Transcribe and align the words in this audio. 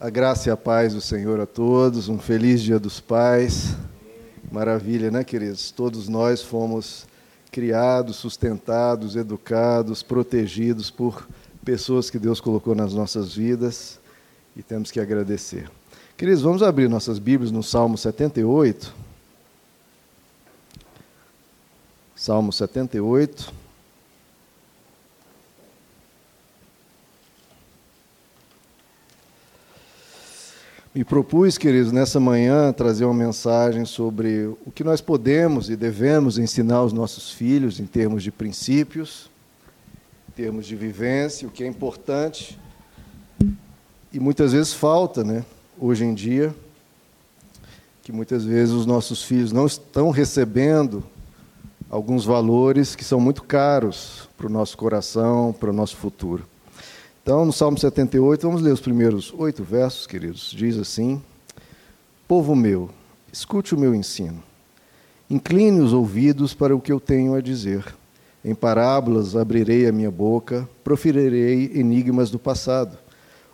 A 0.00 0.10
graça 0.10 0.48
e 0.48 0.52
a 0.52 0.56
paz 0.56 0.94
do 0.94 1.00
Senhor 1.00 1.40
a 1.40 1.46
todos, 1.46 2.08
um 2.08 2.20
feliz 2.20 2.62
Dia 2.62 2.78
dos 2.78 3.00
Pais. 3.00 3.74
Maravilha, 4.48 5.10
né, 5.10 5.24
queridos? 5.24 5.72
Todos 5.72 6.08
nós 6.08 6.40
fomos 6.40 7.04
criados, 7.50 8.14
sustentados, 8.14 9.16
educados, 9.16 10.00
protegidos 10.00 10.88
por 10.88 11.26
pessoas 11.64 12.10
que 12.10 12.18
Deus 12.18 12.40
colocou 12.40 12.76
nas 12.76 12.94
nossas 12.94 13.34
vidas 13.34 13.98
e 14.56 14.62
temos 14.62 14.92
que 14.92 15.00
agradecer. 15.00 15.68
Queridos, 16.16 16.42
vamos 16.42 16.62
abrir 16.62 16.88
nossas 16.88 17.18
Bíblias 17.18 17.50
no 17.50 17.64
Salmo 17.64 17.98
78. 17.98 18.94
Salmo 22.14 22.52
78. 22.52 23.52
Me 30.98 31.04
propus, 31.04 31.56
queridos, 31.56 31.92
nessa 31.92 32.18
manhã 32.18 32.72
trazer 32.72 33.04
uma 33.04 33.14
mensagem 33.14 33.84
sobre 33.84 34.46
o 34.66 34.72
que 34.74 34.82
nós 34.82 35.00
podemos 35.00 35.70
e 35.70 35.76
devemos 35.76 36.38
ensinar 36.38 36.78
aos 36.78 36.92
nossos 36.92 37.30
filhos 37.30 37.78
em 37.78 37.86
termos 37.86 38.20
de 38.20 38.32
princípios, 38.32 39.30
em 40.28 40.32
termos 40.32 40.66
de 40.66 40.74
vivência, 40.74 41.46
o 41.46 41.52
que 41.52 41.62
é 41.62 41.68
importante 41.68 42.58
e 44.12 44.18
muitas 44.18 44.52
vezes 44.52 44.74
falta, 44.74 45.22
né? 45.22 45.44
Hoje 45.78 46.04
em 46.04 46.12
dia, 46.12 46.52
que 48.02 48.10
muitas 48.10 48.44
vezes 48.44 48.74
os 48.74 48.84
nossos 48.84 49.22
filhos 49.22 49.52
não 49.52 49.66
estão 49.66 50.10
recebendo 50.10 51.04
alguns 51.88 52.24
valores 52.24 52.96
que 52.96 53.04
são 53.04 53.20
muito 53.20 53.44
caros 53.44 54.28
para 54.36 54.48
o 54.48 54.50
nosso 54.50 54.76
coração, 54.76 55.52
para 55.52 55.70
o 55.70 55.72
nosso 55.72 55.96
futuro. 55.96 56.44
Então, 57.28 57.44
no 57.44 57.52
Salmo 57.52 57.76
78, 57.76 58.40
vamos 58.40 58.62
ler 58.62 58.72
os 58.72 58.80
primeiros 58.80 59.34
oito 59.36 59.62
versos, 59.62 60.06
queridos. 60.06 60.50
Diz 60.50 60.78
assim: 60.78 61.22
Povo 62.26 62.56
meu, 62.56 62.88
escute 63.30 63.74
o 63.74 63.78
meu 63.78 63.94
ensino. 63.94 64.42
Incline 65.28 65.78
os 65.78 65.92
ouvidos 65.92 66.54
para 66.54 66.74
o 66.74 66.80
que 66.80 66.90
eu 66.90 66.98
tenho 66.98 67.34
a 67.34 67.42
dizer. 67.42 67.84
Em 68.42 68.54
parábolas 68.54 69.36
abrirei 69.36 69.86
a 69.86 69.92
minha 69.92 70.10
boca, 70.10 70.66
proferirei 70.82 71.70
enigmas 71.74 72.30
do 72.30 72.38
passado. 72.38 72.96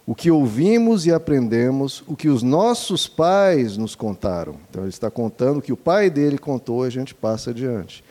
O 0.06 0.14
que 0.14 0.30
ouvimos 0.30 1.04
e 1.04 1.12
aprendemos, 1.12 2.04
o 2.06 2.14
que 2.14 2.28
os 2.28 2.44
nossos 2.44 3.08
pais 3.08 3.76
nos 3.76 3.96
contaram. 3.96 4.54
Então, 4.70 4.84
ele 4.84 4.90
está 4.90 5.10
contando 5.10 5.58
o 5.58 5.62
que 5.62 5.72
o 5.72 5.76
pai 5.76 6.08
dele 6.10 6.38
contou, 6.38 6.84
a 6.84 6.90
gente 6.90 7.12
passa 7.12 7.50
adiante. 7.50 8.04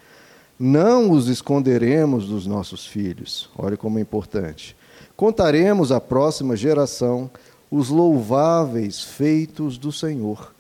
Não 0.66 1.12
os 1.12 1.28
esconderemos 1.28 2.28
dos 2.28 2.48
nossos 2.48 2.86
filhos. 2.88 3.50
Olha 3.58 3.76
como 3.76 4.00
é 4.00 4.02
importante 4.02 4.76
Contaremos 5.16 5.92
à 5.92 6.02
próxima 6.02 6.56
geração 6.56 7.30
os 7.70 7.90
louváveis 7.90 9.02
feitos 9.02 9.78
do 9.78 9.92
Senhor, 9.92 10.54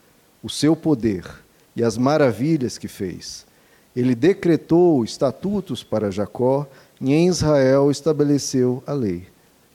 o 0.43 0.49
seu 0.49 0.75
poder 0.75 1.25
e 1.75 1.83
as 1.83 1.97
maravilhas 1.97 2.77
que 2.77 2.87
fez. 2.87 3.45
Ele 3.95 4.15
decretou 4.15 5.03
estatutos 5.03 5.83
para 5.83 6.11
Jacó 6.11 6.67
e 7.01 7.13
em 7.13 7.27
Israel 7.27 7.89
estabeleceu 7.89 8.83
a 8.85 8.93
lei. 8.93 9.27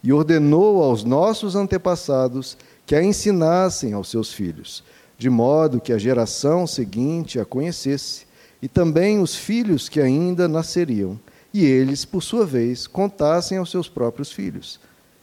E 0.03 0.13
ordenou 0.13 0.83
aos 0.83 1.03
nossos 1.03 1.57
antepassados 1.57 2.57
que 2.87 2.95
a 2.95 3.03
ensinassem 3.03 3.93
aos 3.93 4.09
seus 4.09 4.33
filhos, 4.33 4.85
de 5.17 5.29
modo 5.29 5.81
que 5.81 5.93
a 5.93 5.99
geração 5.99 6.67
seguinte 6.69 7.41
a 7.41 7.45
conhecesse, 7.45 8.27
e 8.61 8.69
também 8.69 9.21
os 9.21 9.35
filhos 9.35 9.89
que 9.89 10.01
ainda 10.01 10.49
nasceriam 10.49 11.19
e 11.53 11.65
eles, 11.65 12.05
por 12.05 12.23
sua 12.23 12.45
vez, 12.45 12.87
contassem 12.87 13.59
aos 13.59 13.71
seus 13.71 13.89
próprios 13.89 14.31
filhos. 14.31 14.79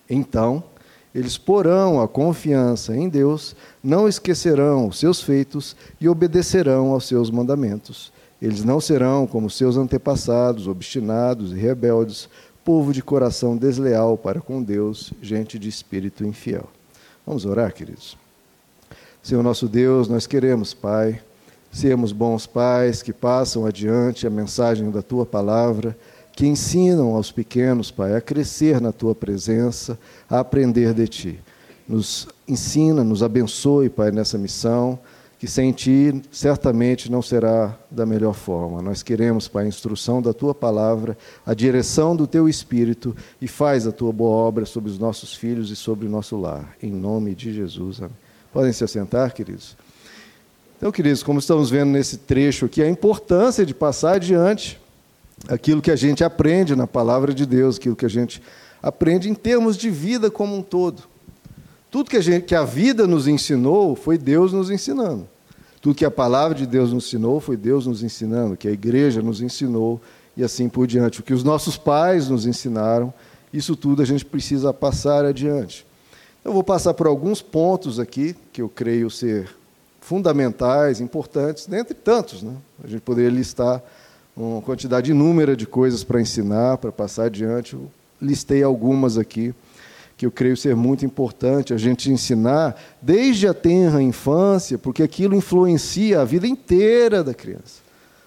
Então, 0.09 0.63
eles 1.13 1.37
porão 1.37 2.01
a 2.01 2.07
confiança 2.07 2.95
em 2.95 3.07
Deus, 3.07 3.55
não 3.83 4.07
esquecerão 4.07 4.87
os 4.87 4.99
seus 4.99 5.21
feitos 5.21 5.75
e 6.01 6.09
obedecerão 6.09 6.91
aos 6.91 7.07
seus 7.07 7.29
mandamentos. 7.29 8.11
Eles 8.41 8.63
não 8.63 8.81
serão 8.81 9.25
como 9.25 9.49
seus 9.49 9.77
antepassados, 9.77 10.67
obstinados 10.67 11.51
e 11.51 11.55
rebeldes, 11.55 12.27
povo 12.65 12.91
de 12.91 13.01
coração 13.01 13.55
desleal 13.55 14.17
para 14.17 14.41
com 14.41 14.61
Deus, 14.61 15.13
gente 15.21 15.57
de 15.57 15.69
espírito 15.69 16.25
infiel. 16.25 16.67
Vamos 17.25 17.45
orar, 17.45 17.73
queridos. 17.73 18.17
Senhor 19.23 19.41
nosso 19.41 19.67
Deus, 19.67 20.07
nós 20.07 20.27
queremos, 20.27 20.73
Pai, 20.73 21.21
sermos 21.75 22.13
bons 22.13 22.47
pais 22.47 23.01
que 23.01 23.11
passam 23.11 23.65
adiante 23.65 24.25
a 24.25 24.29
mensagem 24.29 24.89
da 24.89 25.01
tua 25.01 25.25
palavra 25.25 25.95
que 26.31 26.47
ensinam 26.47 27.15
aos 27.15 27.33
pequenos, 27.33 27.91
Pai, 27.91 28.15
a 28.15 28.21
crescer 28.21 28.79
na 28.79 28.93
tua 28.93 29.13
presença, 29.13 29.99
a 30.29 30.39
aprender 30.39 30.93
de 30.93 31.07
ti. 31.07 31.39
Nos 31.87 32.27
ensina, 32.47 33.03
nos 33.03 33.21
abençoe, 33.21 33.89
Pai, 33.89 34.09
nessa 34.09 34.37
missão, 34.37 34.97
que 35.37 35.47
sem 35.47 35.73
ti 35.73 36.21
certamente 36.31 37.11
não 37.11 37.21
será 37.21 37.77
da 37.91 38.05
melhor 38.05 38.33
forma. 38.33 38.81
Nós 38.81 39.03
queremos, 39.03 39.49
Pai, 39.49 39.65
a 39.65 39.67
instrução 39.67 40.21
da 40.21 40.33
tua 40.33 40.55
palavra, 40.55 41.17
a 41.45 41.53
direção 41.53 42.15
do 42.15 42.25
teu 42.25 42.47
espírito 42.47 43.13
e 43.41 43.49
faz 43.49 43.85
a 43.85 43.91
tua 43.91 44.13
boa 44.13 44.35
obra 44.35 44.65
sobre 44.65 44.89
os 44.89 44.97
nossos 44.97 45.33
filhos 45.33 45.69
e 45.71 45.75
sobre 45.75 46.07
o 46.07 46.09
nosso 46.09 46.37
lar. 46.37 46.73
Em 46.81 46.91
nome 46.91 47.35
de 47.35 47.53
Jesus. 47.53 48.01
Amém. 48.01 48.15
Podem 48.53 48.71
se 48.71 48.83
assentar, 48.83 49.33
queridos? 49.33 49.75
Então, 50.77 50.91
queridos, 50.91 51.23
como 51.23 51.39
estamos 51.39 51.69
vendo 51.69 51.91
nesse 51.91 52.17
trecho 52.17 52.65
aqui, 52.65 52.81
a 52.81 52.89
importância 52.89 53.65
de 53.65 53.73
passar 53.73 54.15
adiante 54.15 54.79
aquilo 55.47 55.81
que 55.81 55.89
a 55.89 55.95
gente 55.95 56.23
aprende 56.23 56.75
na 56.75 56.85
palavra 56.85 57.33
de 57.33 57.45
Deus, 57.45 57.77
aquilo 57.77 57.95
que 57.95 58.05
a 58.05 58.09
gente 58.09 58.41
aprende 58.83 59.29
em 59.29 59.33
termos 59.33 59.77
de 59.77 59.89
vida 59.89 60.29
como 60.29 60.55
um 60.57 60.61
todo. 60.61 61.03
Tudo 61.89 62.09
que 62.09 62.17
a, 62.17 62.21
gente, 62.21 62.43
que 62.43 62.55
a 62.55 62.65
vida 62.65 63.07
nos 63.07 63.25
ensinou 63.25 63.95
foi 63.95 64.17
Deus 64.17 64.51
nos 64.51 64.69
ensinando. 64.69 65.27
Tudo 65.81 65.95
que 65.95 66.03
a 66.03 66.11
palavra 66.11 66.57
de 66.57 66.65
Deus 66.65 66.91
nos 66.91 67.05
ensinou 67.05 67.39
foi 67.39 67.55
Deus 67.55 67.87
nos 67.87 68.03
ensinando, 68.03 68.57
que 68.57 68.67
a 68.67 68.71
igreja 68.71 69.21
nos 69.21 69.39
ensinou 69.39 70.01
e 70.35 70.43
assim 70.43 70.67
por 70.67 70.87
diante. 70.87 71.21
O 71.21 71.23
que 71.23 71.33
os 71.33 71.43
nossos 71.43 71.77
pais 71.77 72.27
nos 72.27 72.45
ensinaram, 72.45 73.13
isso 73.53 73.77
tudo 73.77 74.01
a 74.01 74.05
gente 74.05 74.25
precisa 74.25 74.73
passar 74.73 75.23
adiante. 75.23 75.85
Eu 76.43 76.51
vou 76.51 76.63
passar 76.63 76.93
por 76.93 77.07
alguns 77.07 77.41
pontos 77.41 77.97
aqui 77.97 78.35
que 78.51 78.61
eu 78.61 78.67
creio 78.67 79.09
ser 79.09 79.49
fundamentais, 80.05 81.01
importantes, 81.01 81.65
dentre 81.65 81.95
tantos. 81.95 82.43
Né? 82.43 82.53
A 82.83 82.87
gente 82.87 83.01
poderia 83.01 83.31
listar 83.31 83.81
uma 84.37 84.61
quantidade 84.61 85.09
inúmera 85.09 85.55
de 85.55 85.65
coisas 85.65 86.03
para 86.03 86.21
ensinar, 86.21 86.77
para 86.77 86.91
passar 86.91 87.25
adiante. 87.25 87.73
Eu 87.73 87.89
listei 88.21 88.61
algumas 88.61 89.17
aqui 89.17 89.53
que 90.15 90.25
eu 90.25 90.31
creio 90.31 90.55
ser 90.55 90.75
muito 90.75 91.05
importante 91.05 91.73
a 91.73 91.77
gente 91.77 92.11
ensinar 92.11 92.79
desde 93.01 93.47
a 93.47 93.53
tenra 93.53 94.01
infância, 94.01 94.77
porque 94.77 95.01
aquilo 95.01 95.35
influencia 95.35 96.21
a 96.21 96.25
vida 96.25 96.47
inteira 96.47 97.23
da 97.23 97.33
criança. 97.33 97.83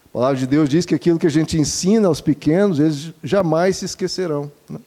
A 0.06 0.12
palavra 0.12 0.37
de 0.37 0.47
Deus 0.47 0.69
diz 0.69 0.84
que 0.84 0.95
aquilo 0.95 1.19
que 1.19 1.27
a 1.28 1.31
gente 1.31 1.56
ensina 1.56 2.09
aos 2.09 2.21
pequenos, 2.21 2.81
eles 2.81 3.12
jamais 3.22 3.77
se 3.77 3.84
esquecerão. 3.84 4.50
Né? 4.69 4.81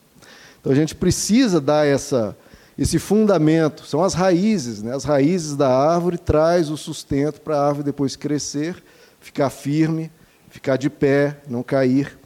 Então 0.59 0.71
a 0.73 0.75
gente 0.75 0.93
precisa 0.93 1.61
dar 1.61 1.87
essa, 1.87 2.35
esse 2.81 2.97
fundamento, 2.97 3.85
são 3.85 4.03
as 4.03 4.13
raízes, 4.13 4.81
né? 4.81 4.95
as 4.95 5.03
raízes 5.03 5.55
da 5.55 5.69
árvore 5.69 6.17
traz 6.17 6.69
o 6.69 6.77
sustento 6.77 7.39
para 7.41 7.55
a 7.55 7.67
árvore 7.67 7.85
depois 7.85 8.15
crescer, 8.15 8.81
ficar 9.19 9.49
firme 9.49 10.11
ficar 10.51 10.75
de 10.75 10.89
pé, 10.89 11.37
não 11.47 11.63
cair. 11.63 12.19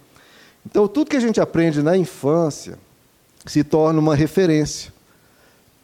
Então, 0.65 0.87
tudo 0.87 1.11
que 1.11 1.15
a 1.15 1.21
gente 1.21 1.39
aprende 1.39 1.81
na 1.81 1.95
infância 1.95 2.77
se 3.45 3.63
torna 3.63 3.99
uma 3.99 4.15
referência. 4.15 4.91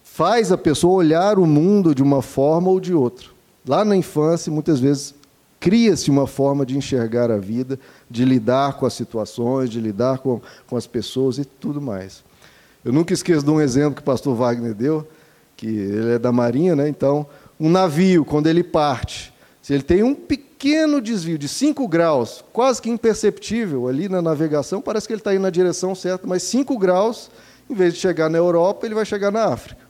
Faz 0.03 0.51
a 0.51 0.57
pessoa 0.57 0.95
olhar 0.95 1.37
o 1.37 1.45
mundo 1.45 1.93
de 1.95 2.01
uma 2.01 2.21
forma 2.21 2.69
ou 2.69 2.79
de 2.79 2.93
outra. 2.93 3.27
Lá 3.65 3.85
na 3.85 3.95
infância, 3.95 4.51
muitas 4.51 4.79
vezes, 4.79 5.13
cria-se 5.59 6.09
uma 6.09 6.25
forma 6.25 6.65
de 6.65 6.75
enxergar 6.75 7.29
a 7.29 7.37
vida, 7.37 7.79
de 8.09 8.25
lidar 8.25 8.73
com 8.73 8.87
as 8.87 8.93
situações, 8.93 9.69
de 9.69 9.79
lidar 9.79 10.17
com, 10.17 10.41
com 10.67 10.75
as 10.75 10.87
pessoas 10.87 11.37
e 11.37 11.45
tudo 11.45 11.79
mais. 11.79 12.23
Eu 12.83 12.91
nunca 12.91 13.13
esqueço 13.13 13.45
de 13.45 13.51
um 13.51 13.61
exemplo 13.61 13.95
que 13.95 14.01
o 14.01 14.05
pastor 14.05 14.35
Wagner 14.35 14.73
deu, 14.73 15.07
que 15.55 15.67
ele 15.67 16.13
é 16.13 16.19
da 16.19 16.31
Marinha, 16.31 16.75
né? 16.75 16.89
então, 16.89 17.27
um 17.59 17.69
navio, 17.69 18.25
quando 18.25 18.47
ele 18.47 18.63
parte, 18.63 19.31
se 19.61 19.73
ele 19.73 19.83
tem 19.83 20.01
um 20.01 20.15
pequeno 20.15 20.99
desvio 20.99 21.37
de 21.37 21.47
5 21.47 21.87
graus, 21.87 22.43
quase 22.51 22.81
que 22.81 22.89
imperceptível 22.89 23.87
ali 23.87 24.09
na 24.09 24.21
navegação, 24.21 24.81
parece 24.81 25.05
que 25.05 25.13
ele 25.13 25.19
está 25.19 25.33
indo 25.33 25.43
na 25.43 25.51
direção 25.51 25.93
certa, 25.93 26.25
mas 26.25 26.41
5 26.43 26.77
graus, 26.79 27.29
em 27.69 27.75
vez 27.75 27.93
de 27.93 27.99
chegar 27.99 28.29
na 28.29 28.39
Europa, 28.39 28.85
ele 28.85 28.95
vai 28.95 29.05
chegar 29.05 29.31
na 29.31 29.45
África. 29.45 29.81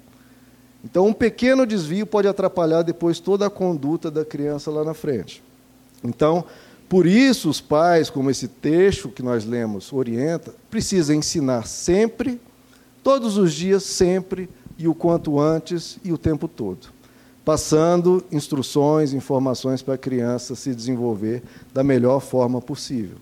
Então, 0.84 1.08
um 1.08 1.14
pequeno 1.14 1.66
desvio 1.66 2.06
pode 2.06 2.28
atrapalhar 2.28 2.82
depois 2.82 3.20
toda 3.20 3.46
a 3.46 3.50
conduta 3.50 4.12
da 4.12 4.26
criança 4.26 4.70
lá 4.70 4.84
na 4.84 4.94
frente. 4.94 5.42
Então, 6.04 6.44
por 6.90 7.06
isso, 7.06 7.50
os 7.50 7.62
pais, 7.62 8.10
como 8.10 8.30
esse 8.30 8.50
texto 8.50 9.08
que 9.08 9.24
nós 9.24 9.46
lemos 9.46 9.94
orienta, 9.94 10.54
precisam 10.70 11.16
ensinar 11.16 11.66
sempre, 11.66 12.42
todos 13.04 13.38
os 13.38 13.54
dias, 13.54 13.84
sempre, 13.84 14.50
e 14.78 14.88
o 14.88 14.96
quanto 14.96 15.40
antes 15.40 15.98
e 16.04 16.12
o 16.12 16.18
tempo 16.18 16.48
todo 16.48 17.02
passando 17.44 18.24
instruções, 18.32 19.14
informações 19.14 19.82
para 19.82 19.96
a 19.96 19.98
criança 19.98 20.56
se 20.56 20.74
desenvolver 20.76 21.42
da 21.74 21.84
melhor 21.84 22.20
forma 22.20 22.62
possível. 22.62 23.18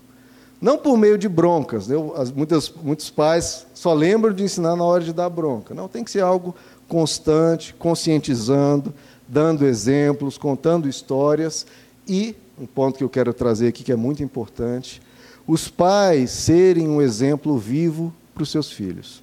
Não 0.60 0.76
por 0.76 0.98
meio 0.98 1.16
de 1.16 1.28
broncas, 1.28 1.88
né? 1.88 1.96
As, 2.16 2.30
muitas, 2.30 2.70
muitos 2.82 3.08
pais 3.08 3.66
só 3.72 3.94
lembram 3.94 4.34
de 4.34 4.42
ensinar 4.42 4.76
na 4.76 4.84
hora 4.84 5.02
de 5.02 5.12
dar 5.12 5.30
bronca. 5.30 5.74
Não, 5.74 5.88
tem 5.88 6.04
que 6.04 6.10
ser 6.10 6.20
algo 6.20 6.54
constante, 6.86 7.72
conscientizando, 7.74 8.92
dando 9.26 9.64
exemplos, 9.64 10.36
contando 10.36 10.86
histórias 10.86 11.66
e, 12.06 12.36
um 12.60 12.66
ponto 12.66 12.98
que 12.98 13.04
eu 13.04 13.08
quero 13.08 13.32
trazer 13.32 13.68
aqui 13.68 13.82
que 13.82 13.92
é 13.92 13.96
muito 13.96 14.22
importante, 14.22 15.00
os 15.46 15.68
pais 15.68 16.30
serem 16.30 16.88
um 16.88 17.00
exemplo 17.00 17.56
vivo 17.56 18.12
para 18.34 18.42
os 18.42 18.50
seus 18.50 18.70
filhos. 18.70 19.22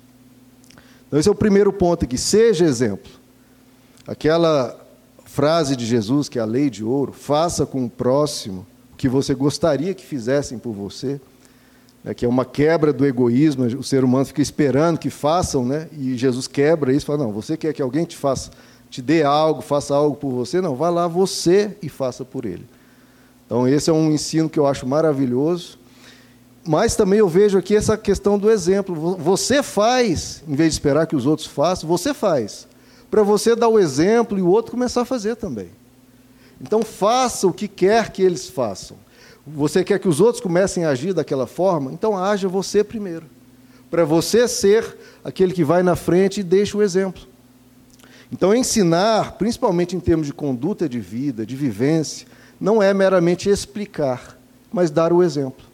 Então, 1.07 1.19
esse 1.19 1.29
é 1.29 1.31
o 1.31 1.35
primeiro 1.35 1.71
ponto 1.71 2.05
aqui: 2.05 2.17
seja 2.17 2.65
exemplo. 2.65 3.11
Aquela 4.05 4.77
frase 5.25 5.75
de 5.75 5.85
Jesus, 5.85 6.29
que 6.29 6.39
é 6.39 6.41
a 6.41 6.45
lei 6.45 6.69
de 6.69 6.83
ouro, 6.83 7.11
faça 7.11 7.65
com 7.65 7.85
o 7.85 7.89
próximo 7.89 8.65
o 8.93 8.97
que 8.97 9.09
você 9.09 9.35
gostaria 9.35 9.93
que 9.93 10.03
fizessem 10.03 10.57
por 10.57 10.71
você, 10.71 11.19
né, 12.03 12.13
que 12.13 12.25
é 12.25 12.27
uma 12.27 12.45
quebra 12.45 12.93
do 12.93 13.05
egoísmo, 13.05 13.65
o 13.65 13.83
ser 13.83 14.03
humano 14.03 14.25
fica 14.25 14.41
esperando 14.41 14.97
que 14.97 15.09
façam, 15.09 15.65
né, 15.65 15.89
e 15.91 16.17
Jesus 16.17 16.47
quebra 16.47 16.93
isso, 16.93 17.05
fala, 17.05 17.25
não, 17.25 17.31
você 17.31 17.57
quer 17.57 17.73
que 17.73 17.81
alguém 17.81 18.05
te 18.05 18.15
faça, 18.15 18.49
te 18.89 19.01
dê 19.01 19.23
algo, 19.23 19.61
faça 19.61 19.93
algo 19.93 20.15
por 20.15 20.31
você? 20.31 20.61
Não, 20.61 20.75
vá 20.75 20.89
lá 20.89 21.07
você 21.07 21.77
e 21.81 21.89
faça 21.89 22.23
por 22.23 22.45
ele. 22.45 22.65
Então 23.45 23.67
esse 23.67 23.89
é 23.89 23.93
um 23.93 24.11
ensino 24.11 24.49
que 24.49 24.57
eu 24.57 24.65
acho 24.65 24.87
maravilhoso, 24.87 25.76
mas 26.67 26.95
também 26.95 27.19
eu 27.19 27.29
vejo 27.29 27.57
aqui 27.57 27.75
essa 27.75 27.97
questão 27.97 28.37
do 28.37 28.51
exemplo. 28.51 29.15
Você 29.17 29.63
faz, 29.63 30.43
em 30.47 30.53
vez 30.53 30.71
de 30.71 30.75
esperar 30.75 31.07
que 31.07 31.15
os 31.15 31.25
outros 31.25 31.47
façam, 31.47 31.87
você 31.87 32.13
faz 32.13 32.67
para 33.09 33.23
você 33.23 33.55
dar 33.55 33.69
o 33.69 33.79
exemplo 33.79 34.37
e 34.37 34.41
o 34.41 34.49
outro 34.49 34.71
começar 34.71 35.01
a 35.01 35.05
fazer 35.05 35.35
também. 35.37 35.69
Então 36.59 36.83
faça 36.83 37.47
o 37.47 37.53
que 37.53 37.67
quer 37.67 38.11
que 38.11 38.21
eles 38.21 38.49
façam. 38.49 38.97
Você 39.45 39.81
quer 39.83 39.97
que 39.97 40.09
os 40.09 40.19
outros 40.19 40.41
comecem 40.41 40.83
a 40.83 40.89
agir 40.89 41.13
daquela 41.13 41.47
forma? 41.47 41.93
Então 41.93 42.17
haja 42.17 42.49
você 42.49 42.83
primeiro. 42.83 43.25
Para 43.89 44.03
você 44.03 44.45
ser 44.45 44.97
aquele 45.23 45.53
que 45.53 45.63
vai 45.63 45.81
na 45.81 45.95
frente 45.95 46.41
e 46.41 46.43
deixa 46.43 46.77
o 46.77 46.83
exemplo. 46.83 47.23
Então 48.29 48.53
ensinar, 48.53 49.37
principalmente 49.37 49.95
em 49.95 50.01
termos 50.01 50.27
de 50.27 50.33
conduta 50.33 50.89
de 50.89 50.99
vida, 50.99 51.45
de 51.45 51.55
vivência, 51.55 52.27
não 52.59 52.83
é 52.83 52.93
meramente 52.93 53.49
explicar, 53.49 54.37
mas 54.69 54.91
dar 54.91 55.13
o 55.13 55.23
exemplo. 55.23 55.66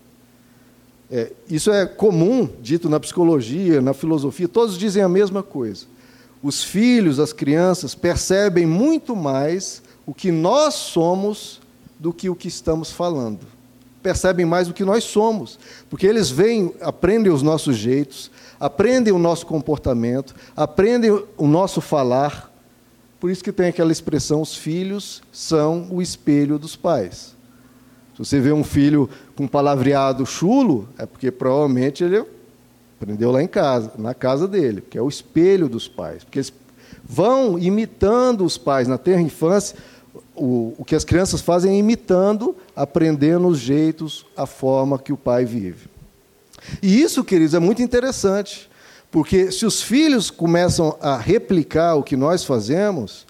É, 1.16 1.32
isso 1.48 1.72
é 1.72 1.86
comum, 1.86 2.50
dito 2.60 2.90
na 2.90 3.00
psicologia, 3.00 3.80
na 3.80 3.94
filosofia, 3.94 4.48
todos 4.48 4.78
dizem 4.78 5.04
a 5.04 5.08
mesma 5.08 5.44
coisa 5.44 5.86
os 6.44 6.62
filhos, 6.62 7.20
as 7.20 7.32
crianças, 7.32 7.96
percebem 7.96 8.66
muito 8.66 9.16
mais 9.16 9.82
o 10.06 10.14
que 10.14 10.30
nós 10.30 10.74
somos 10.74 11.62
do 11.98 12.12
que 12.12 12.30
o 12.30 12.36
que 12.36 12.50
estamos 12.50 12.92
falando. 12.92 13.40
Percebem 14.04 14.46
mais 14.46 14.68
o 14.68 14.74
que 14.74 14.84
nós 14.84 15.06
somos, 15.06 15.58
porque 15.90 16.06
eles 16.06 16.30
vêm, 16.30 16.76
aprendem 16.82 17.32
os 17.32 17.42
nossos 17.42 17.78
jeitos, 17.78 18.30
aprendem 18.60 19.14
o 19.14 19.18
nosso 19.18 19.46
comportamento, 19.46 20.36
aprendem 20.54 21.10
o 21.38 21.48
nosso 21.48 21.80
falar. 21.80 22.52
Por 23.18 23.32
isso 23.32 23.42
que 23.42 23.54
tem 23.54 23.68
aquela 23.68 23.94
expressão: 23.94 24.42
os 24.42 24.54
filhos 24.54 25.24
são 25.32 25.88
o 25.90 26.02
espelho 26.02 26.60
dos 26.60 26.76
pais. 26.76 27.34
Se 28.14 28.20
você 28.20 28.40
vê 28.40 28.52
um 28.52 28.64
filho 28.64 29.10
com 29.36 29.48
palavreado 29.48 30.26
chulo, 30.26 30.88
é 30.98 31.06
porque 31.06 31.32
provavelmente 31.32 32.04
ele 32.04 32.24
Aprendeu 33.04 33.32
lá 33.32 33.44
em 33.44 33.48
casa, 33.48 33.92
na 33.98 34.14
casa 34.14 34.48
dele, 34.48 34.80
que 34.80 34.98
é 34.98 35.02
o 35.02 35.10
espelho 35.10 35.68
dos 35.68 35.90
pais. 35.90 36.24
Porque 36.24 36.40
eles 36.40 36.54
vão 37.04 37.60
imitando 37.60 38.46
os 38.46 38.58
pais 38.58 38.88
na 38.88 38.98
terra 38.98 39.20
infância. 39.20 39.78
O, 40.34 40.74
o 40.78 40.86
que 40.86 40.96
as 40.96 41.04
crianças 41.04 41.42
fazem 41.42 41.76
é 41.76 41.78
imitando, 41.78 42.56
aprendendo 42.74 43.46
os 43.50 43.60
jeitos, 43.60 44.26
a 44.38 44.46
forma 44.46 44.98
que 44.98 45.12
o 45.12 45.18
pai 45.18 45.44
vive. 45.44 45.90
E 46.82 47.02
isso, 47.02 47.26
queridos, 47.26 47.54
é 47.54 47.60
muito 47.60 47.82
interessante, 47.82 48.70
porque 49.12 49.52
se 49.52 49.66
os 49.66 49.82
filhos 49.82 50.32
começam 50.32 50.98
a 51.02 51.18
replicar 51.18 51.96
o 51.96 52.04
que 52.04 52.16
nós 52.16 52.46
fazemos, 52.46 53.26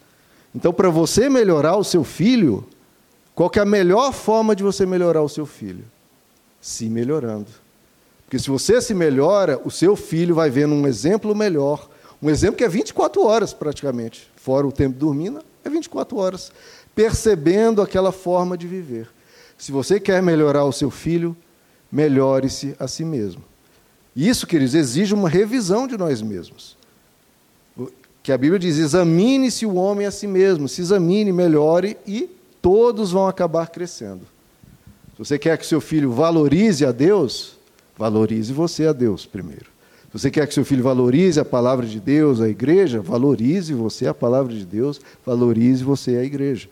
então 0.53 0.71
para 0.71 0.89
você 0.89 1.29
melhorar 1.29 1.77
o 1.77 1.83
seu 1.83 2.03
filho, 2.03 2.63
qual 3.35 3.51
é 3.55 3.59
a 3.59 3.65
melhor 3.65 4.13
forma 4.13 4.55
de 4.55 4.63
você 4.63 4.85
melhorar 4.85 5.21
o 5.21 5.29
seu 5.29 5.45
filho? 5.45 5.83
Se 6.61 6.89
melhorando. 6.89 7.47
Porque 8.25 8.37
se 8.37 8.49
você 8.49 8.81
se 8.81 8.93
melhora, 8.93 9.59
o 9.63 9.71
seu 9.71 9.95
filho 9.95 10.35
vai 10.35 10.49
vendo 10.49 10.73
um 10.73 10.87
exemplo 10.87 11.35
melhor. 11.35 11.89
Um 12.21 12.29
exemplo 12.29 12.57
que 12.57 12.63
é 12.63 12.69
24 12.69 13.23
horas 13.25 13.53
praticamente, 13.53 14.31
fora 14.35 14.65
o 14.65 14.71
tempo 14.71 14.97
dormindo, 14.97 15.39
é 15.63 15.69
24 15.69 16.17
horas, 16.17 16.51
percebendo 16.95 17.81
aquela 17.81 18.11
forma 18.11 18.57
de 18.57 18.65
viver. 18.65 19.09
Se 19.57 19.71
você 19.71 19.99
quer 19.99 20.21
melhorar 20.21 20.65
o 20.65 20.71
seu 20.71 20.89
filho, 20.89 21.35
melhore-se 21.91 22.75
a 22.79 22.87
si 22.87 23.03
mesmo. 23.03 23.43
Isso, 24.15 24.47
queridos, 24.47 24.75
exige 24.75 25.13
uma 25.13 25.27
revisão 25.27 25.87
de 25.87 25.97
nós 25.97 26.21
mesmos. 26.21 26.77
Que 28.21 28.31
a 28.31 28.37
Bíblia 28.37 28.59
diz: 28.59 28.77
examine-se 28.77 29.65
o 29.65 29.75
homem 29.75 30.07
a 30.07 30.11
si 30.11 30.27
mesmo, 30.27 30.69
se 30.69 30.81
examine, 30.81 31.31
melhore 31.31 31.97
e 32.07 32.29
todos 32.63 33.11
vão 33.11 33.27
acabar 33.27 33.67
crescendo. 33.67 34.21
Se 35.11 35.19
você 35.19 35.37
quer 35.37 35.55
que 35.59 35.67
seu 35.67 35.79
filho 35.79 36.11
valorize 36.11 36.83
a 36.83 36.91
Deus, 36.91 37.59
Valorize 37.97 38.51
você 38.51 38.87
a 38.87 38.93
Deus 38.93 39.25
primeiro. 39.25 39.65
Se 40.11 40.19
você 40.19 40.31
quer 40.31 40.47
que 40.47 40.53
seu 40.53 40.65
filho 40.65 40.83
valorize 40.83 41.39
a 41.39 41.45
palavra 41.45 41.85
de 41.85 41.99
Deus, 41.99 42.41
a 42.41 42.49
igreja, 42.49 43.01
valorize 43.01 43.73
você 43.73 44.07
a 44.07 44.13
palavra 44.13 44.53
de 44.53 44.65
Deus, 44.65 44.99
valorize 45.25 45.83
você 45.83 46.17
a 46.17 46.23
igreja. 46.23 46.69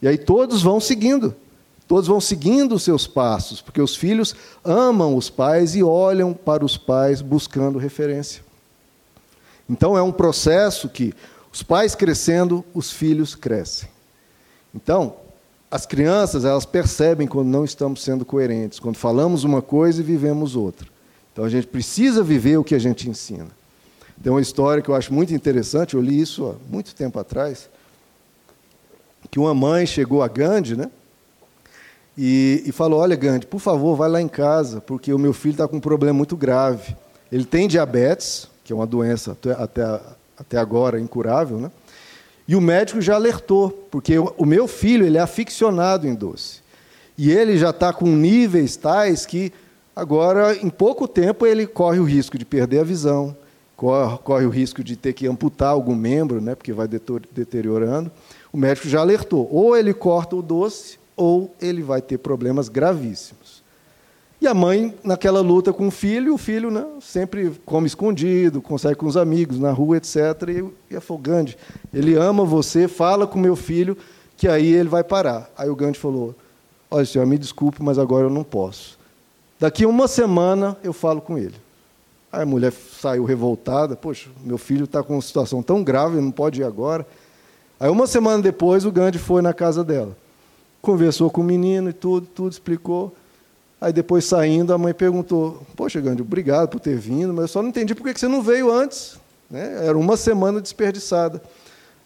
E 0.00 0.08
aí 0.08 0.18
todos 0.18 0.62
vão 0.62 0.80
seguindo. 0.80 1.34
Todos 1.86 2.06
vão 2.06 2.20
seguindo 2.20 2.74
os 2.74 2.82
seus 2.82 3.06
passos, 3.06 3.60
porque 3.60 3.80
os 3.80 3.94
filhos 3.94 4.34
amam 4.64 5.14
os 5.14 5.28
pais 5.28 5.74
e 5.74 5.82
olham 5.82 6.32
para 6.32 6.64
os 6.64 6.76
pais 6.78 7.20
buscando 7.20 7.78
referência. 7.78 8.42
Então 9.68 9.96
é 9.96 10.02
um 10.02 10.12
processo 10.12 10.88
que 10.88 11.12
os 11.52 11.62
pais 11.62 11.94
crescendo, 11.94 12.64
os 12.72 12.90
filhos 12.90 13.34
crescem. 13.34 13.90
Então, 14.74 15.16
as 15.72 15.86
crianças, 15.86 16.44
elas 16.44 16.66
percebem 16.66 17.26
quando 17.26 17.48
não 17.48 17.64
estamos 17.64 18.02
sendo 18.02 18.26
coerentes, 18.26 18.78
quando 18.78 18.96
falamos 18.96 19.42
uma 19.42 19.62
coisa 19.62 20.02
e 20.02 20.04
vivemos 20.04 20.54
outra. 20.54 20.86
Então 21.32 21.46
a 21.46 21.48
gente 21.48 21.66
precisa 21.66 22.22
viver 22.22 22.58
o 22.58 22.64
que 22.64 22.74
a 22.74 22.78
gente 22.78 23.08
ensina. 23.08 23.48
Tem 24.22 24.30
uma 24.30 24.42
história 24.42 24.82
que 24.82 24.90
eu 24.90 24.94
acho 24.94 25.14
muito 25.14 25.32
interessante, 25.32 25.94
eu 25.94 26.02
li 26.02 26.20
isso 26.20 26.46
há 26.46 26.70
muito 26.70 26.94
tempo 26.94 27.18
atrás, 27.18 27.70
que 29.30 29.40
uma 29.40 29.54
mãe 29.54 29.86
chegou 29.86 30.22
a 30.22 30.28
Gandhi, 30.28 30.76
né? 30.76 30.90
E, 32.18 32.62
e 32.66 32.70
falou: 32.70 33.00
Olha, 33.00 33.16
Gandhi, 33.16 33.46
por 33.46 33.58
favor, 33.58 33.96
vai 33.96 34.10
lá 34.10 34.20
em 34.20 34.28
casa, 34.28 34.78
porque 34.78 35.10
o 35.10 35.18
meu 35.18 35.32
filho 35.32 35.52
está 35.52 35.66
com 35.66 35.78
um 35.78 35.80
problema 35.80 36.18
muito 36.18 36.36
grave. 36.36 36.94
Ele 37.30 37.46
tem 37.46 37.66
diabetes, 37.66 38.46
que 38.62 38.74
é 38.74 38.76
uma 38.76 38.86
doença 38.86 39.32
até, 39.32 39.52
até 40.36 40.58
agora 40.58 41.00
incurável, 41.00 41.58
né? 41.58 41.70
E 42.52 42.54
o 42.54 42.60
médico 42.60 43.00
já 43.00 43.14
alertou, 43.14 43.70
porque 43.90 44.18
o 44.18 44.44
meu 44.44 44.68
filho 44.68 45.06
ele 45.06 45.16
é 45.16 45.22
aficionado 45.22 46.06
em 46.06 46.14
doce. 46.14 46.60
E 47.16 47.32
ele 47.32 47.56
já 47.56 47.70
está 47.70 47.94
com 47.94 48.04
níveis 48.04 48.76
tais 48.76 49.24
que 49.24 49.50
agora, 49.96 50.54
em 50.54 50.68
pouco 50.68 51.08
tempo, 51.08 51.46
ele 51.46 51.66
corre 51.66 51.98
o 51.98 52.04
risco 52.04 52.36
de 52.36 52.44
perder 52.44 52.80
a 52.80 52.84
visão, 52.84 53.34
corre, 53.74 54.44
o 54.44 54.50
risco 54.50 54.84
de 54.84 54.96
ter 54.96 55.14
que 55.14 55.26
amputar 55.26 55.70
algum 55.70 55.94
membro, 55.94 56.42
né, 56.42 56.54
porque 56.54 56.74
vai 56.74 56.86
deteriorando. 56.86 58.12
O 58.52 58.58
médico 58.58 58.86
já 58.86 59.00
alertou: 59.00 59.48
ou 59.50 59.74
ele 59.74 59.94
corta 59.94 60.36
o 60.36 60.42
doce, 60.42 60.98
ou 61.16 61.54
ele 61.58 61.82
vai 61.82 62.02
ter 62.02 62.18
problemas 62.18 62.68
gravíssimos. 62.68 63.61
E 64.42 64.46
a 64.48 64.52
mãe, 64.52 64.92
naquela 65.04 65.40
luta 65.40 65.72
com 65.72 65.86
o 65.86 65.90
filho, 65.92 66.34
o 66.34 66.36
filho 66.36 66.68
né, 66.68 66.84
sempre 67.00 67.52
come 67.64 67.86
escondido, 67.86 68.60
consegue 68.60 68.96
com 68.96 69.06
os 69.06 69.16
amigos, 69.16 69.56
na 69.56 69.70
rua, 69.70 69.98
etc. 69.98 70.16
E, 70.90 70.96
e 70.96 70.98
falou, 70.98 71.22
Gandhi, 71.22 71.56
ele 71.94 72.16
ama 72.16 72.44
você, 72.44 72.88
fala 72.88 73.24
com 73.24 73.38
meu 73.38 73.54
filho, 73.54 73.96
que 74.36 74.48
aí 74.48 74.66
ele 74.66 74.88
vai 74.88 75.04
parar. 75.04 75.48
Aí 75.56 75.70
o 75.70 75.76
Gandhi 75.76 75.96
falou, 75.96 76.34
olha, 76.90 77.06
senhor, 77.06 77.24
me 77.24 77.38
desculpe, 77.38 77.80
mas 77.84 78.00
agora 78.00 78.26
eu 78.26 78.30
não 78.30 78.42
posso. 78.42 78.98
Daqui 79.60 79.86
uma 79.86 80.08
semana 80.08 80.76
eu 80.82 80.92
falo 80.92 81.20
com 81.20 81.38
ele. 81.38 81.54
Aí 82.32 82.42
a 82.42 82.46
mulher 82.46 82.72
saiu 82.72 83.22
revoltada, 83.22 83.94
poxa, 83.94 84.28
meu 84.44 84.58
filho 84.58 84.86
está 84.86 85.04
com 85.04 85.12
uma 85.12 85.22
situação 85.22 85.62
tão 85.62 85.84
grave, 85.84 86.20
não 86.20 86.32
pode 86.32 86.62
ir 86.62 86.64
agora. 86.64 87.06
Aí 87.78 87.88
uma 87.88 88.08
semana 88.08 88.42
depois 88.42 88.84
o 88.84 88.90
Gandhi 88.90 89.20
foi 89.20 89.40
na 89.40 89.54
casa 89.54 89.84
dela. 89.84 90.16
Conversou 90.80 91.30
com 91.30 91.42
o 91.42 91.44
menino 91.44 91.90
e 91.90 91.92
tudo, 91.92 92.26
tudo 92.26 92.50
explicou. 92.50 93.14
Aí 93.82 93.92
depois 93.92 94.24
saindo, 94.24 94.72
a 94.72 94.78
mãe 94.78 94.94
perguntou: 94.94 95.60
Poxa, 95.74 96.00
Gandhi, 96.00 96.22
obrigado 96.22 96.68
por 96.68 96.78
ter 96.78 96.96
vindo, 96.96 97.32
mas 97.32 97.42
eu 97.42 97.48
só 97.48 97.62
não 97.62 97.70
entendi 97.70 97.96
por 97.96 98.04
que 98.04 98.16
você 98.16 98.28
não 98.28 98.40
veio 98.40 98.70
antes. 98.70 99.18
Né? 99.50 99.84
Era 99.84 99.98
uma 99.98 100.16
semana 100.16 100.60
desperdiçada. 100.60 101.42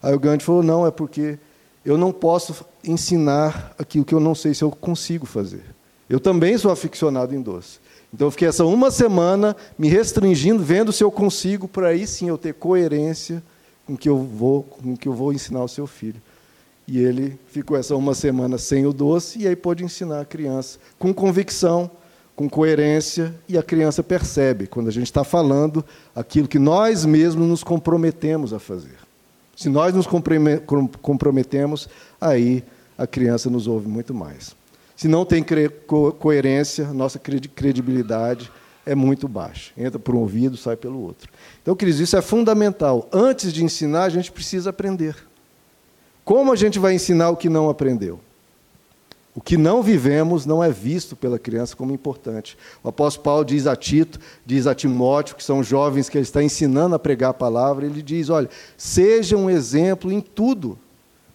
Aí 0.01 0.11
o 0.11 0.19
Gandhi 0.19 0.43
falou: 0.43 0.63
Não, 0.63 0.87
é 0.87 0.89
porque 0.89 1.37
eu 1.85 1.95
não 1.95 2.11
posso 2.11 2.65
ensinar 2.83 3.75
aquilo 3.77 4.03
que 4.03 4.15
eu 4.15 4.19
não 4.19 4.33
sei 4.33 4.55
se 4.55 4.63
eu 4.63 4.71
consigo 4.71 5.27
fazer. 5.27 5.61
Eu 6.09 6.19
também 6.19 6.57
sou 6.57 6.71
aficionado 6.71 7.35
em 7.35 7.41
doce. 7.43 7.77
Então 8.11 8.25
eu 8.25 8.31
fiquei 8.31 8.47
essa 8.47 8.65
uma 8.65 8.89
semana 8.89 9.55
me 9.77 9.87
restringindo, 9.87 10.63
vendo 10.63 10.91
se 10.91 11.03
eu 11.03 11.11
consigo, 11.11 11.67
para 11.67 11.89
aí 11.89 12.07
sim 12.07 12.27
eu 12.27 12.39
ter 12.39 12.55
coerência 12.55 13.43
com 13.85 13.95
que 13.95 14.09
eu 14.09 14.17
vou, 14.17 14.63
com 14.63 14.97
que 14.97 15.07
eu 15.07 15.13
vou 15.13 15.31
ensinar 15.31 15.59
ao 15.59 15.67
seu 15.67 15.85
filho. 15.85 16.19
E 16.87 16.99
ele 16.99 17.37
ficou 17.47 17.75
essa 17.75 17.95
uma 17.95 18.13
semana 18.13 18.57
sem 18.57 18.85
o 18.85 18.93
doce 18.93 19.39
e 19.39 19.47
aí 19.47 19.55
pôde 19.55 19.83
ensinar 19.83 20.21
a 20.21 20.25
criança 20.25 20.79
com 20.97 21.13
convicção, 21.13 21.91
com 22.33 22.49
coerência, 22.49 23.35
e 23.49 23.57
a 23.57 23.63
criança 23.63 24.01
percebe 24.01 24.67
quando 24.67 24.87
a 24.87 24.91
gente 24.91 25.07
está 25.07 25.23
falando 25.23 25.83
aquilo 26.15 26.47
que 26.47 26.59
nós 26.59 27.03
mesmos 27.03 27.47
nos 27.47 27.63
comprometemos 27.63 28.53
a 28.53 28.59
fazer. 28.59 28.95
Se 29.55 29.67
nós 29.67 29.93
nos 29.93 30.07
comprometemos, 31.01 31.89
aí 32.21 32.63
a 32.97 33.05
criança 33.05 33.49
nos 33.49 33.67
ouve 33.67 33.87
muito 33.87 34.13
mais. 34.13 34.55
Se 34.95 35.07
não 35.07 35.25
tem 35.25 35.43
coerência, 36.19 36.93
nossa 36.93 37.19
credibilidade 37.19 38.51
é 38.85 38.95
muito 38.95 39.27
baixa. 39.27 39.73
Entra 39.75 39.99
por 39.99 40.15
um 40.15 40.19
ouvido, 40.19 40.55
sai 40.55 40.77
pelo 40.77 41.01
outro. 41.01 41.29
Então, 41.61 41.75
queridos, 41.75 41.99
isso 41.99 42.15
é 42.15 42.21
fundamental. 42.21 43.09
Antes 43.11 43.51
de 43.51 43.63
ensinar, 43.63 44.03
a 44.03 44.09
gente 44.09 44.31
precisa 44.31 44.69
aprender. 44.69 45.26
Como 46.27 46.51
a 46.51 46.57
gente 46.57 46.77
vai 46.77 46.93
ensinar 46.93 47.29
o 47.29 47.37
que 47.37 47.47
não 47.47 47.69
aprendeu? 47.69 48.19
O 49.33 49.39
que 49.39 49.55
não 49.55 49.81
vivemos 49.81 50.45
não 50.45 50.61
é 50.61 50.69
visto 50.69 51.15
pela 51.15 51.39
criança 51.39 51.73
como 51.73 51.93
importante. 51.93 52.57
O 52.83 52.89
apóstolo 52.89 53.23
Paulo 53.23 53.45
diz 53.45 53.65
a 53.65 53.77
Tito, 53.77 54.19
diz 54.45 54.67
a 54.67 54.75
Timóteo, 54.75 55.37
que 55.37 55.43
são 55.43 55.63
jovens 55.63 56.09
que 56.09 56.17
ele 56.17 56.23
está 56.23 56.43
ensinando 56.43 56.95
a 56.95 56.99
pregar 56.99 57.29
a 57.29 57.33
palavra, 57.33 57.85
ele 57.85 58.01
diz: 58.01 58.29
olha, 58.29 58.49
seja 58.75 59.37
um 59.37 59.49
exemplo 59.49 60.11
em 60.11 60.19
tudo, 60.19 60.77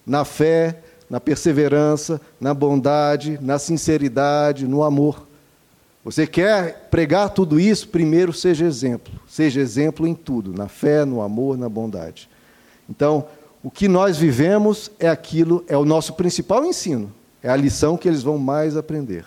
na 0.05 0.23
fé, 0.23 0.77
na 1.09 1.19
perseverança, 1.19 2.21
na 2.39 2.53
bondade, 2.53 3.39
na 3.41 3.57
sinceridade, 3.57 4.67
no 4.67 4.83
amor. 4.83 5.27
Você 6.05 6.27
quer 6.27 6.87
pregar 6.91 7.31
tudo 7.31 7.59
isso? 7.59 7.87
Primeiro 7.87 8.31
seja 8.31 8.63
exemplo. 8.63 9.11
Seja 9.27 9.59
exemplo 9.59 10.05
em 10.05 10.13
tudo, 10.13 10.53
na 10.53 10.67
fé, 10.67 11.03
no 11.03 11.19
amor, 11.19 11.57
na 11.57 11.67
bondade. 11.67 12.29
Então, 12.87 13.25
o 13.63 13.71
que 13.71 13.87
nós 13.87 14.17
vivemos 14.17 14.91
é 14.99 15.07
aquilo, 15.07 15.63
é 15.67 15.77
o 15.77 15.85
nosso 15.85 16.13
principal 16.13 16.65
ensino. 16.65 17.11
É 17.41 17.49
a 17.49 17.55
lição 17.55 17.97
que 17.97 18.07
eles 18.07 18.21
vão 18.21 18.37
mais 18.37 18.75
aprender. 18.75 19.25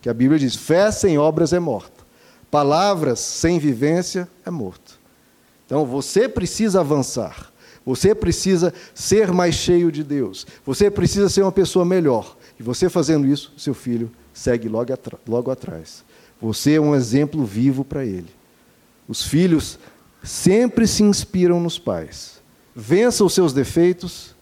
Que 0.00 0.08
a 0.08 0.14
Bíblia 0.14 0.38
diz: 0.38 0.56
fé 0.56 0.90
sem 0.90 1.18
obras 1.18 1.52
é 1.52 1.60
morta. 1.60 2.02
Palavras 2.50 3.20
sem 3.20 3.58
vivência 3.58 4.26
é 4.44 4.50
morto. 4.50 4.98
Então 5.66 5.84
você 5.84 6.28
precisa 6.28 6.80
avançar. 6.80 7.52
Você 7.84 8.14
precisa 8.14 8.72
ser 8.94 9.30
mais 9.32 9.54
cheio 9.54 9.92
de 9.92 10.02
Deus. 10.02 10.46
Você 10.64 10.90
precisa 10.90 11.28
ser 11.28 11.42
uma 11.42 11.52
pessoa 11.52 11.84
melhor. 11.84 12.36
E 12.58 12.62
você 12.62 12.88
fazendo 12.88 13.26
isso, 13.26 13.52
seu 13.58 13.74
filho 13.74 14.10
segue 14.32 14.68
logo, 14.68 14.92
logo 15.28 15.50
atrás. 15.50 16.02
Você 16.40 16.74
é 16.74 16.80
um 16.80 16.94
exemplo 16.94 17.44
vivo 17.44 17.84
para 17.84 18.04
ele. 18.04 18.30
Os 19.06 19.22
filhos 19.22 19.78
sempre 20.22 20.86
se 20.86 21.02
inspiram 21.02 21.60
nos 21.60 21.78
pais. 21.78 22.33
Vença 22.74 23.24
os 23.24 23.32
seus 23.32 23.52
defeitos 23.52 24.34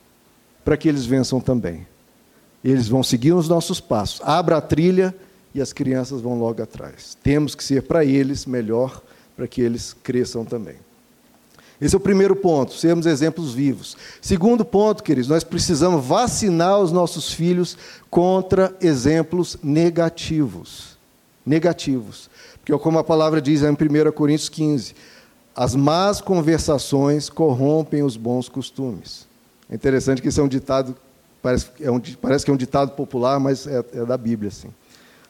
para 0.65 0.77
que 0.77 0.89
eles 0.89 1.05
vençam 1.05 1.41
também. 1.41 1.87
Eles 2.65 2.89
vão 2.89 3.03
seguir 3.03 3.33
os 3.33 3.49
nossos 3.49 3.81
passos. 3.81 4.21
Abra 4.23 4.57
a 4.57 4.61
trilha 4.61 5.15
e 5.55 5.61
as 5.61 5.73
crianças 5.73 6.21
vão 6.21 6.39
logo 6.39 6.63
atrás. 6.63 7.17
Temos 7.23 7.55
que 7.55 7.65
ser 7.65 7.83
para 7.83 8.05
eles 8.05 8.47
melhor, 8.47 9.03
para 9.37 9.47
que 9.47 9.61
eles 9.61 9.95
cresçam 10.03 10.45
também. 10.45 10.77
Esse 11.81 11.97
é 11.97 11.99
o 11.99 12.01
primeiro 12.01 12.37
ponto, 12.37 12.75
sermos 12.75 13.07
exemplos 13.07 13.53
vivos. 13.53 13.97
Segundo 14.21 14.65
ponto, 14.65 15.03
queridos, 15.03 15.29
nós 15.29 15.43
precisamos 15.43 16.07
vacinar 16.07 16.79
os 16.79 16.93
nossos 16.93 17.33
filhos 17.33 17.77
contra 18.09 18.73
exemplos 18.81 19.59
negativos. 19.61 20.97
Negativos. 21.45 22.31
Porque, 22.61 22.79
como 22.79 23.01
a 23.01 23.05
palavra 23.05 23.43
diz 23.43 23.63
em 23.63 23.73
1 23.73 24.13
Coríntios 24.13 24.49
15, 24.49 24.95
as 25.55 25.75
más 25.75 26.21
conversações 26.21 27.29
corrompem 27.29 28.03
os 28.03 28.17
bons 28.17 28.49
costumes. 28.49 29.27
É 29.71 29.75
interessante 29.75 30.23
que 30.23 30.29
isso 30.29 30.41
é 30.41 30.45
um 30.45 30.49
ditado 30.49 30.97
Parece, 31.43 31.67
é 31.81 31.91
um, 31.91 32.01
parece 32.21 32.45
que 32.45 32.51
é 32.51 32.55
um 32.55 32.57
ditado 32.57 32.93
popular, 32.93 33.41
mas 33.41 33.67
é, 33.67 33.85
é 33.93 34.05
da 34.05 34.17
Bíblia. 34.17 34.49
Assim. 34.49 34.69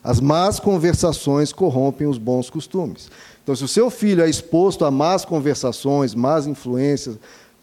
As 0.04 0.20
más 0.20 0.60
conversações 0.60 1.52
corrompem 1.52 2.06
os 2.06 2.18
bons 2.18 2.50
costumes. 2.50 3.10
Então, 3.42 3.56
se 3.56 3.64
o 3.64 3.68
seu 3.68 3.88
filho 3.88 4.22
é 4.22 4.28
exposto 4.28 4.84
a 4.84 4.90
más 4.90 5.24
conversações, 5.24 6.14
más 6.14 6.46
influências, 6.46 7.18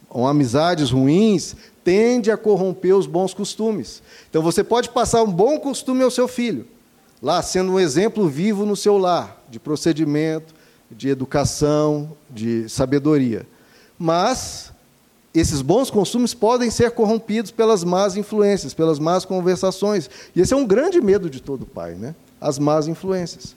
ou 0.08 0.26
amizades 0.26 0.90
ruins, 0.90 1.54
tende 1.84 2.32
a 2.32 2.36
corromper 2.36 2.96
os 2.96 3.06
bons 3.06 3.32
costumes. 3.32 4.02
Então, 4.28 4.42
você 4.42 4.64
pode 4.64 4.88
passar 4.88 5.22
um 5.22 5.30
bom 5.30 5.60
costume 5.60 6.02
ao 6.02 6.10
seu 6.10 6.26
filho, 6.26 6.66
lá 7.22 7.40
sendo 7.40 7.72
um 7.72 7.78
exemplo 7.78 8.28
vivo 8.28 8.66
no 8.66 8.74
seu 8.74 8.98
lar, 8.98 9.40
de 9.48 9.60
procedimento, 9.60 10.52
de 10.90 11.08
educação, 11.08 12.12
de 12.28 12.68
sabedoria. 12.68 13.46
Mas 13.98 14.72
esses 15.32 15.62
bons 15.62 15.90
costumes 15.90 16.34
podem 16.34 16.70
ser 16.70 16.90
corrompidos 16.90 17.50
pelas 17.50 17.84
más 17.84 18.16
influências, 18.16 18.74
pelas 18.74 18.98
más 18.98 19.24
conversações. 19.24 20.10
E 20.34 20.40
esse 20.40 20.52
é 20.52 20.56
um 20.56 20.66
grande 20.66 21.00
medo 21.00 21.30
de 21.30 21.40
todo 21.40 21.64
pai, 21.64 21.94
né? 21.94 22.14
As 22.40 22.58
más 22.58 22.88
influências. 22.88 23.54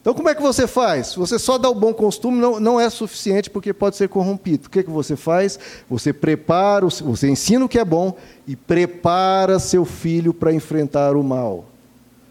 Então, 0.00 0.14
como 0.14 0.28
é 0.28 0.36
que 0.36 0.40
você 0.40 0.68
faz? 0.68 1.16
Você 1.16 1.36
só 1.36 1.58
dá 1.58 1.68
o 1.68 1.74
bom 1.74 1.92
costume 1.92 2.38
não, 2.38 2.60
não 2.60 2.80
é 2.80 2.88
suficiente 2.88 3.50
porque 3.50 3.72
pode 3.72 3.96
ser 3.96 4.08
corrompido. 4.08 4.68
O 4.68 4.70
que, 4.70 4.78
é 4.78 4.82
que 4.84 4.90
você 4.90 5.16
faz? 5.16 5.58
Você 5.90 6.12
prepara, 6.12 6.86
você 6.86 7.28
ensina 7.28 7.64
o 7.64 7.68
que 7.68 7.76
é 7.78 7.84
bom 7.84 8.16
e 8.46 8.54
prepara 8.54 9.58
seu 9.58 9.84
filho 9.84 10.32
para 10.32 10.52
enfrentar 10.52 11.16
o 11.16 11.24
mal. 11.24 11.64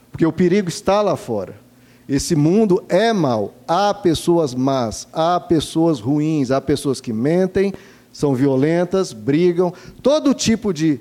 Porque 0.09 0.25
o 0.25 0.31
perigo 0.31 0.69
está 0.69 1.01
lá 1.01 1.17
fora. 1.17 1.64
Esse 2.07 2.35
mundo 2.35 2.83
é 2.87 3.11
mal. 3.11 3.53
Há 3.67 3.93
pessoas 3.93 4.53
más, 4.53 5.07
há 5.11 5.39
pessoas 5.39 5.99
ruins, 5.99 6.51
há 6.51 6.61
pessoas 6.61 7.01
que 7.01 7.11
mentem, 7.11 7.73
são 8.13 8.35
violentas, 8.35 9.11
brigam, 9.11 9.73
todo 10.01 10.33
tipo 10.33 10.73
de 10.73 10.99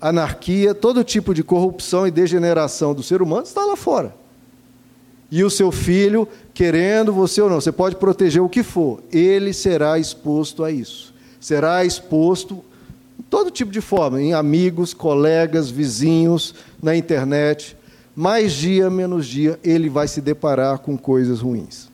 anarquia, 0.00 0.74
todo 0.74 1.04
tipo 1.04 1.32
de 1.32 1.44
corrupção 1.44 2.06
e 2.06 2.10
degeneração 2.10 2.94
do 2.94 3.02
ser 3.02 3.22
humano 3.22 3.42
está 3.42 3.64
lá 3.64 3.76
fora. 3.76 4.14
E 5.30 5.44
o 5.44 5.50
seu 5.50 5.70
filho, 5.70 6.26
querendo 6.52 7.12
você 7.12 7.40
ou 7.40 7.48
não, 7.48 7.60
você 7.60 7.70
pode 7.70 7.94
proteger 7.96 8.42
o 8.42 8.48
que 8.48 8.64
for, 8.64 9.00
ele 9.12 9.52
será 9.52 9.98
exposto 9.98 10.64
a 10.64 10.72
isso. 10.72 11.14
Será 11.40 11.84
exposto 11.84 12.64
em 13.18 13.22
todo 13.22 13.50
tipo 13.50 13.70
de 13.70 13.80
forma, 13.80 14.20
em 14.20 14.34
amigos, 14.34 14.92
colegas, 14.92 15.70
vizinhos, 15.70 16.54
na 16.82 16.96
internet. 16.96 17.76
Mais 18.20 18.52
dia, 18.52 18.90
menos 18.90 19.26
dia, 19.26 19.58
ele 19.64 19.88
vai 19.88 20.06
se 20.06 20.20
deparar 20.20 20.80
com 20.80 20.94
coisas 20.98 21.40
ruins. 21.40 21.88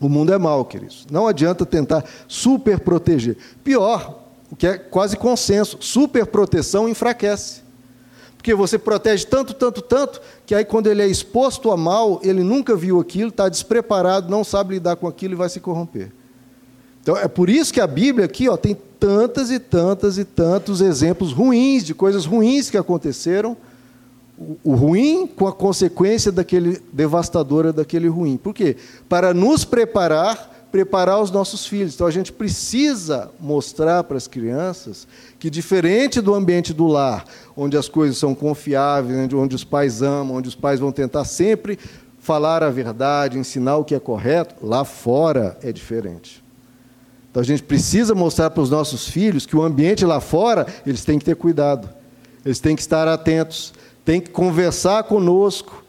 O 0.00 0.08
mundo 0.08 0.32
é 0.32 0.38
mau, 0.38 0.64
queridos. 0.64 1.04
Não 1.10 1.26
adianta 1.26 1.66
tentar 1.66 2.04
super 2.28 2.78
proteger. 2.78 3.36
Pior, 3.64 4.22
o 4.52 4.54
que 4.54 4.68
é 4.68 4.78
quase 4.78 5.16
consenso, 5.16 5.76
super 5.80 6.26
proteção 6.26 6.88
enfraquece. 6.88 7.62
Porque 8.36 8.54
você 8.54 8.78
protege 8.78 9.26
tanto, 9.26 9.52
tanto, 9.52 9.82
tanto, 9.82 10.20
que 10.46 10.54
aí 10.54 10.64
quando 10.64 10.86
ele 10.86 11.02
é 11.02 11.08
exposto 11.08 11.72
a 11.72 11.76
mal, 11.76 12.20
ele 12.22 12.44
nunca 12.44 12.76
viu 12.76 13.00
aquilo, 13.00 13.30
está 13.30 13.48
despreparado, 13.48 14.30
não 14.30 14.44
sabe 14.44 14.74
lidar 14.74 14.94
com 14.94 15.08
aquilo 15.08 15.34
e 15.34 15.36
vai 15.36 15.48
se 15.48 15.58
corromper. 15.58 16.12
Então 17.02 17.16
é 17.16 17.26
por 17.26 17.50
isso 17.50 17.74
que 17.74 17.80
a 17.80 17.86
Bíblia 17.88 18.26
aqui 18.26 18.48
ó, 18.48 18.56
tem 18.56 18.76
tantas 19.00 19.50
e 19.50 19.58
tantas 19.58 20.18
e 20.18 20.24
tantos 20.24 20.80
exemplos 20.80 21.32
ruins, 21.32 21.82
de 21.82 21.94
coisas 21.94 22.24
ruins 22.26 22.70
que 22.70 22.76
aconteceram, 22.76 23.56
o 24.62 24.74
ruim 24.74 25.26
com 25.26 25.46
a 25.46 25.52
consequência 25.52 26.30
daquele 26.30 26.80
devastadora 26.92 27.72
daquele 27.72 28.08
ruim. 28.08 28.36
Por 28.36 28.54
quê? 28.54 28.76
Para 29.08 29.34
nos 29.34 29.64
preparar, 29.64 30.66
preparar 30.70 31.20
os 31.20 31.30
nossos 31.30 31.66
filhos. 31.66 31.94
Então 31.94 32.06
a 32.06 32.10
gente 32.10 32.32
precisa 32.32 33.30
mostrar 33.40 34.04
para 34.04 34.16
as 34.16 34.28
crianças 34.28 35.08
que 35.38 35.50
diferente 35.50 36.20
do 36.20 36.34
ambiente 36.34 36.72
do 36.72 36.86
lar, 36.86 37.24
onde 37.56 37.76
as 37.76 37.88
coisas 37.88 38.16
são 38.16 38.34
confiáveis, 38.34 39.32
onde 39.32 39.56
os 39.56 39.64
pais 39.64 40.02
amam, 40.02 40.36
onde 40.36 40.48
os 40.48 40.54
pais 40.54 40.78
vão 40.78 40.92
tentar 40.92 41.24
sempre 41.24 41.78
falar 42.18 42.62
a 42.62 42.70
verdade, 42.70 43.38
ensinar 43.38 43.76
o 43.76 43.84
que 43.84 43.94
é 43.94 44.00
correto, 44.00 44.54
lá 44.64 44.84
fora 44.84 45.58
é 45.62 45.72
diferente. 45.72 46.44
Então 47.30 47.40
a 47.40 47.44
gente 47.44 47.62
precisa 47.62 48.14
mostrar 48.14 48.50
para 48.50 48.62
os 48.62 48.70
nossos 48.70 49.08
filhos 49.08 49.46
que 49.46 49.56
o 49.56 49.62
ambiente 49.62 50.04
lá 50.04 50.20
fora, 50.20 50.66
eles 50.86 51.04
têm 51.04 51.18
que 51.18 51.24
ter 51.24 51.36
cuidado. 51.36 51.88
Eles 52.44 52.60
têm 52.60 52.74
que 52.74 52.82
estar 52.82 53.06
atentos 53.08 53.72
tem 54.08 54.22
que 54.22 54.30
conversar 54.30 55.02
conosco. 55.02 55.84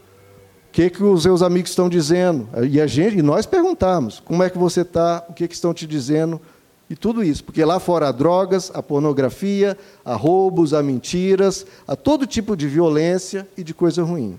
O 0.67 0.71
que, 0.73 0.89
que 0.89 1.01
os 1.01 1.23
seus 1.23 1.41
amigos 1.41 1.69
estão 1.69 1.88
dizendo? 1.88 2.49
E, 2.69 2.81
a 2.81 2.85
gente, 2.85 3.17
e 3.17 3.21
nós 3.21 3.45
perguntamos: 3.45 4.19
como 4.19 4.43
é 4.43 4.49
que 4.49 4.57
você 4.57 4.81
está? 4.81 5.23
O 5.29 5.33
que, 5.33 5.47
que 5.47 5.53
estão 5.53 5.73
te 5.73 5.88
dizendo? 5.88 6.41
E 6.89 6.97
tudo 6.97 7.23
isso, 7.23 7.45
porque 7.45 7.63
lá 7.63 7.79
fora 7.79 8.09
há 8.09 8.11
drogas, 8.11 8.71
há 8.73 8.83
pornografia, 8.83 9.77
há 10.03 10.15
roubos, 10.15 10.73
há 10.73 10.83
mentiras, 10.83 11.65
há 11.88 11.95
todo 11.95 12.27
tipo 12.27 12.57
de 12.57 12.67
violência 12.67 13.47
e 13.55 13.63
de 13.63 13.73
coisa 13.73 14.03
ruim. 14.03 14.38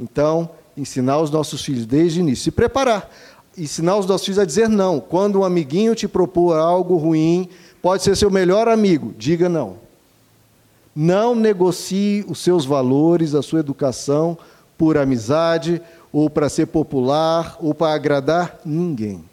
Então, 0.00 0.50
ensinar 0.76 1.20
os 1.20 1.30
nossos 1.30 1.64
filhos 1.64 1.86
desde 1.86 2.18
o 2.18 2.22
início, 2.22 2.42
se 2.42 2.50
preparar, 2.50 3.08
ensinar 3.56 3.96
os 3.96 4.06
nossos 4.06 4.24
filhos 4.24 4.40
a 4.40 4.44
dizer 4.44 4.68
não. 4.68 4.98
Quando 4.98 5.38
um 5.38 5.44
amiguinho 5.44 5.94
te 5.94 6.08
propor 6.08 6.56
algo 6.56 6.96
ruim, 6.96 7.48
pode 7.80 8.02
ser 8.02 8.16
seu 8.16 8.28
melhor 8.28 8.66
amigo, 8.66 9.14
diga 9.16 9.48
não. 9.48 9.88
Não 10.94 11.34
negocie 11.34 12.24
os 12.28 12.38
seus 12.40 12.64
valores, 12.64 13.34
a 13.34 13.42
sua 13.42 13.60
educação 13.60 14.36
por 14.76 14.96
amizade, 14.96 15.80
ou 16.12 16.28
para 16.28 16.48
ser 16.48 16.66
popular, 16.66 17.56
ou 17.60 17.74
para 17.74 17.94
agradar 17.94 18.58
ninguém. 18.64 19.24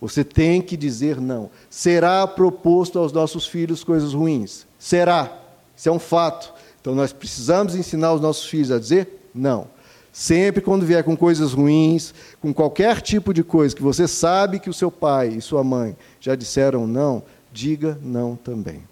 Você 0.00 0.24
tem 0.24 0.62
que 0.62 0.76
dizer 0.76 1.20
não. 1.20 1.50
Será 1.68 2.26
proposto 2.26 2.98
aos 2.98 3.12
nossos 3.12 3.46
filhos 3.46 3.84
coisas 3.84 4.14
ruins? 4.14 4.66
Será. 4.78 5.30
Isso 5.76 5.88
é 5.88 5.92
um 5.92 5.98
fato. 5.98 6.52
Então 6.80 6.94
nós 6.94 7.12
precisamos 7.12 7.74
ensinar 7.74 8.14
os 8.14 8.20
nossos 8.20 8.46
filhos 8.46 8.70
a 8.70 8.78
dizer 8.78 9.28
não. 9.34 9.66
Sempre 10.12 10.62
quando 10.62 10.86
vier 10.86 11.04
com 11.04 11.16
coisas 11.16 11.52
ruins, 11.52 12.14
com 12.40 12.52
qualquer 12.52 13.00
tipo 13.00 13.32
de 13.32 13.44
coisa 13.44 13.76
que 13.76 13.82
você 13.82 14.08
sabe 14.08 14.58
que 14.58 14.70
o 14.70 14.74
seu 14.74 14.90
pai 14.90 15.28
e 15.28 15.40
sua 15.40 15.62
mãe 15.62 15.96
já 16.18 16.34
disseram 16.34 16.86
não, 16.86 17.22
diga 17.52 17.98
não 18.02 18.34
também. 18.34 18.89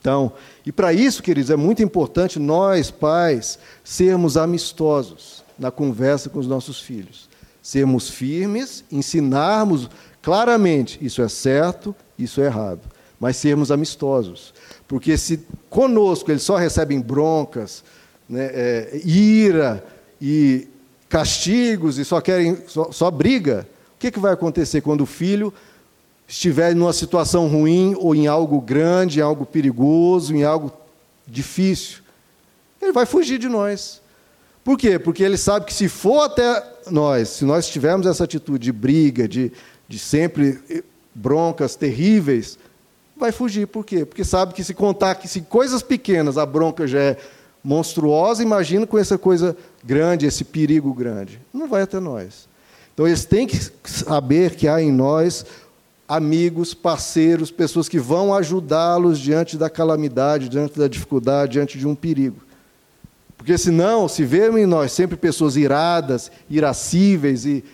Então, 0.00 0.32
e 0.64 0.72
para 0.72 0.92
isso, 0.92 1.22
queridos, 1.22 1.50
é 1.50 1.56
muito 1.56 1.82
importante 1.82 2.38
nós, 2.38 2.90
pais, 2.90 3.58
sermos 3.84 4.36
amistosos 4.36 5.44
na 5.58 5.70
conversa 5.70 6.30
com 6.30 6.38
os 6.38 6.46
nossos 6.46 6.80
filhos. 6.80 7.28
Sermos 7.62 8.08
firmes, 8.08 8.82
ensinarmos 8.90 9.90
claramente 10.22 10.98
isso 11.02 11.20
é 11.20 11.28
certo, 11.28 11.94
isso 12.18 12.40
é 12.40 12.46
errado, 12.46 12.80
mas 13.18 13.36
sermos 13.36 13.70
amistosos. 13.70 14.54
Porque 14.88 15.18
se 15.18 15.44
conosco 15.68 16.30
eles 16.30 16.42
só 16.42 16.56
recebem 16.56 16.98
broncas, 16.98 17.84
né, 18.26 18.50
é, 18.52 19.00
ira 19.04 19.84
e 20.20 20.66
castigos 21.10 21.98
e 21.98 22.04
só 22.04 22.22
querem 22.22 22.56
só, 22.66 22.90
só 22.90 23.10
briga, 23.10 23.68
o 23.96 23.98
que, 23.98 24.10
que 24.10 24.18
vai 24.18 24.32
acontecer 24.32 24.80
quando 24.80 25.02
o 25.02 25.06
filho 25.06 25.52
estiver 26.30 26.76
numa 26.76 26.92
situação 26.92 27.48
ruim 27.48 27.96
ou 27.98 28.14
em 28.14 28.28
algo 28.28 28.60
grande, 28.60 29.18
em 29.18 29.22
algo 29.22 29.44
perigoso, 29.44 30.32
em 30.32 30.44
algo 30.44 30.72
difícil, 31.26 31.98
ele 32.80 32.92
vai 32.92 33.04
fugir 33.04 33.36
de 33.36 33.48
nós. 33.48 34.00
Por 34.62 34.78
quê? 34.78 34.96
Porque 34.96 35.24
ele 35.24 35.36
sabe 35.36 35.66
que 35.66 35.74
se 35.74 35.88
for 35.88 36.22
até 36.22 36.64
nós, 36.88 37.30
se 37.30 37.44
nós 37.44 37.68
tivermos 37.68 38.06
essa 38.06 38.22
atitude 38.22 38.62
de 38.62 38.72
briga, 38.72 39.26
de, 39.26 39.50
de 39.88 39.98
sempre 39.98 40.84
broncas 41.12 41.74
terríveis, 41.74 42.56
vai 43.16 43.32
fugir. 43.32 43.66
Por 43.66 43.84
quê? 43.84 44.04
Porque 44.04 44.22
sabe 44.22 44.54
que 44.54 44.62
se 44.62 44.72
contar 44.72 45.16
que 45.16 45.26
se 45.26 45.40
coisas 45.40 45.82
pequenas 45.82 46.38
a 46.38 46.46
bronca 46.46 46.86
já 46.86 47.00
é 47.00 47.16
monstruosa, 47.62 48.40
imagina 48.40 48.86
com 48.86 48.96
essa 48.96 49.18
coisa 49.18 49.56
grande, 49.84 50.26
esse 50.26 50.44
perigo 50.44 50.94
grande. 50.94 51.40
Não 51.52 51.66
vai 51.66 51.82
até 51.82 51.98
nós. 51.98 52.48
Então 52.94 53.08
eles 53.08 53.24
têm 53.24 53.48
que 53.48 53.58
saber 53.84 54.54
que 54.54 54.68
há 54.68 54.80
em 54.80 54.92
nós 54.92 55.44
amigos, 56.10 56.74
parceiros, 56.74 57.52
pessoas 57.52 57.88
que 57.88 58.00
vão 58.00 58.34
ajudá-los 58.34 59.16
diante 59.16 59.56
da 59.56 59.70
calamidade, 59.70 60.48
diante 60.48 60.76
da 60.76 60.88
dificuldade, 60.88 61.52
diante 61.52 61.78
de 61.78 61.86
um 61.86 61.94
perigo. 61.94 62.38
Porque 63.36 63.56
senão, 63.56 64.08
se 64.08 64.24
verem 64.24 64.64
em 64.64 64.66
nós 64.66 64.90
sempre 64.90 65.16
pessoas 65.16 65.56
iradas, 65.56 66.28
irascíveis, 66.50 67.46
e 67.46 67.64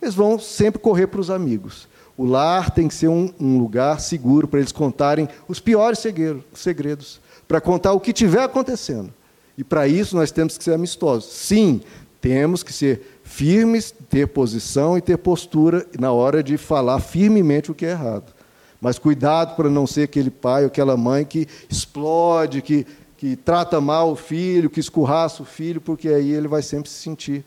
eles 0.00 0.14
vão 0.14 0.38
sempre 0.38 0.78
correr 0.78 1.06
para 1.06 1.22
os 1.22 1.30
amigos. 1.30 1.88
O 2.18 2.26
lar 2.26 2.70
tem 2.70 2.86
que 2.86 2.92
ser 2.92 3.08
um, 3.08 3.32
um 3.40 3.58
lugar 3.58 3.98
seguro 3.98 4.46
para 4.46 4.60
eles 4.60 4.72
contarem 4.72 5.26
os 5.48 5.58
piores 5.58 6.04
segredos, 6.52 7.18
para 7.48 7.62
contar 7.62 7.94
o 7.94 8.00
que 8.00 8.10
estiver 8.10 8.42
acontecendo. 8.42 9.10
E 9.56 9.64
para 9.64 9.88
isso 9.88 10.14
nós 10.14 10.30
temos 10.30 10.58
que 10.58 10.64
ser 10.64 10.74
amistosos. 10.74 11.32
Sim, 11.32 11.80
temos 12.20 12.62
que 12.62 12.74
ser 12.74 13.19
firmes, 13.30 13.94
ter 14.10 14.26
posição 14.26 14.98
e 14.98 15.00
ter 15.00 15.16
postura 15.16 15.86
na 15.98 16.10
hora 16.10 16.42
de 16.42 16.58
falar 16.58 16.98
firmemente 16.98 17.70
o 17.70 17.74
que 17.74 17.86
é 17.86 17.90
errado. 17.90 18.34
Mas 18.80 18.98
cuidado 18.98 19.54
para 19.54 19.70
não 19.70 19.86
ser 19.86 20.02
aquele 20.02 20.30
pai 20.30 20.62
ou 20.62 20.66
aquela 20.66 20.96
mãe 20.96 21.24
que 21.24 21.46
explode, 21.68 22.60
que, 22.60 22.84
que 23.16 23.36
trata 23.36 23.80
mal 23.80 24.10
o 24.10 24.16
filho, 24.16 24.68
que 24.68 24.80
escurraça 24.80 25.44
o 25.44 25.46
filho, 25.46 25.80
porque 25.80 26.08
aí 26.08 26.32
ele 26.32 26.48
vai 26.48 26.60
sempre 26.60 26.90
se 26.90 26.96
sentir 26.96 27.44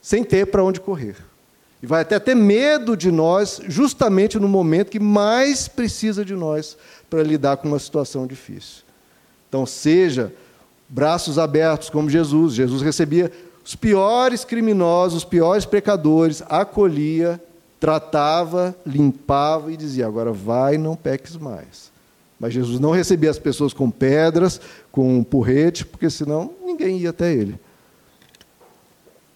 sem 0.00 0.22
ter 0.22 0.46
para 0.46 0.62
onde 0.62 0.80
correr. 0.80 1.16
E 1.82 1.86
vai 1.86 2.02
até 2.02 2.20
ter 2.20 2.36
medo 2.36 2.96
de 2.96 3.10
nós, 3.10 3.60
justamente 3.66 4.38
no 4.38 4.48
momento 4.48 4.90
que 4.90 5.00
mais 5.00 5.66
precisa 5.66 6.24
de 6.24 6.34
nós 6.34 6.76
para 7.10 7.24
lidar 7.24 7.56
com 7.56 7.66
uma 7.66 7.78
situação 7.80 8.24
difícil. 8.24 8.84
Então, 9.48 9.66
seja 9.66 10.32
braços 10.88 11.38
abertos 11.40 11.90
como 11.90 12.08
Jesus. 12.08 12.54
Jesus 12.54 12.82
recebia 12.82 13.32
os 13.68 13.74
piores 13.74 14.46
criminosos, 14.46 15.18
os 15.18 15.24
piores 15.26 15.66
pecadores, 15.66 16.42
acolhia, 16.48 17.38
tratava, 17.78 18.74
limpava 18.86 19.70
e 19.70 19.76
dizia: 19.76 20.06
agora 20.06 20.32
vai, 20.32 20.78
não 20.78 20.96
peques 20.96 21.36
mais. 21.36 21.92
Mas 22.40 22.54
Jesus 22.54 22.80
não 22.80 22.92
recebia 22.92 23.28
as 23.28 23.38
pessoas 23.38 23.74
com 23.74 23.90
pedras, 23.90 24.58
com 24.90 25.18
um 25.18 25.22
porrete, 25.22 25.84
porque 25.84 26.08
senão 26.08 26.50
ninguém 26.64 26.96
ia 26.96 27.10
até 27.10 27.30
ele. 27.30 27.60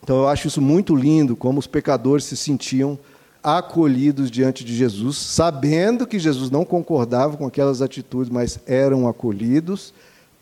Então 0.03 0.21
eu 0.21 0.29
acho 0.29 0.49
isso 0.49 0.63
muito 0.63 0.97
lindo, 0.97 1.37
como 1.37 1.59
os 1.59 1.67
pecadores 1.67 2.25
se 2.25 2.35
sentiam 2.35 2.99
acolhidos 3.43 4.31
diante 4.31 4.65
de 4.65 4.75
Jesus, 4.75 5.19
sabendo 5.19 6.07
que 6.07 6.19
Jesus 6.19 6.51
não 6.51 6.65
concordava 6.65 7.37
com 7.37 7.47
aquelas 7.47 7.83
atitudes, 7.83 8.33
mas 8.33 8.59
eram 8.67 9.07
acolhidos 9.07 9.93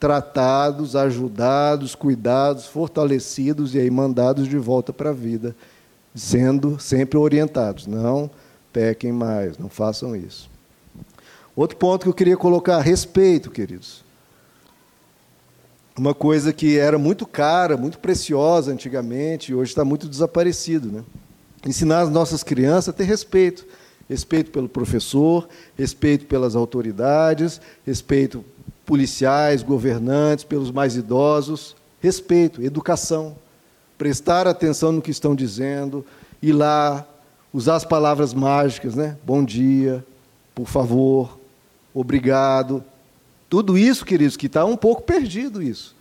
tratados, 0.01 0.97
ajudados, 0.97 1.95
cuidados, 1.95 2.65
fortalecidos 2.65 3.75
e 3.75 3.79
aí 3.79 3.91
mandados 3.91 4.49
de 4.49 4.57
volta 4.57 4.95
para 4.95 5.11
a 5.11 5.13
vida, 5.13 5.55
sendo 6.15 6.81
sempre 6.81 7.19
orientados. 7.19 7.87
Não 7.87 8.31
pequem 8.73 9.13
mais, 9.13 9.59
não 9.59 9.69
façam 9.69 10.17
isso. 10.17 10.51
Outro 11.55 11.77
ponto 11.77 12.05
que 12.05 12.09
eu 12.09 12.15
queria 12.15 12.37
colocar, 12.37 12.81
respeito, 12.81 13.51
queridos. 13.51 14.03
Uma 15.99 16.15
coisa 16.15 16.51
que 16.51 16.79
era 16.79 16.99
muito 16.99 17.27
cara, 17.27 17.77
muito 17.77 17.99
preciosa 17.99 18.73
antigamente, 18.73 19.53
e 19.53 19.55
hoje 19.55 19.71
está 19.71 19.85
muito 19.85 20.09
desaparecido. 20.09 20.91
Né? 20.91 21.05
Ensinar 21.67 22.01
as 22.01 22.11
nossas 22.11 22.43
crianças 22.43 22.89
a 22.89 22.93
ter 22.95 23.05
respeito. 23.05 23.67
Respeito 24.09 24.51
pelo 24.51 24.69
professor, 24.69 25.47
respeito 25.77 26.25
pelas 26.25 26.57
autoridades, 26.57 27.61
respeito 27.85 28.45
policiais, 28.91 29.63
governantes, 29.63 30.45
pelos 30.45 30.73
mais 30.73 30.97
idosos. 30.97 31.77
Respeito, 32.01 32.61
educação, 32.61 33.37
prestar 33.97 34.49
atenção 34.49 34.91
no 34.91 35.01
que 35.01 35.13
estão 35.13 35.33
dizendo, 35.33 36.05
ir 36.43 36.51
lá, 36.51 37.07
usar 37.53 37.77
as 37.77 37.85
palavras 37.85 38.35
mágicas, 38.35 38.97
né? 38.97 39.17
Bom 39.25 39.45
dia, 39.45 40.05
por 40.53 40.67
favor, 40.67 41.39
obrigado. 41.95 42.83
Tudo 43.49 43.79
isso, 43.79 44.05
queridos, 44.05 44.37
que 44.37 44.47
está 44.47 44.65
um 44.65 44.77
pouco 44.77 45.03
perdido 45.03 45.63
isso. 45.63 45.95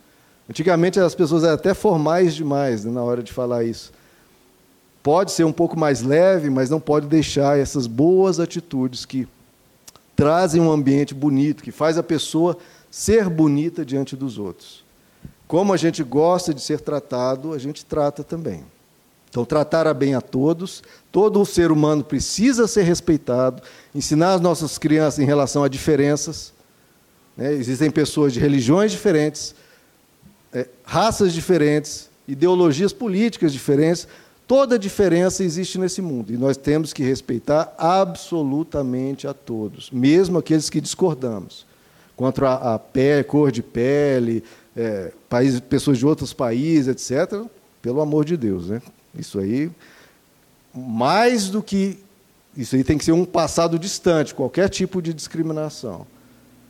Antigamente 0.48 0.98
as 0.98 1.14
pessoas 1.14 1.44
eram 1.44 1.54
até 1.54 1.72
formais 1.74 2.34
demais 2.34 2.84
né, 2.84 2.90
na 2.90 3.04
hora 3.04 3.22
de 3.22 3.32
falar 3.32 3.62
isso. 3.62 3.92
Pode 5.00 5.30
ser 5.30 5.44
um 5.44 5.52
pouco 5.52 5.78
mais 5.78 6.02
leve, 6.02 6.50
mas 6.50 6.68
não 6.68 6.80
pode 6.80 7.06
deixar 7.06 7.56
essas 7.56 7.86
boas 7.86 8.40
atitudes 8.40 9.04
que 9.04 9.28
trazem 10.16 10.60
um 10.60 10.72
ambiente 10.72 11.14
bonito, 11.14 11.62
que 11.62 11.70
faz 11.70 11.96
a 11.96 12.02
pessoa 12.02 12.58
ser 12.90 13.28
bonita 13.28 13.84
diante 13.84 14.16
dos 14.16 14.36
outros. 14.36 14.84
Como 15.46 15.72
a 15.72 15.76
gente 15.76 16.02
gosta 16.02 16.52
de 16.52 16.60
ser 16.60 16.80
tratado, 16.80 17.52
a 17.52 17.58
gente 17.58 17.84
trata 17.84 18.22
também. 18.24 18.64
Então, 19.28 19.44
tratar 19.44 19.86
a 19.86 19.94
bem 19.94 20.14
a 20.14 20.20
todos, 20.20 20.82
todo 21.12 21.44
ser 21.46 21.70
humano 21.70 22.02
precisa 22.02 22.66
ser 22.66 22.82
respeitado, 22.82 23.62
ensinar 23.94 24.34
as 24.34 24.40
nossas 24.40 24.76
crianças 24.76 25.20
em 25.20 25.24
relação 25.24 25.62
a 25.62 25.68
diferenças. 25.68 26.52
Né? 27.36 27.52
Existem 27.52 27.90
pessoas 27.92 28.32
de 28.32 28.40
religiões 28.40 28.90
diferentes, 28.90 29.54
é, 30.52 30.68
raças 30.82 31.32
diferentes, 31.32 32.10
ideologias 32.26 32.92
políticas 32.92 33.52
diferentes. 33.52 34.08
Toda 34.48 34.76
diferença 34.76 35.44
existe 35.44 35.78
nesse 35.78 36.02
mundo 36.02 36.32
e 36.32 36.36
nós 36.36 36.56
temos 36.56 36.92
que 36.92 37.04
respeitar 37.04 37.72
absolutamente 37.78 39.28
a 39.28 39.32
todos, 39.32 39.92
mesmo 39.92 40.38
aqueles 40.38 40.68
que 40.68 40.80
discordamos 40.80 41.69
contra 42.20 42.52
a, 42.52 42.78
pele, 42.78 43.24
cor 43.24 43.50
de 43.50 43.62
pele, 43.62 44.44
é, 44.76 45.10
países, 45.26 45.58
pessoas 45.58 45.96
de 45.96 46.04
outros 46.04 46.34
países, 46.34 46.86
etc. 46.86 47.46
Pelo 47.80 47.98
amor 48.02 48.26
de 48.26 48.36
Deus, 48.36 48.68
né? 48.68 48.82
Isso 49.18 49.38
aí, 49.38 49.70
mais 50.74 51.48
do 51.48 51.62
que 51.62 51.98
isso 52.54 52.76
aí 52.76 52.84
tem 52.84 52.98
que 52.98 53.06
ser 53.06 53.12
um 53.12 53.24
passado 53.24 53.78
distante, 53.78 54.34
qualquer 54.34 54.68
tipo 54.68 55.00
de 55.00 55.14
discriminação, 55.14 56.06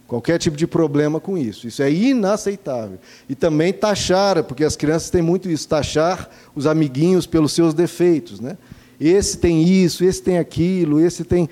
qualquer 0.07 0.39
tipo 0.39 0.57
de 0.57 0.69
problema 0.69 1.19
com 1.19 1.37
isso. 1.37 1.67
Isso 1.67 1.83
é 1.83 1.91
inaceitável. 1.91 3.01
E 3.29 3.35
também 3.35 3.73
taxar, 3.73 4.45
porque 4.45 4.63
as 4.63 4.77
crianças 4.77 5.11
têm 5.11 5.21
muito 5.21 5.51
isso, 5.51 5.67
taxar 5.67 6.31
os 6.55 6.65
amiguinhos 6.65 7.27
pelos 7.27 7.53
seus 7.53 7.75
defeitos, 7.75 8.39
né? 8.39 8.57
Esse 9.01 9.37
tem 9.37 9.65
isso, 9.65 10.05
esse 10.05 10.23
tem 10.23 10.39
aquilo, 10.39 11.01
esse 11.01 11.25
tem 11.25 11.49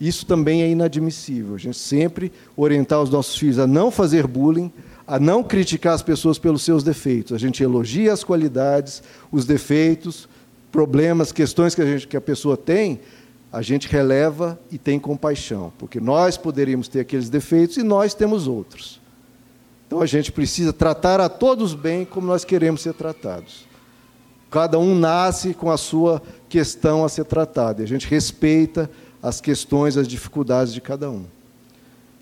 isso 0.00 0.24
também 0.26 0.62
é 0.62 0.68
inadmissível. 0.70 1.54
A 1.54 1.58
gente 1.58 1.78
sempre 1.78 2.32
orientar 2.56 3.02
os 3.02 3.10
nossos 3.10 3.36
filhos 3.36 3.58
a 3.58 3.66
não 3.66 3.90
fazer 3.90 4.26
bullying, 4.26 4.72
a 5.06 5.18
não 5.18 5.42
criticar 5.42 5.94
as 5.94 6.02
pessoas 6.02 6.38
pelos 6.38 6.62
seus 6.62 6.82
defeitos. 6.82 7.32
A 7.32 7.38
gente 7.38 7.62
elogia 7.62 8.12
as 8.12 8.22
qualidades, 8.22 9.02
os 9.32 9.44
defeitos, 9.44 10.28
problemas, 10.70 11.32
questões 11.32 11.74
que 11.74 11.82
a, 11.82 11.86
gente, 11.86 12.06
que 12.06 12.16
a 12.16 12.20
pessoa 12.20 12.56
tem, 12.56 13.00
a 13.50 13.62
gente 13.62 13.88
releva 13.88 14.58
e 14.70 14.76
tem 14.76 14.98
compaixão, 14.98 15.72
porque 15.78 15.98
nós 15.98 16.36
poderíamos 16.36 16.86
ter 16.86 17.00
aqueles 17.00 17.30
defeitos 17.30 17.78
e 17.78 17.82
nós 17.82 18.12
temos 18.12 18.46
outros. 18.46 19.00
Então 19.86 20.02
a 20.02 20.06
gente 20.06 20.30
precisa 20.30 20.72
tratar 20.72 21.18
a 21.18 21.30
todos 21.30 21.72
bem 21.72 22.04
como 22.04 22.26
nós 22.26 22.44
queremos 22.44 22.82
ser 22.82 22.92
tratados. 22.92 23.66
Cada 24.50 24.78
um 24.78 24.94
nasce 24.94 25.54
com 25.54 25.70
a 25.70 25.78
sua 25.78 26.22
questão 26.48 27.04
a 27.04 27.08
ser 27.08 27.24
tratada, 27.24 27.80
e 27.80 27.84
a 27.84 27.88
gente 27.88 28.06
respeita 28.06 28.90
as 29.22 29.40
questões, 29.40 29.96
as 29.96 30.06
dificuldades 30.06 30.72
de 30.72 30.80
cada 30.80 31.10
um. 31.10 31.24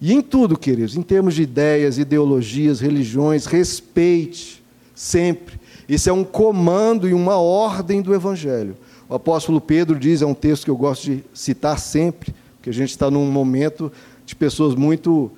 E 0.01 0.13
em 0.13 0.21
tudo, 0.21 0.59
queridos, 0.59 0.97
em 0.97 1.03
termos 1.03 1.35
de 1.35 1.43
ideias, 1.43 1.99
ideologias, 1.99 2.81
religiões, 2.81 3.47
respeite 3.47 4.63
sempre. 4.95 5.59
Isso 5.89 6.11
é 6.11 6.13
um 6.13 6.25
comando 6.25 7.09
e 7.09 7.15
uma 7.15 7.37
ordem 7.37 8.03
do 8.03 8.15
Evangelho. 8.15 8.77
O 9.09 9.15
apóstolo 9.15 9.61
Pedro 9.61 9.99
diz, 9.99 10.21
é 10.21 10.27
um 10.27 10.35
texto 10.35 10.65
que 10.65 10.71
eu 10.71 10.77
gosto 10.77 11.05
de 11.05 11.25
citar 11.33 11.79
sempre, 11.79 12.35
porque 12.57 12.71
a 12.71 12.73
gente 12.73 12.91
está 12.91 13.11
num 13.11 13.31
momento 13.31 13.91
de 14.27 14.35
pessoas 14.35 14.75
muito 14.75 15.31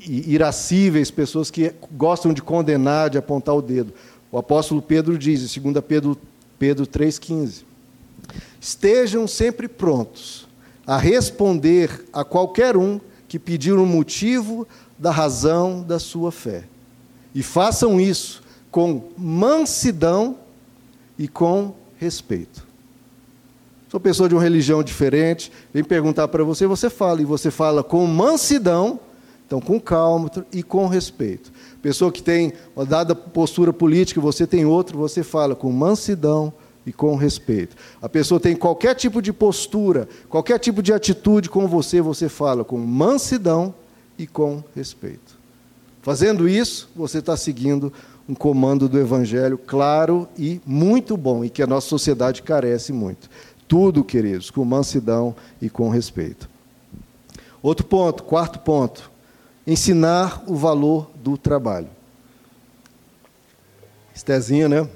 irascíveis, 0.00 1.10
pessoas 1.10 1.50
que 1.50 1.72
gostam 1.92 2.32
de 2.32 2.42
condenar, 2.42 3.10
de 3.10 3.18
apontar 3.18 3.54
o 3.54 3.62
dedo. 3.62 3.92
O 4.30 4.38
apóstolo 4.38 4.80
Pedro 4.80 5.18
diz, 5.18 5.56
em 5.56 5.72
2 5.72 5.84
Pedro, 5.84 6.16
Pedro 6.58 6.86
3,15: 6.86 7.64
Estejam 8.60 9.26
sempre 9.26 9.68
prontos 9.68 10.41
a 10.86 10.96
responder 10.96 12.04
a 12.12 12.24
qualquer 12.24 12.76
um 12.76 13.00
que 13.28 13.38
pedir 13.38 13.74
um 13.74 13.86
motivo 13.86 14.66
da 14.98 15.10
razão 15.10 15.82
da 15.82 15.98
sua 15.98 16.30
fé. 16.30 16.64
E 17.34 17.42
façam 17.42 18.00
isso 18.00 18.42
com 18.70 19.10
mansidão 19.16 20.36
e 21.18 21.28
com 21.28 21.74
respeito. 21.96 22.66
Sou 23.88 24.00
pessoa 24.00 24.28
de 24.28 24.34
uma 24.34 24.42
religião 24.42 24.82
diferente, 24.82 25.52
vem 25.72 25.84
perguntar 25.84 26.26
para 26.28 26.42
você, 26.42 26.66
você 26.66 26.88
fala, 26.88 27.20
e 27.20 27.26
você 27.26 27.50
fala 27.50 27.84
com 27.84 28.06
mansidão, 28.06 28.98
então 29.46 29.60
com 29.60 29.78
calma 29.78 30.30
e 30.50 30.62
com 30.62 30.86
respeito. 30.86 31.52
Pessoa 31.82 32.10
que 32.10 32.22
tem 32.22 32.54
uma 32.74 32.86
dada 32.86 33.14
postura 33.14 33.72
política, 33.72 34.20
você 34.20 34.46
tem 34.46 34.64
outra, 34.64 34.96
você 34.96 35.22
fala 35.22 35.54
com 35.54 35.70
mansidão 35.70 36.52
e 36.86 36.92
com 36.92 37.14
respeito. 37.16 37.76
A 38.00 38.08
pessoa 38.08 38.40
tem 38.40 38.56
qualquer 38.56 38.94
tipo 38.94 39.22
de 39.22 39.32
postura, 39.32 40.08
qualquer 40.28 40.58
tipo 40.58 40.82
de 40.82 40.92
atitude 40.92 41.48
com 41.48 41.66
você, 41.66 42.00
você 42.00 42.28
fala 42.28 42.64
com 42.64 42.78
mansidão 42.78 43.74
e 44.18 44.26
com 44.26 44.62
respeito. 44.74 45.38
Fazendo 46.02 46.48
isso, 46.48 46.90
você 46.96 47.18
está 47.18 47.36
seguindo 47.36 47.92
um 48.28 48.34
comando 48.34 48.88
do 48.88 48.98
Evangelho 48.98 49.56
claro 49.58 50.28
e 50.36 50.60
muito 50.66 51.16
bom, 51.16 51.44
e 51.44 51.50
que 51.50 51.62
a 51.62 51.66
nossa 51.66 51.88
sociedade 51.88 52.42
carece 52.42 52.92
muito. 52.92 53.30
Tudo, 53.68 54.04
queridos, 54.04 54.50
com 54.50 54.64
mansidão 54.64 55.34
e 55.60 55.70
com 55.70 55.88
respeito. 55.88 56.48
Outro 57.62 57.86
ponto, 57.86 58.24
quarto 58.24 58.58
ponto, 58.58 59.10
ensinar 59.66 60.42
o 60.46 60.56
valor 60.56 61.10
do 61.22 61.38
trabalho. 61.38 61.88
Estezinha, 64.14 64.68
né? 64.68 64.88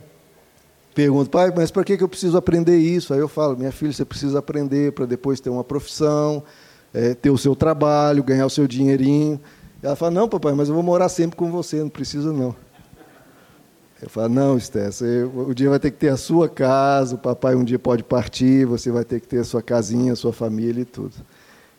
Pergunta, 0.97 1.29
pai, 1.29 1.53
mas 1.55 1.71
para 1.71 1.85
que 1.85 2.03
eu 2.03 2.09
preciso 2.09 2.39
aprender 2.39 2.79
isso? 2.79 3.13
Aí 3.13 3.21
eu 3.21 3.29
falo, 3.29 3.55
minha 3.55 3.71
filha, 3.71 3.93
você 3.93 4.03
precisa 4.03 4.39
aprender 4.39 4.93
para 4.93 5.05
depois 5.05 5.39
ter 5.39 5.51
uma 5.51 5.63
profissão, 5.63 6.43
é, 6.95 7.13
ter 7.13 7.29
o 7.29 7.37
seu 7.37 7.55
trabalho, 7.55 8.25
ganhar 8.25 8.47
o 8.47 8.49
seu 8.49 8.67
dinheirinho. 8.67 9.39
Ela 9.83 9.95
fala, 9.95 10.13
não, 10.13 10.27
papai, 10.27 10.55
mas 10.55 10.71
eu 10.71 10.75
vou 10.75 10.83
morar 10.83 11.11
sempre 11.11 11.37
com 11.37 11.51
você, 11.51 11.81
não 11.81 11.91
precisa 11.91 12.33
não. 12.33 12.57
Eu 14.01 14.09
falo, 14.09 14.31
não, 14.31 14.57
Esté, 14.57 14.89
o 15.35 15.53
dia 15.53 15.69
vai 15.69 15.79
ter 15.79 15.91
que 15.91 15.99
ter 15.99 16.09
a 16.09 16.17
sua 16.17 16.49
casa, 16.49 17.17
o 17.17 17.19
papai 17.19 17.55
um 17.55 17.63
dia 17.63 17.79
pode 17.79 18.03
partir, 18.03 18.65
você 18.65 18.91
vai 18.91 19.05
ter 19.05 19.21
que 19.21 19.29
ter 19.29 19.41
a 19.41 19.45
sua 19.45 19.61
casinha, 19.61 20.15
a 20.15 20.17
sua 20.17 20.33
família 20.33 20.81
e 20.81 20.87
tudo. 20.87 21.13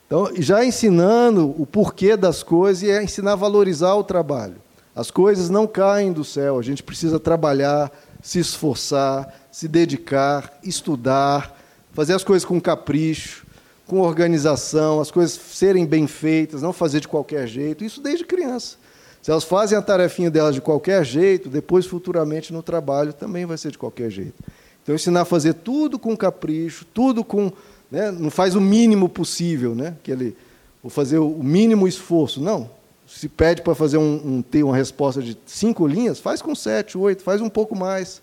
Então, 0.05 0.29
já 0.37 0.63
ensinando 0.63 1.59
o 1.59 1.65
porquê 1.65 2.15
das 2.15 2.43
coisas 2.43 2.83
e 2.83 2.91
é 2.91 3.03
ensinar 3.03 3.31
a 3.31 3.35
valorizar 3.35 3.95
o 3.95 4.03
trabalho. 4.03 4.57
As 4.95 5.09
coisas 5.09 5.49
não 5.49 5.65
caem 5.65 6.13
do 6.13 6.23
céu, 6.23 6.59
a 6.59 6.61
gente 6.61 6.83
precisa 6.83 7.19
trabalhar, 7.19 7.91
se 8.27 8.39
esforçar, 8.39 9.33
se 9.49 9.69
dedicar, 9.69 10.59
estudar, 10.61 11.57
fazer 11.93 12.11
as 12.11 12.25
coisas 12.25 12.43
com 12.43 12.59
capricho, 12.59 13.47
com 13.85 14.01
organização, 14.01 14.99
as 14.99 15.09
coisas 15.09 15.31
serem 15.31 15.85
bem 15.85 16.07
feitas, 16.07 16.61
não 16.61 16.73
fazer 16.73 16.99
de 16.99 17.07
qualquer 17.07 17.47
jeito, 17.47 17.85
isso 17.85 18.01
desde 18.01 18.25
criança. 18.25 18.75
Se 19.21 19.31
elas 19.31 19.45
fazem 19.45 19.77
a 19.77 19.81
tarefinha 19.81 20.29
delas 20.29 20.53
de 20.53 20.59
qualquer 20.59 21.05
jeito, 21.05 21.47
depois, 21.47 21.85
futuramente, 21.85 22.51
no 22.51 22.61
trabalho, 22.61 23.13
também 23.13 23.45
vai 23.45 23.57
ser 23.57 23.71
de 23.71 23.77
qualquer 23.77 24.09
jeito. 24.09 24.43
Então, 24.83 24.93
ensinar 24.93 25.21
a 25.21 25.25
fazer 25.25 25.53
tudo 25.53 25.97
com 25.97 26.15
capricho, 26.17 26.83
tudo 26.93 27.23
com. 27.23 27.49
Né, 27.89 28.11
não 28.11 28.29
faz 28.29 28.55
o 28.55 28.61
mínimo 28.61 29.07
possível, 29.07 29.73
né, 29.73 29.95
aquele, 30.01 30.35
vou 30.83 30.89
fazer 30.89 31.19
o 31.19 31.41
mínimo 31.41 31.87
esforço. 31.87 32.41
Não. 32.41 32.69
Se 33.07 33.29
pede 33.29 33.61
para 33.61 33.73
fazer 33.73 33.97
um, 33.97 34.15
um, 34.23 34.41
ter 34.41 34.63
uma 34.63 34.75
resposta 34.75 35.21
de 35.21 35.37
cinco 35.45 35.87
linhas, 35.87 36.19
faz 36.19 36.41
com 36.41 36.53
sete, 36.53 36.97
oito, 36.97 37.23
faz 37.23 37.41
um 37.41 37.49
pouco 37.49 37.75
mais. 37.75 38.21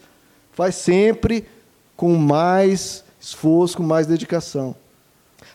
Faz 0.52 0.74
sempre 0.74 1.46
com 1.96 2.14
mais 2.16 3.02
esforço, 3.18 3.78
com 3.78 3.82
mais 3.82 4.06
dedicação. 4.06 4.76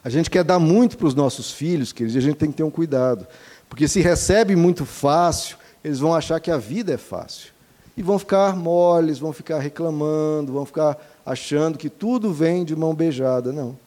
A 0.03 0.09
gente 0.09 0.29
quer 0.29 0.43
dar 0.43 0.59
muito 0.59 0.97
para 0.97 1.07
os 1.07 1.13
nossos 1.13 1.51
filhos, 1.51 1.91
queridos, 1.91 2.15
e 2.15 2.17
a 2.17 2.21
gente 2.21 2.37
tem 2.37 2.49
que 2.49 2.57
ter 2.57 2.63
um 2.63 2.71
cuidado. 2.71 3.27
Porque 3.69 3.87
se 3.87 4.01
recebe 4.01 4.55
muito 4.55 4.85
fácil, 4.85 5.57
eles 5.83 5.99
vão 5.99 6.13
achar 6.15 6.39
que 6.39 6.49
a 6.49 6.57
vida 6.57 6.93
é 6.93 6.97
fácil. 6.97 7.51
E 7.95 8.01
vão 8.01 8.17
ficar 8.17 8.55
moles, 8.55 9.19
vão 9.19 9.31
ficar 9.31 9.59
reclamando, 9.59 10.53
vão 10.53 10.65
ficar 10.65 10.97
achando 11.25 11.77
que 11.77 11.89
tudo 11.89 12.33
vem 12.33 12.63
de 12.63 12.75
mão 12.75 12.95
beijada. 12.95 13.51
Não. 13.51 13.77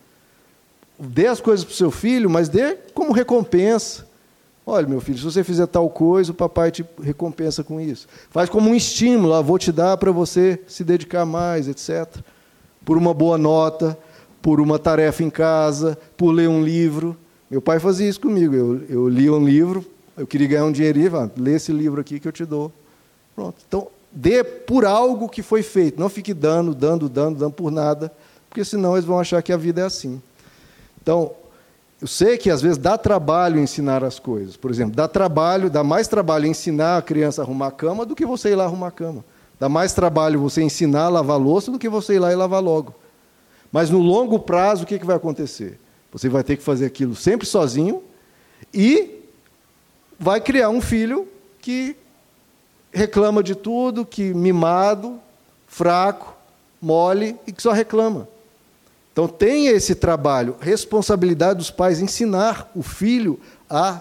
Dê 0.98 1.26
as 1.26 1.40
coisas 1.40 1.64
para 1.64 1.72
o 1.72 1.76
seu 1.76 1.90
filho, 1.90 2.30
mas 2.30 2.48
dê 2.48 2.74
como 2.94 3.12
recompensa. 3.12 4.06
Olha, 4.64 4.86
meu 4.86 5.00
filho, 5.00 5.18
se 5.18 5.24
você 5.24 5.42
fizer 5.42 5.66
tal 5.66 5.90
coisa, 5.90 6.30
o 6.30 6.34
papai 6.34 6.70
te 6.70 6.84
recompensa 7.02 7.64
com 7.64 7.80
isso. 7.80 8.06
Faz 8.30 8.48
como 8.48 8.70
um 8.70 8.74
estímulo, 8.74 9.34
ah, 9.34 9.42
vou 9.42 9.58
te 9.58 9.72
dar 9.72 9.96
para 9.96 10.12
você 10.12 10.60
se 10.68 10.84
dedicar 10.84 11.26
mais, 11.26 11.66
etc. 11.66 12.22
Por 12.84 12.96
uma 12.96 13.12
boa 13.12 13.36
nota, 13.36 13.98
por 14.40 14.60
uma 14.60 14.78
tarefa 14.78 15.24
em 15.24 15.30
casa, 15.30 15.98
por 16.16 16.30
ler 16.30 16.48
um 16.48 16.62
livro. 16.62 17.16
Meu 17.50 17.60
pai 17.60 17.80
fazia 17.80 18.08
isso 18.08 18.20
comigo. 18.20 18.54
Eu, 18.54 18.82
eu 18.88 19.08
lia 19.08 19.32
um 19.32 19.44
livro, 19.44 19.84
eu 20.16 20.26
queria 20.26 20.46
ganhar 20.46 20.64
um 20.64 20.72
dinheirinho, 20.72 21.10
falava, 21.10 21.32
lê 21.36 21.54
esse 21.54 21.72
livro 21.72 22.00
aqui 22.00 22.20
que 22.20 22.28
eu 22.28 22.32
te 22.32 22.44
dou. 22.44 22.72
Pronto. 23.34 23.56
Então, 23.66 23.88
dê 24.12 24.44
por 24.44 24.84
algo 24.84 25.28
que 25.28 25.42
foi 25.42 25.62
feito. 25.62 25.98
Não 25.98 26.08
fique 26.08 26.32
dando, 26.32 26.72
dando, 26.72 27.08
dando, 27.08 27.38
dando 27.38 27.52
por 27.52 27.72
nada, 27.72 28.12
porque 28.48 28.64
senão 28.64 28.94
eles 28.94 29.04
vão 29.04 29.18
achar 29.18 29.42
que 29.42 29.52
a 29.52 29.56
vida 29.56 29.80
é 29.80 29.84
assim. 29.84 30.22
Então, 31.00 31.32
eu 32.02 32.08
sei 32.08 32.36
que 32.36 32.50
às 32.50 32.60
vezes 32.60 32.78
dá 32.78 32.98
trabalho 32.98 33.60
ensinar 33.60 34.02
as 34.02 34.18
coisas. 34.18 34.56
Por 34.56 34.72
exemplo, 34.72 34.96
dá 34.96 35.06
trabalho, 35.06 35.70
dá 35.70 35.84
mais 35.84 36.08
trabalho 36.08 36.46
ensinar 36.46 36.98
a 36.98 37.02
criança 37.02 37.40
a 37.40 37.44
arrumar 37.44 37.68
a 37.68 37.70
cama 37.70 38.04
do 38.04 38.16
que 38.16 38.26
você 38.26 38.50
ir 38.50 38.56
lá 38.56 38.64
arrumar 38.64 38.88
a 38.88 38.90
cama. 38.90 39.24
Dá 39.60 39.68
mais 39.68 39.92
trabalho 39.92 40.40
você 40.40 40.64
ensinar 40.64 41.04
a 41.04 41.08
lavar 41.08 41.38
louça 41.38 41.70
do 41.70 41.78
que 41.78 41.88
você 41.88 42.14
ir 42.14 42.18
lá 42.18 42.32
e 42.32 42.34
lavar 42.34 42.60
logo. 42.60 42.92
Mas 43.70 43.88
no 43.88 44.00
longo 44.00 44.40
prazo, 44.40 44.82
o 44.82 44.86
que, 44.86 44.98
que 44.98 45.06
vai 45.06 45.14
acontecer? 45.14 45.78
Você 46.10 46.28
vai 46.28 46.42
ter 46.42 46.56
que 46.56 46.64
fazer 46.64 46.86
aquilo 46.86 47.14
sempre 47.14 47.46
sozinho 47.46 48.02
e 48.74 49.20
vai 50.18 50.40
criar 50.40 50.70
um 50.70 50.80
filho 50.80 51.28
que 51.60 51.96
reclama 52.92 53.44
de 53.44 53.54
tudo, 53.54 54.04
que 54.04 54.34
mimado, 54.34 55.20
fraco, 55.68 56.34
mole 56.80 57.36
e 57.46 57.52
que 57.52 57.62
só 57.62 57.70
reclama. 57.70 58.26
Então 59.12 59.28
tenha 59.28 59.70
esse 59.70 59.94
trabalho, 59.94 60.56
responsabilidade 60.60 61.58
dos 61.58 61.70
pais 61.70 62.00
ensinar 62.00 62.70
o 62.74 62.82
filho 62.82 63.38
a 63.68 64.00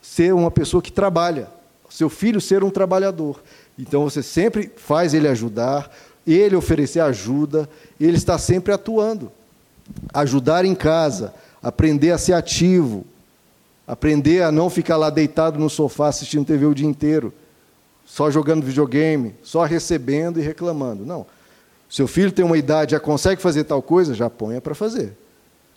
ser 0.00 0.34
uma 0.34 0.50
pessoa 0.50 0.82
que 0.82 0.90
trabalha, 0.90 1.48
seu 1.90 2.08
filho 2.08 2.40
ser 2.40 2.64
um 2.64 2.70
trabalhador. 2.70 3.42
Então 3.78 4.04
você 4.04 4.22
sempre 4.22 4.72
faz 4.76 5.12
ele 5.12 5.28
ajudar, 5.28 5.94
ele 6.26 6.56
oferecer 6.56 7.00
ajuda, 7.00 7.68
ele 8.00 8.16
está 8.16 8.38
sempre 8.38 8.72
atuando 8.72 9.30
ajudar 10.12 10.64
em 10.64 10.74
casa, 10.74 11.34
aprender 11.62 12.10
a 12.10 12.18
ser 12.18 12.32
ativo, 12.34 13.04
aprender 13.86 14.42
a 14.42 14.52
não 14.52 14.70
ficar 14.70 14.96
lá 14.96 15.10
deitado 15.10 15.58
no 15.58 15.70
sofá 15.70 16.08
assistindo 16.08 16.46
TV 16.46 16.66
o 16.66 16.74
dia 16.74 16.86
inteiro, 16.86 17.32
só 18.04 18.30
jogando 18.30 18.64
videogame, 18.64 19.34
só 19.42 19.64
recebendo 19.64 20.38
e 20.38 20.42
reclamando. 20.42 21.04
Não. 21.04 21.26
Seu 21.92 22.08
filho 22.08 22.32
tem 22.32 22.42
uma 22.42 22.56
idade, 22.56 22.92
já 22.92 22.98
consegue 22.98 23.42
fazer 23.42 23.64
tal 23.64 23.82
coisa, 23.82 24.14
já 24.14 24.30
ponha 24.30 24.62
para 24.62 24.74
fazer. 24.74 25.12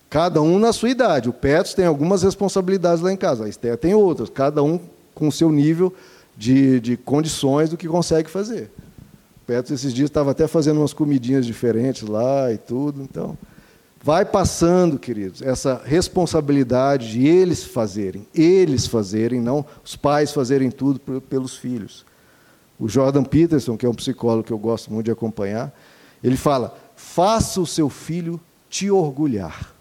Cada 0.10 0.41
um 0.41 0.58
na 0.58 0.71
sua 0.71 0.89
idade. 0.89 1.28
O 1.28 1.34
Petros 1.34 1.73
tem 1.73 1.86
algumas 1.86 2.23
responsabilidades 2.23 3.04
lá 3.04 3.12
em 3.12 3.17
casa, 3.17 3.43
a 3.43 3.49
Esther 3.49 3.75
tem 3.75 3.93
outras, 3.93 4.30
cada 4.30 4.63
um 4.63 4.80
com 5.13 5.28
o 5.28 5.32
seu 5.32 5.51
nível 5.51 5.93
de, 6.38 6.80
de 6.80 6.95
condições 6.95 7.69
do 7.69 7.75
que 7.75 7.86
consegue 7.86 8.30
fazer. 8.30 8.71
O 9.41 9.45
Petros 9.45 9.71
esses 9.71 9.93
dias 9.93 10.10
estava 10.10 10.32
até 10.32 10.47
fazendo 10.47 10.80
umas 10.80 10.93
comidinhas 10.93 11.45
diferentes 11.45 12.04
lá 12.04 12.49
e 12.49 12.58
tudo, 12.58 13.01
então 13.01 13.38
vai 14.01 14.23
passando, 14.23 14.97
queridos, 14.97 15.41
essa 15.41 15.82
responsabilidade 15.84 17.12
de 17.12 17.28
eles 17.28 17.65
fazerem, 17.65 18.25
eles 18.34 18.88
fazerem, 18.88 19.41
não 19.41 19.65
os 19.84 19.97
pais 19.97 20.32
fazerem 20.32 20.71
tudo 20.71 20.97
pelos 21.23 21.58
filhos. 21.58 22.06
O 22.80 22.88
Jordan 22.88 23.23
Peterson, 23.25 23.75
que 23.75 23.86
é 23.86 23.89
um 23.89 23.93
psicólogo 23.93 24.43
que 24.43 24.54
eu 24.54 24.58
gosto 24.58 24.93
muito 24.93 25.06
de 25.06 25.12
acompanhar, 25.12 25.73
ele 26.25 26.38
fala: 26.38 26.75
faça 26.95 27.61
o 27.61 27.67
seu 27.67 27.89
filho 27.89 28.39
te 28.69 28.89
orgulhar. 28.89 29.73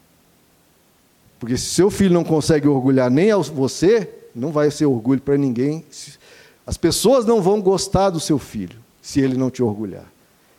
Porque 1.41 1.57
se 1.57 1.67
seu 1.67 1.91
filho 1.91 2.13
não 2.13 2.25
consegue 2.25 2.69
orgulhar 2.69 3.11
nem 3.11 3.33
a 3.33 3.37
você, 3.39 4.09
não 4.35 4.53
vai 4.53 4.71
ser 4.71 4.87
orgulho 4.87 5.21
para 5.21 5.37
ninguém. 5.37 5.85
As 6.67 6.77
pessoas 6.77 7.25
não 7.25 7.43
vão 7.43 7.61
gostar 7.61 8.11
do 8.11 8.21
seu 8.21 8.39
filho 8.39 8.79
se 9.01 9.21
ele 9.21 9.37
não 9.37 9.51
te 9.51 9.63
orgulhar. 9.63 10.07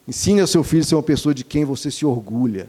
Ensine 0.07 0.41
ao 0.41 0.47
seu 0.47 0.63
filho 0.63 0.81
a 0.81 0.85
ser 0.85 0.95
uma 0.95 1.03
pessoa 1.03 1.33
de 1.33 1.43
quem 1.43 1.65
você 1.65 1.89
se 1.89 2.05
orgulha. 2.05 2.67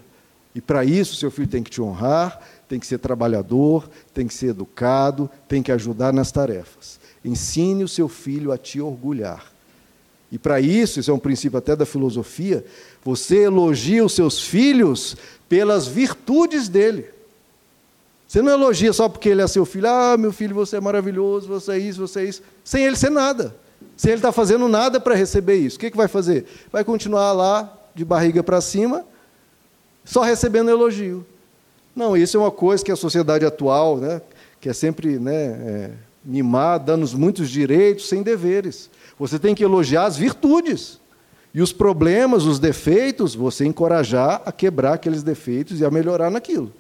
E 0.55 0.61
para 0.61 0.85
isso, 0.85 1.17
seu 1.17 1.31
filho 1.31 1.49
tem 1.49 1.63
que 1.63 1.71
te 1.71 1.83
honrar, 1.83 2.41
tem 2.67 2.81
que 2.81 2.87
ser 2.87 2.99
trabalhador, 2.99 3.89
tem 4.15 4.27
que 4.27 4.33
ser 4.33 4.49
educado, 4.49 5.29
tem 5.47 5.63
que 5.63 5.71
ajudar 5.71 6.13
nas 6.13 6.33
tarefas. 6.33 6.99
Ensine 7.23 7.85
o 7.85 7.89
seu 7.89 8.09
filho 8.09 8.53
a 8.53 8.59
te 8.59 8.81
orgulhar. 8.81 9.56
E 10.31 10.39
para 10.39 10.61
isso, 10.61 10.99
isso 10.99 11.11
é 11.11 11.15
um 11.15 11.19
princípio 11.19 11.59
até 11.59 11.77
da 11.77 11.87
filosofia, 11.87 12.65
você 13.05 13.45
elogia 13.45 14.05
os 14.05 14.13
seus 14.13 14.41
filhos 14.41 15.17
pelas 15.49 15.87
virtudes 15.87 16.69
dele. 16.69 17.07
Você 18.27 18.43
não 18.43 18.51
elogia 18.51 18.93
só 18.93 19.09
porque 19.09 19.29
ele 19.29 19.41
é 19.41 19.47
seu 19.47 19.65
filho. 19.65 19.89
Ah, 19.89 20.17
meu 20.17 20.33
filho, 20.33 20.55
você 20.55 20.77
é 20.77 20.81
maravilhoso, 20.81 21.47
você 21.47 21.73
é 21.73 21.79
isso, 21.79 22.01
você 22.01 22.21
é 22.21 22.25
isso. 22.25 22.43
Sem 22.65 22.85
ele 22.85 22.97
ser 22.97 23.11
nada. 23.11 23.55
Sem 23.97 24.11
ele 24.11 24.19
estar 24.19 24.29
tá 24.29 24.33
fazendo 24.33 24.67
nada 24.67 24.99
para 24.99 25.15
receber 25.15 25.55
isso. 25.57 25.77
O 25.77 25.81
que, 25.81 25.93
que 25.93 25.97
vai 25.97 26.09
fazer? 26.09 26.45
Vai 26.73 26.83
continuar 26.83 27.33
lá, 27.33 27.73
de 27.97 28.05
barriga 28.05 28.43
para 28.43 28.61
cima, 28.61 29.07
só 30.05 30.21
recebendo 30.21 30.71
elogio. 30.71 31.25
Não, 31.95 32.15
isso 32.15 32.37
é 32.37 32.41
uma 32.41 32.51
coisa 32.51 32.85
que 32.85 32.93
a 32.93 32.97
sociedade 32.97 33.47
atual, 33.47 33.97
né, 33.97 34.21
que 34.61 34.69
é 34.69 34.75
sempre 34.75 35.19
né, 35.19 35.33
é, 35.33 35.91
mimar, 36.23 36.79
dando 36.79 37.09
muitos 37.17 37.49
direitos 37.49 38.07
sem 38.07 38.23
deveres. 38.23 38.91
Você 39.19 39.39
tem 39.39 39.55
que 39.55 39.65
elogiar 39.65 40.05
as 40.05 40.17
virtudes. 40.17 41.01
E 41.55 41.63
os 41.63 41.73
problemas, 41.73 42.45
os 42.45 42.59
defeitos, 42.59 43.35
você 43.35 43.65
encorajar 43.65 44.43
a 44.45 44.53
quebrar 44.53 44.95
aqueles 44.95 45.23
defeitos 45.23 45.81
e 45.81 45.85
a 45.85 45.91
melhorar 45.91 46.31
naquilo. 46.31 46.71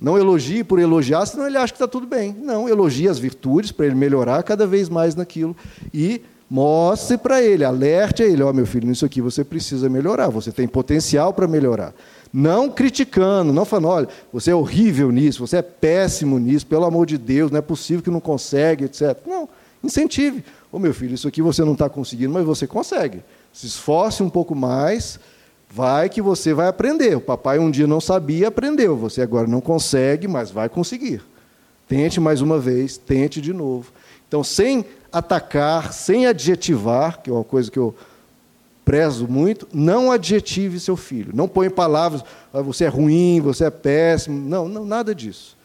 Não 0.00 0.18
elogie 0.18 0.62
por 0.62 0.78
elogiar, 0.78 1.24
senão 1.24 1.46
ele 1.46 1.56
acha 1.56 1.72
que 1.72 1.76
está 1.76 1.88
tudo 1.88 2.06
bem. 2.06 2.36
Não, 2.42 2.68
elogie 2.68 3.08
as 3.08 3.18
virtudes 3.18 3.72
para 3.72 3.86
ele 3.86 3.94
melhorar 3.94 4.42
cada 4.42 4.66
vez 4.66 4.88
mais 4.88 5.14
naquilo. 5.14 5.56
E 5.94 6.20
mostre 6.50 7.16
para 7.16 7.42
ele, 7.42 7.64
alerte 7.64 8.22
a 8.22 8.26
ele: 8.26 8.42
Ó, 8.42 8.50
oh, 8.50 8.52
meu 8.52 8.66
filho, 8.66 8.86
nisso 8.86 9.06
aqui 9.06 9.20
você 9.20 9.42
precisa 9.42 9.88
melhorar, 9.88 10.28
você 10.28 10.52
tem 10.52 10.68
potencial 10.68 11.32
para 11.32 11.46
melhorar. 11.46 11.94
Não 12.32 12.68
criticando, 12.68 13.52
não 13.52 13.64
falando, 13.64 13.88
olha, 13.88 14.08
você 14.32 14.50
é 14.50 14.54
horrível 14.54 15.10
nisso, 15.10 15.46
você 15.46 15.58
é 15.58 15.62
péssimo 15.62 16.38
nisso, 16.38 16.66
pelo 16.66 16.84
amor 16.84 17.06
de 17.06 17.16
Deus, 17.16 17.50
não 17.50 17.58
é 17.58 17.62
possível 17.62 18.02
que 18.02 18.10
não 18.10 18.20
consegue, 18.20 18.84
etc. 18.84 19.16
Não, 19.26 19.48
incentive. 19.82 20.44
Ô 20.72 20.76
oh, 20.76 20.78
meu 20.78 20.92
filho, 20.92 21.14
isso 21.14 21.28
aqui 21.28 21.40
você 21.40 21.64
não 21.64 21.72
está 21.72 21.88
conseguindo, 21.88 22.32
mas 22.32 22.44
você 22.44 22.66
consegue. 22.66 23.22
Se 23.52 23.66
esforce 23.66 24.22
um 24.22 24.28
pouco 24.28 24.54
mais, 24.54 25.18
vai 25.70 26.08
que 26.08 26.20
você 26.20 26.52
vai 26.52 26.68
aprender. 26.68 27.16
O 27.16 27.20
papai 27.20 27.58
um 27.58 27.70
dia 27.70 27.86
não 27.86 28.00
sabia, 28.00 28.48
aprendeu. 28.48 28.96
Você 28.96 29.22
agora 29.22 29.46
não 29.46 29.60
consegue, 29.60 30.26
mas 30.26 30.50
vai 30.50 30.68
conseguir. 30.68 31.22
Tente 31.88 32.20
mais 32.20 32.40
uma 32.40 32.58
vez, 32.58 32.96
tente 32.96 33.40
de 33.40 33.52
novo. 33.52 33.92
Então, 34.26 34.42
sem 34.42 34.84
atacar, 35.12 35.92
sem 35.92 36.26
adjetivar, 36.26 37.22
que 37.22 37.30
é 37.30 37.32
uma 37.32 37.44
coisa 37.44 37.70
que 37.70 37.78
eu 37.78 37.94
prezo 38.84 39.26
muito, 39.26 39.66
não 39.72 40.12
adjetive 40.12 40.78
seu 40.78 40.96
filho. 40.96 41.32
Não 41.34 41.48
põe 41.48 41.68
palavras, 41.68 42.22
ah, 42.52 42.62
você 42.62 42.84
é 42.84 42.88
ruim, 42.88 43.40
você 43.40 43.64
é 43.64 43.70
péssimo. 43.70 44.48
Não, 44.48 44.68
não, 44.68 44.84
nada 44.84 45.14
disso. 45.14 45.55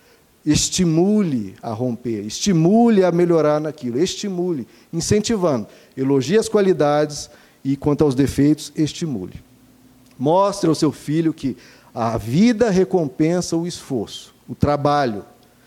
Estimule 0.46 1.54
a 1.62 1.72
romper, 1.72 2.26
estimule 2.26 3.04
a 3.04 3.12
melhorar 3.12 3.60
naquilo, 3.60 4.00
estimule, 4.00 4.68
incentivando. 4.92 5.68
Elogie 5.96 6.38
as 6.38 6.50
qualidades 6.50 7.30
e, 7.64 7.78
quanto 7.78 8.04
aos 8.04 8.16
defeitos, 8.16 8.72
estimule. 8.76 9.36
Mostre 10.18 10.68
ao 10.68 10.76
seu 10.76 10.92
filho 10.92 11.34
que 11.34 11.56
a 11.94 12.18
vida 12.18 12.70
recompensa 12.70 13.56
o 13.56 13.68
esforço, 13.68 14.34
o 14.48 14.56
trabalho, 14.56 15.26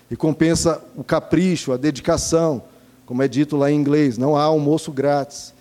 recompensa 0.09 0.83
o 0.97 1.05
capricho, 1.05 1.73
a 1.73 1.77
dedicação, 1.77 2.63
como 3.07 3.23
é 3.23 3.29
dito 3.29 3.57
lá 3.57 3.71
em 3.71 3.77
inglês, 3.77 4.17
não 4.17 4.37
há 4.37 4.43
almoço 4.43 4.91
grátis. 4.91 5.53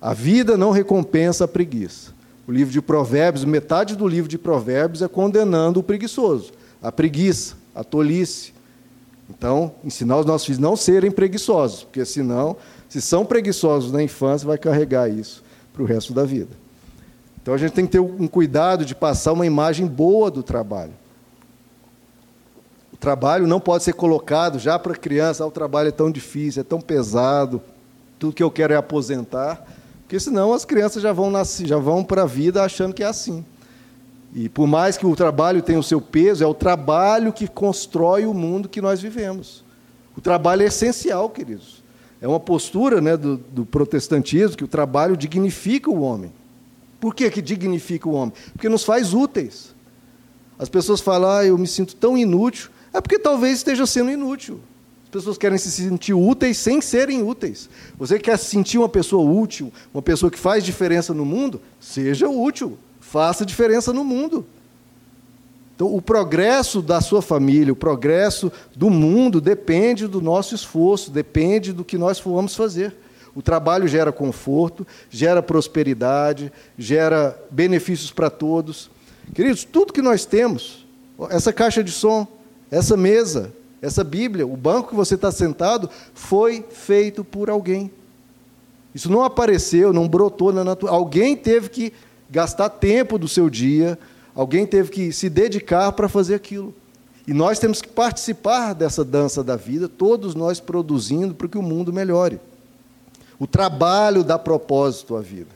A 0.00 0.12
vida 0.12 0.56
não 0.56 0.70
recompensa 0.70 1.44
a 1.44 1.48
preguiça. 1.48 2.12
O 2.46 2.52
livro 2.52 2.72
de 2.72 2.82
Provérbios, 2.82 3.44
metade 3.44 3.96
do 3.96 4.06
livro 4.06 4.28
de 4.28 4.36
Provérbios 4.36 5.00
é 5.00 5.08
condenando 5.08 5.80
o 5.80 5.82
preguiçoso, 5.82 6.52
a 6.82 6.92
preguiça, 6.92 7.56
a 7.74 7.82
tolice. 7.82 8.52
Então, 9.28 9.74
ensinar 9.82 10.18
os 10.18 10.26
nossos 10.26 10.46
filhos 10.46 10.60
não 10.60 10.76
serem 10.76 11.10
preguiçosos, 11.10 11.84
porque 11.84 12.04
senão, 12.04 12.56
se 12.88 13.00
são 13.00 13.24
preguiçosos 13.24 13.90
na 13.90 14.02
infância, 14.02 14.46
vai 14.46 14.58
carregar 14.58 15.08
isso 15.08 15.42
para 15.72 15.82
o 15.82 15.86
resto 15.86 16.12
da 16.12 16.24
vida. 16.24 16.64
Então 17.44 17.52
a 17.52 17.58
gente 17.58 17.72
tem 17.72 17.84
que 17.84 17.92
ter 17.92 18.00
um 18.00 18.26
cuidado 18.26 18.86
de 18.86 18.94
passar 18.94 19.32
uma 19.32 19.44
imagem 19.44 19.86
boa 19.86 20.30
do 20.30 20.42
trabalho. 20.42 20.92
O 22.90 22.96
trabalho 22.96 23.46
não 23.46 23.60
pode 23.60 23.84
ser 23.84 23.92
colocado 23.92 24.58
já 24.58 24.78
para 24.78 24.94
a 24.94 24.96
criança, 24.96 25.44
ah, 25.44 25.46
o 25.46 25.50
trabalho 25.50 25.88
é 25.88 25.92
tão 25.92 26.10
difícil, 26.10 26.60
é 26.60 26.64
tão 26.64 26.80
pesado, 26.80 27.60
tudo 28.18 28.32
que 28.32 28.42
eu 28.42 28.50
quero 28.50 28.72
é 28.72 28.76
aposentar. 28.76 29.62
Porque 30.02 30.18
senão 30.18 30.54
as 30.54 30.64
crianças 30.64 31.02
já 31.02 31.12
vão, 31.12 31.30
nascer, 31.30 31.66
já 31.66 31.76
vão 31.76 32.02
para 32.02 32.22
a 32.22 32.26
vida 32.26 32.62
achando 32.62 32.94
que 32.94 33.02
é 33.02 33.06
assim. 33.06 33.44
E 34.34 34.48
por 34.48 34.66
mais 34.66 34.96
que 34.96 35.06
o 35.06 35.14
trabalho 35.14 35.62
tenha 35.62 35.78
o 35.78 35.82
seu 35.82 36.00
peso, 36.00 36.42
é 36.42 36.46
o 36.46 36.54
trabalho 36.54 37.32
que 37.32 37.46
constrói 37.46 38.26
o 38.26 38.34
mundo 38.34 38.68
que 38.68 38.80
nós 38.80 39.00
vivemos. 39.00 39.64
O 40.16 40.20
trabalho 40.20 40.62
é 40.62 40.66
essencial, 40.66 41.30
queridos. 41.30 41.82
É 42.20 42.26
uma 42.26 42.40
postura 42.40 43.00
né, 43.00 43.16
do, 43.16 43.36
do 43.36 43.64
protestantismo 43.64 44.56
que 44.56 44.64
o 44.64 44.68
trabalho 44.68 45.16
dignifica 45.16 45.88
o 45.88 46.00
homem. 46.00 46.32
Por 46.98 47.14
que, 47.14 47.30
que 47.30 47.40
dignifica 47.40 48.08
o 48.08 48.12
homem? 48.12 48.34
Porque 48.52 48.68
nos 48.68 48.82
faz 48.82 49.14
úteis. 49.14 49.74
As 50.58 50.68
pessoas 50.68 51.00
falam, 51.00 51.30
ah, 51.30 51.44
eu 51.44 51.56
me 51.56 51.66
sinto 51.66 51.94
tão 51.94 52.18
inútil. 52.18 52.70
É 52.92 53.00
porque 53.00 53.18
talvez 53.18 53.58
esteja 53.58 53.86
sendo 53.86 54.10
inútil 54.10 54.60
pessoas 55.14 55.38
querem 55.38 55.56
se 55.56 55.70
sentir 55.70 56.12
úteis 56.12 56.58
sem 56.58 56.80
serem 56.80 57.22
úteis. 57.22 57.70
Você 57.96 58.18
quer 58.18 58.36
se 58.36 58.46
sentir 58.46 58.78
uma 58.78 58.88
pessoa 58.88 59.22
útil, 59.22 59.72
uma 59.92 60.02
pessoa 60.02 60.28
que 60.28 60.38
faz 60.38 60.64
diferença 60.64 61.14
no 61.14 61.24
mundo? 61.24 61.60
Seja 61.78 62.28
útil, 62.28 62.76
faça 63.10 63.44
diferença 63.44 63.92
no 63.92 64.02
mundo. 64.02 64.44
Então, 65.74 65.94
o 65.94 66.00
progresso 66.00 66.80
da 66.80 67.00
sua 67.00 67.20
família, 67.20 67.72
o 67.72 67.76
progresso 67.76 68.50
do 68.74 68.88
mundo 68.88 69.40
depende 69.40 70.06
do 70.06 70.20
nosso 70.20 70.54
esforço, 70.54 71.10
depende 71.10 71.72
do 71.72 71.84
que 71.84 71.98
nós 71.98 72.18
formos 72.18 72.54
fazer. 72.54 72.94
O 73.34 73.42
trabalho 73.42 73.88
gera 73.88 74.12
conforto, 74.12 74.86
gera 75.10 75.42
prosperidade, 75.42 76.52
gera 76.78 77.36
benefícios 77.50 78.12
para 78.12 78.30
todos. 78.30 78.90
Queridos, 79.34 79.64
tudo 79.64 79.92
que 79.92 80.02
nós 80.02 80.24
temos, 80.24 80.86
essa 81.30 81.52
caixa 81.52 81.82
de 81.82 81.90
som, 81.90 82.26
essa 82.70 82.96
mesa, 82.96 83.52
essa 83.82 84.04
Bíblia, 84.04 84.46
o 84.46 84.56
banco 84.56 84.90
que 84.90 84.94
você 84.94 85.16
está 85.16 85.32
sentado, 85.32 85.90
foi 86.14 86.64
feito 86.70 87.24
por 87.24 87.50
alguém. 87.50 87.90
Isso 88.94 89.10
não 89.10 89.24
apareceu, 89.24 89.92
não 89.92 90.08
brotou 90.08 90.52
na 90.52 90.62
natureza. 90.62 90.96
Alguém 90.96 91.36
teve 91.36 91.68
que 91.68 91.92
gastar 92.34 92.68
tempo 92.68 93.16
do 93.16 93.28
seu 93.28 93.48
dia, 93.48 93.96
alguém 94.34 94.66
teve 94.66 94.90
que 94.90 95.12
se 95.12 95.30
dedicar 95.30 95.92
para 95.92 96.08
fazer 96.08 96.34
aquilo. 96.34 96.74
E 97.28 97.32
nós 97.32 97.60
temos 97.60 97.80
que 97.80 97.88
participar 97.88 98.74
dessa 98.74 99.04
dança 99.04 99.42
da 99.44 99.54
vida, 99.54 99.88
todos 99.88 100.34
nós 100.34 100.58
produzindo 100.58 101.32
para 101.32 101.46
que 101.46 101.56
o 101.56 101.62
mundo 101.62 101.92
melhore. 101.92 102.40
O 103.38 103.46
trabalho 103.46 104.24
dá 104.24 104.36
propósito 104.36 105.16
à 105.16 105.20
vida. 105.20 105.50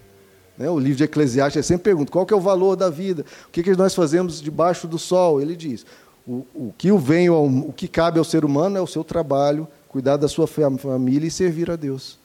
Né? 0.57 0.71
O 0.71 0.79
livro 0.79 0.99
de 0.99 1.05
Eclesiastes 1.05 1.67
sempre 1.67 1.83
pergunta 1.83 2.13
qual 2.13 2.27
é 2.31 2.35
o 2.35 2.41
valor 2.41 2.77
da 2.77 2.89
vida, 2.89 3.25
o 3.49 3.51
que, 3.51 3.77
nós 3.77 3.93
fazemos 3.95 4.41
debaixo 4.41 4.87
do 4.87 4.99
sol. 5.01 5.41
Ele 5.41 5.57
diz: 5.57 5.85
o, 6.27 6.47
o, 6.55 6.75
que 6.79 6.93
vem, 6.93 7.29
o 7.29 7.73
que 7.77 7.89
cabe 7.89 8.21
ao 8.21 8.25
ser 8.25 8.45
humano 8.45 8.79
é 8.79 8.81
o 8.81 8.87
seu 8.87 9.03
trabalho, 9.03 9.67
cuidar 9.89 10.17
da 10.17 10.29
sua 10.29 10.47
família 10.47 11.27
e 11.27 11.31
servir 11.31 11.71
a 11.73 11.77
Deus. 11.77 12.19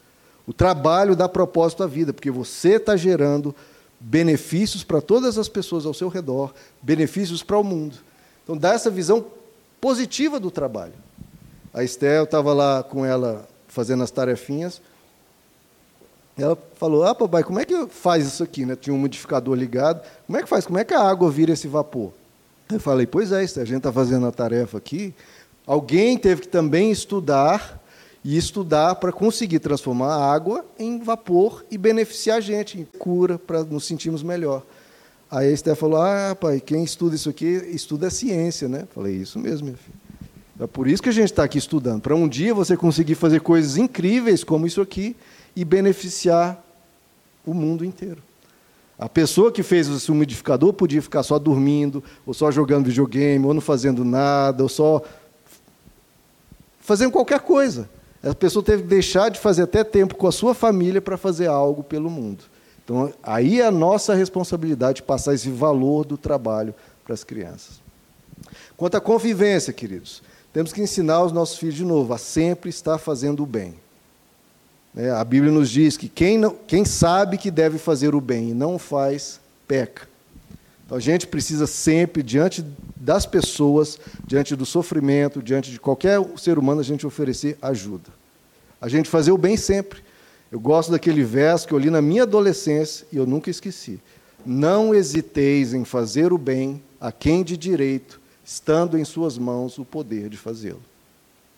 O 0.46 0.54
trabalho 0.54 1.16
dá 1.16 1.28
propósito 1.28 1.84
à 1.84 1.88
vida, 1.88 2.14
porque 2.14 2.30
você 2.30 2.76
está 2.76 2.96
gerando 2.96 3.56
benefícios 4.04 4.84
para 4.84 5.00
todas 5.02 5.38
as 5.38 5.48
pessoas 5.48 5.86
ao 5.86 5.94
seu 5.94 6.10
redor, 6.10 6.54
benefícios 6.82 7.42
para 7.42 7.58
o 7.58 7.64
mundo. 7.64 7.96
Então, 8.44 8.58
dá 8.58 8.74
essa 8.74 8.90
visão 8.90 9.26
positiva 9.80 10.40
do 10.40 10.52
trabalho. 10.52 10.94
A 11.74 11.84
Estel 11.84 12.26
estava 12.26 12.54
lá 12.54 12.84
com 12.84 13.06
ela 13.06 13.48
fazendo 13.68 14.04
as 14.04 14.12
tarefinhas. 14.12 14.82
Ela 16.38 16.58
falou: 16.76 17.06
Ah, 17.06 17.16
papai, 17.16 17.44
como 17.44 17.60
é 17.60 17.66
que 17.66 17.88
faz 17.88 18.28
isso 18.28 18.44
aqui? 18.44 18.66
Né? 18.66 18.76
Tinha 18.76 18.94
um 18.94 19.00
modificador 19.00 19.56
ligado. 19.56 20.06
Como 20.28 20.38
é 20.38 20.44
que 20.44 20.50
faz? 20.50 20.66
Como 20.66 20.78
é 20.78 20.84
que 20.84 20.94
a 20.94 21.02
água 21.02 21.32
vira 21.32 21.54
esse 21.54 21.68
vapor? 21.68 22.12
Eu 22.70 22.80
falei, 22.80 23.06
pois 23.06 23.32
é, 23.32 23.46
se 23.46 23.60
a 23.60 23.66
gente 23.66 23.78
está 23.78 23.92
fazendo 23.92 24.26
a 24.26 24.32
tarefa 24.32 24.78
aqui, 24.78 25.14
alguém 25.66 26.18
teve 26.18 26.42
que 26.42 26.48
também 26.48 26.92
estudar 26.92 27.82
e 28.24 28.38
estudar 28.38 28.96
para 28.96 29.12
conseguir 29.12 29.60
transformar 29.60 30.16
a 30.16 30.34
água 30.34 30.66
em 30.80 31.00
vapor 31.00 31.66
e 31.70 31.78
beneficiar 31.78 32.38
a 32.38 32.42
gente, 32.42 32.80
em 32.80 32.86
cura, 32.98 33.38
para 33.38 33.64
nos 33.64 33.86
sentirmos 33.86 34.24
melhor. 34.24 34.64
Aí 35.30 35.50
a 35.50 35.52
Esther 35.52 35.76
falou, 35.76 36.02
ah, 36.02 36.36
pai, 36.40 36.60
quem 36.60 36.84
estuda 36.84 37.16
isso 37.16 37.30
aqui, 37.30 37.46
estuda 37.46 38.08
a 38.08 38.12
ciência, 38.12 38.68
né? 38.68 38.88
Falei, 38.94 39.16
isso 39.16 39.40
mesmo, 39.40 39.68
meu 39.68 39.78
filho. 39.78 39.98
É 40.60 40.68
por 40.68 40.88
isso 40.88 41.02
que 41.02 41.10
a 41.10 41.14
gente 41.14 41.32
está 41.32 41.44
aqui 41.44 41.58
estudando, 41.58 42.02
para 42.02 42.16
um 42.16 42.28
dia 42.28 42.54
você 42.54 42.78
conseguir 42.78 43.16
fazer 43.16 43.42
coisas 43.42 43.76
incríveis 43.76 44.44
como 44.44 44.68
isso 44.68 44.80
aqui 44.80 45.16
e 45.56 45.66
beneficiar 45.66 46.64
o 47.46 47.54
mundo 47.54 47.84
inteiro. 47.84 48.22
A 48.98 49.10
pessoa 49.10 49.52
que 49.52 49.64
fez 49.64 49.90
esse 49.90 50.12
umidificador 50.12 50.72
podia 50.72 51.02
ficar 51.02 51.24
só 51.24 51.40
dormindo, 51.40 52.04
ou 52.26 52.34
só 52.34 52.52
jogando 52.52 52.86
videogame, 52.86 53.46
ou 53.46 53.54
não 53.54 53.62
fazendo 53.62 54.06
nada, 54.06 54.64
ou 54.64 54.70
só 54.70 55.02
fazendo 56.80 57.12
qualquer 57.12 57.40
coisa. 57.40 57.90
A 58.24 58.34
pessoa 58.34 58.64
teve 58.64 58.84
que 58.84 58.88
deixar 58.88 59.30
de 59.30 59.40
fazer 59.40 59.64
até 59.64 59.84
tempo 59.84 60.16
com 60.16 60.28
a 60.28 60.32
sua 60.32 60.54
família 60.54 61.02
para 61.02 61.18
fazer 61.18 61.48
algo 61.48 61.84
pelo 61.84 62.10
mundo. 62.10 62.46
Então, 62.84 63.14
aí 63.22 63.60
é 63.60 63.66
a 63.66 63.72
nossa 63.72 64.14
responsabilidade 64.14 64.98
de 64.98 65.04
passar 65.04 65.34
esse 65.34 65.50
valor 65.50 66.06
do 66.06 66.18
trabalho 66.18 66.74
para 67.04 67.14
as 67.14 67.24
crianças. 67.24 67.82
Quanto 68.78 68.96
à 68.96 69.02
convivência, 69.02 69.74
queridos, 69.74 70.24
temos 70.54 70.72
que 70.72 70.82
ensinar 70.82 71.24
os 71.24 71.32
nossos 71.32 71.58
filhos 71.58 71.76
de 71.76 71.84
novo 71.84 72.14
a 72.14 72.18
sempre 72.18 72.70
estar 72.70 72.98
fazendo 72.98 73.44
o 73.44 73.46
bem. 73.46 73.76
É, 74.96 75.10
a 75.10 75.24
Bíblia 75.24 75.52
nos 75.52 75.70
diz 75.70 75.98
que 75.98 76.08
quem, 76.08 76.38
não, 76.38 76.56
quem 76.68 76.86
sabe 76.86 77.38
que 77.38 77.50
deve 77.50 77.78
fazer 77.78 78.14
o 78.14 78.22
bem 78.22 78.52
e 78.52 78.54
não 78.54 78.78
faz, 78.78 79.40
peca. 79.68 80.13
Então 80.86 80.98
a 80.98 81.02
gente 81.02 81.26
precisa 81.26 81.66
sempre, 81.66 82.22
diante 82.22 82.64
das 82.96 83.26
pessoas, 83.26 84.00
diante 84.26 84.56
do 84.56 84.66
sofrimento, 84.66 85.42
diante 85.42 85.72
de 85.72 85.80
qualquer 85.80 86.20
ser 86.38 86.60
humano, 86.60 86.82
a 86.82 86.84
gente 86.84 87.08
oferecer 87.08 87.58
ajuda. 87.62 88.10
A 88.82 88.90
gente 88.90 89.10
fazer 89.10 89.32
o 89.32 89.38
bem 89.38 89.56
sempre. 89.56 90.04
Eu 90.52 90.60
gosto 90.60 90.92
daquele 90.92 91.24
verso 91.24 91.68
que 91.68 91.74
eu 91.74 91.80
li 91.80 91.90
na 91.90 92.02
minha 92.02 92.24
adolescência 92.24 93.08
e 93.12 93.18
eu 93.18 93.26
nunca 93.26 93.50
esqueci. 93.50 94.00
Não 94.46 94.94
hesiteis 94.94 95.74
em 95.74 95.86
fazer 95.86 96.34
o 96.34 96.38
bem 96.38 96.84
a 97.00 97.12
quem 97.12 97.44
de 97.44 97.56
direito, 97.56 98.20
estando 98.44 98.98
em 98.98 99.06
suas 99.06 99.38
mãos 99.38 99.78
o 99.78 99.86
poder 99.86 100.30
de 100.30 100.38
fazê-lo. 100.38 100.82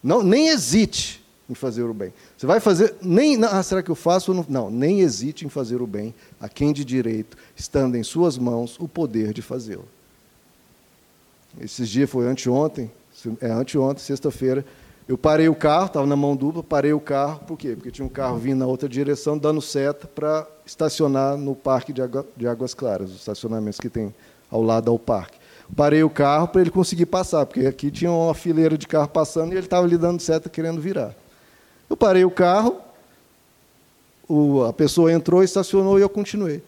Não, 0.03 0.21
nem 0.21 0.49
hesite 0.49 1.24
em 1.49 1.53
fazer 1.53 1.83
o 1.83 1.93
bem. 1.93 2.13
Você 2.37 2.45
vai 2.45 2.59
fazer, 2.59 2.95
nem, 3.01 3.43
ah, 3.43 3.61
será 3.61 3.83
que 3.83 3.89
eu 3.89 3.95
faço? 3.95 4.33
Não, 4.33 4.45
não, 4.49 4.69
nem 4.69 5.01
hesite 5.01 5.45
em 5.45 5.49
fazer 5.49 5.81
o 5.81 5.87
bem 5.87 6.13
a 6.39 6.49
quem 6.49 6.73
de 6.73 6.83
direito, 6.83 7.37
estando 7.55 7.95
em 7.95 8.03
suas 8.03 8.37
mãos 8.37 8.77
o 8.79 8.87
poder 8.87 9.33
de 9.33 9.41
fazê-lo. 9.41 9.85
Esses 11.59 11.87
dias 11.87 12.09
foi 12.09 12.27
anteontem, 12.27 12.91
é 13.39 13.49
anteontem, 13.49 14.03
sexta-feira, 14.03 14.65
eu 15.07 15.17
parei 15.17 15.47
o 15.47 15.55
carro, 15.55 15.85
estava 15.85 16.07
na 16.07 16.15
mão 16.15 16.35
dupla, 16.35 16.63
parei 16.63 16.91
o 16.91 16.99
carro, 16.99 17.39
por 17.45 17.55
quê? 17.57 17.75
Porque 17.75 17.91
tinha 17.91 18.05
um 18.05 18.09
carro 18.09 18.37
vindo 18.37 18.57
na 18.57 18.65
outra 18.65 18.89
direção, 18.89 19.37
dando 19.37 19.61
seta 19.61 20.07
para 20.07 20.47
estacionar 20.65 21.37
no 21.37 21.55
Parque 21.55 21.93
de, 21.93 22.01
Água, 22.01 22.25
de 22.35 22.47
Águas 22.47 22.73
Claras, 22.73 23.11
os 23.11 23.17
estacionamentos 23.17 23.79
que 23.79 23.87
tem 23.87 24.13
ao 24.49 24.63
lado 24.63 24.89
ao 24.89 24.97
parque. 24.97 25.37
Parei 25.75 26.03
o 26.03 26.09
carro 26.09 26.47
para 26.47 26.61
ele 26.61 26.71
conseguir 26.71 27.05
passar, 27.05 27.45
porque 27.45 27.67
aqui 27.67 27.91
tinha 27.91 28.11
uma 28.11 28.33
fileira 28.33 28.77
de 28.77 28.87
carro 28.87 29.07
passando 29.07 29.53
e 29.53 29.55
ele 29.55 29.65
estava 29.65 29.85
lhe 29.85 29.97
dando 29.97 30.19
seta 30.19 30.49
querendo 30.49 30.81
virar. 30.81 31.15
Eu 31.89 31.95
parei 31.95 32.25
o 32.25 32.31
carro, 32.31 32.77
o, 34.27 34.63
a 34.63 34.73
pessoa 34.73 35.11
entrou, 35.11 35.43
estacionou 35.43 35.99
e 35.99 36.01
eu 36.01 36.09
continuei. 36.09 36.61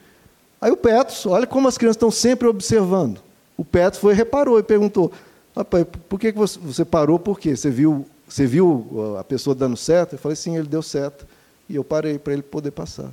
Aí 0.61 0.71
o 0.71 0.77
Petros, 0.77 1.25
olha 1.25 1.45
como 1.45 1.67
as 1.67 1.77
crianças 1.77 1.97
estão 1.97 2.11
sempre 2.11 2.47
observando. 2.47 3.19
O 3.55 3.65
Petros 3.65 3.99
foi 4.01 4.13
reparou 4.13 4.59
e 4.59 4.63
perguntou: 4.63 5.11
Papai, 5.53 5.85
por 5.85 6.19
que 6.19 6.31
você, 6.31 6.59
você 6.59 6.85
parou? 6.85 7.17
Por 7.17 7.39
quê? 7.39 7.55
Você 7.55 7.69
viu, 7.69 8.05
você 8.27 8.45
viu 8.45 9.15
a 9.19 9.23
pessoa 9.23 9.55
dando 9.55 9.75
certo? 9.75 10.13
Eu 10.13 10.19
falei: 10.19 10.35
Sim, 10.35 10.55
ele 10.57 10.67
deu 10.67 10.81
certo. 10.81 11.25
E 11.69 11.75
eu 11.75 11.83
parei 11.83 12.17
para 12.17 12.33
ele 12.33 12.41
poder 12.41 12.71
passar. 12.71 13.11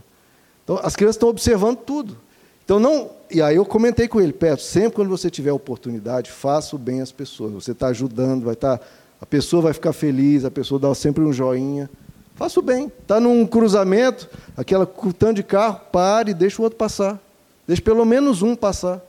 Então, 0.63 0.79
as 0.83 0.95
crianças 0.95 1.17
estão 1.17 1.29
observando 1.29 1.79
tudo. 1.79 2.17
Então, 2.65 2.79
não. 2.79 3.11
E 3.31 3.43
aí 3.43 3.57
eu 3.57 3.65
comentei 3.65 4.09
com 4.09 4.21
ele: 4.21 4.33
Petros, 4.33 4.67
sempre 4.67 4.93
quando 4.97 5.09
você 5.09 5.31
tiver 5.31 5.53
oportunidade, 5.53 6.31
faça 6.31 6.77
o 6.77 6.79
bem 6.79 7.01
às 7.01 7.13
pessoas. 7.13 7.53
Você 7.53 7.73
está 7.73 7.89
ajudando, 7.89 8.45
vai 8.45 8.55
estar. 8.55 8.79
Tá 8.79 8.85
a 9.25 9.27
pessoa 9.27 9.63
vai 9.63 9.73
ficar 9.73 9.95
feliz, 9.95 10.45
a 10.45 10.51
pessoa 10.51 10.79
dá 10.79 10.95
sempre 10.95 11.25
um 11.25 11.33
joinha. 11.33 11.89
Faça 12.35 12.61
o 12.61 12.63
bem. 12.63 12.93
Está 13.01 13.19
num 13.19 13.47
cruzamento, 13.47 14.29
aquela 14.55 14.85
curtando 14.85 15.37
de 15.37 15.43
carro, 15.43 15.81
pare 15.91 16.33
e 16.33 16.35
deixa 16.35 16.61
o 16.61 16.63
outro 16.63 16.77
passar. 16.77 17.19
Deixe 17.67 17.81
pelo 17.81 18.05
menos 18.05 18.43
um 18.43 18.55
passar. 18.55 19.03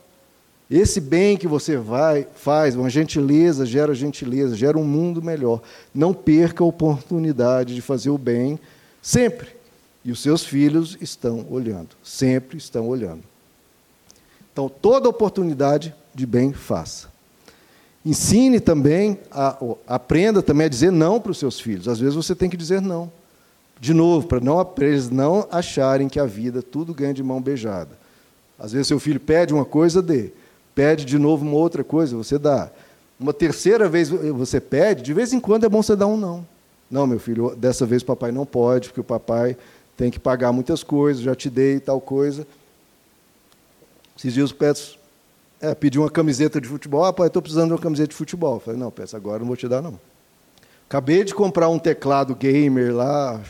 Esse 0.70 1.02
bem 1.02 1.36
que 1.36 1.46
você 1.46 1.76
vai, 1.76 2.26
faz, 2.34 2.74
uma 2.74 2.88
gentileza 2.88 3.66
gera 3.66 3.94
gentileza, 3.94 4.56
gera 4.56 4.78
um 4.78 4.84
mundo 4.84 5.22
melhor. 5.22 5.60
Não 5.94 6.14
perca 6.14 6.64
a 6.64 6.66
oportunidade 6.66 7.74
de 7.74 7.82
fazer 7.82 8.08
o 8.08 8.16
bem 8.16 8.58
sempre. 9.02 9.48
E 10.02 10.10
os 10.10 10.22
seus 10.22 10.46
filhos 10.46 10.96
estão 10.98 11.46
olhando, 11.50 11.90
sempre 12.02 12.56
estão 12.56 12.88
olhando. 12.88 13.22
Então, 14.50 14.66
toda 14.66 15.10
oportunidade 15.10 15.94
de 16.14 16.24
bem 16.24 16.54
faça. 16.54 17.14
Ensine 18.06 18.60
também, 18.60 19.18
a, 19.32 19.58
aprenda 19.84 20.40
também 20.40 20.66
a 20.66 20.68
dizer 20.68 20.92
não 20.92 21.20
para 21.20 21.32
os 21.32 21.38
seus 21.38 21.58
filhos. 21.58 21.88
Às 21.88 21.98
vezes 21.98 22.14
você 22.14 22.36
tem 22.36 22.48
que 22.48 22.56
dizer 22.56 22.80
não. 22.80 23.10
De 23.80 23.92
novo, 23.92 24.28
para 24.28 24.38
não, 24.38 24.64
eles 24.78 25.10
não 25.10 25.48
acharem 25.50 26.08
que 26.08 26.20
a 26.20 26.24
vida 26.24 26.62
tudo 26.62 26.94
ganha 26.94 27.12
de 27.12 27.20
mão 27.20 27.42
beijada. 27.42 27.98
Às 28.56 28.70
vezes 28.70 28.86
seu 28.86 29.00
filho 29.00 29.18
pede 29.18 29.52
uma 29.52 29.64
coisa, 29.64 30.00
dê. 30.00 30.30
Pede 30.72 31.04
de 31.04 31.18
novo 31.18 31.44
uma 31.44 31.56
outra 31.56 31.82
coisa, 31.82 32.16
você 32.16 32.38
dá. 32.38 32.70
Uma 33.18 33.34
terceira 33.34 33.88
vez 33.88 34.08
você 34.08 34.60
pede, 34.60 35.02
de 35.02 35.12
vez 35.12 35.32
em 35.32 35.40
quando 35.40 35.66
é 35.66 35.68
bom 35.68 35.82
você 35.82 35.96
dar 35.96 36.06
um 36.06 36.16
não. 36.16 36.46
Não, 36.88 37.08
meu 37.08 37.18
filho, 37.18 37.56
dessa 37.56 37.84
vez 37.84 38.02
o 38.02 38.06
papai 38.06 38.30
não 38.30 38.46
pode, 38.46 38.88
porque 38.88 39.00
o 39.00 39.04
papai 39.04 39.56
tem 39.96 40.12
que 40.12 40.20
pagar 40.20 40.52
muitas 40.52 40.84
coisas, 40.84 41.24
já 41.24 41.34
te 41.34 41.50
dei 41.50 41.80
tal 41.80 42.00
coisa. 42.00 42.46
Esses 44.16 44.32
dias 44.32 44.52
o 44.52 44.54
Petros 44.54 44.96
é, 45.60 45.76
uma 45.98 46.10
camiseta 46.10 46.60
de 46.60 46.68
futebol. 46.68 47.04
Ah, 47.04 47.12
pai, 47.12 47.28
estou 47.28 47.42
precisando 47.42 47.68
de 47.68 47.72
uma 47.74 47.78
camiseta 47.78 48.08
de 48.08 48.14
futebol. 48.14 48.54
Eu 48.54 48.60
falei, 48.60 48.80
não, 48.80 48.90
peça 48.90 49.16
agora 49.16 49.40
não 49.40 49.46
vou 49.46 49.56
te 49.56 49.68
dar, 49.68 49.82
não. 49.82 49.98
Acabei 50.88 51.24
de 51.24 51.34
comprar 51.34 51.68
um 51.68 51.78
teclado 51.78 52.34
gamer 52.34 52.94
lá, 52.94 53.40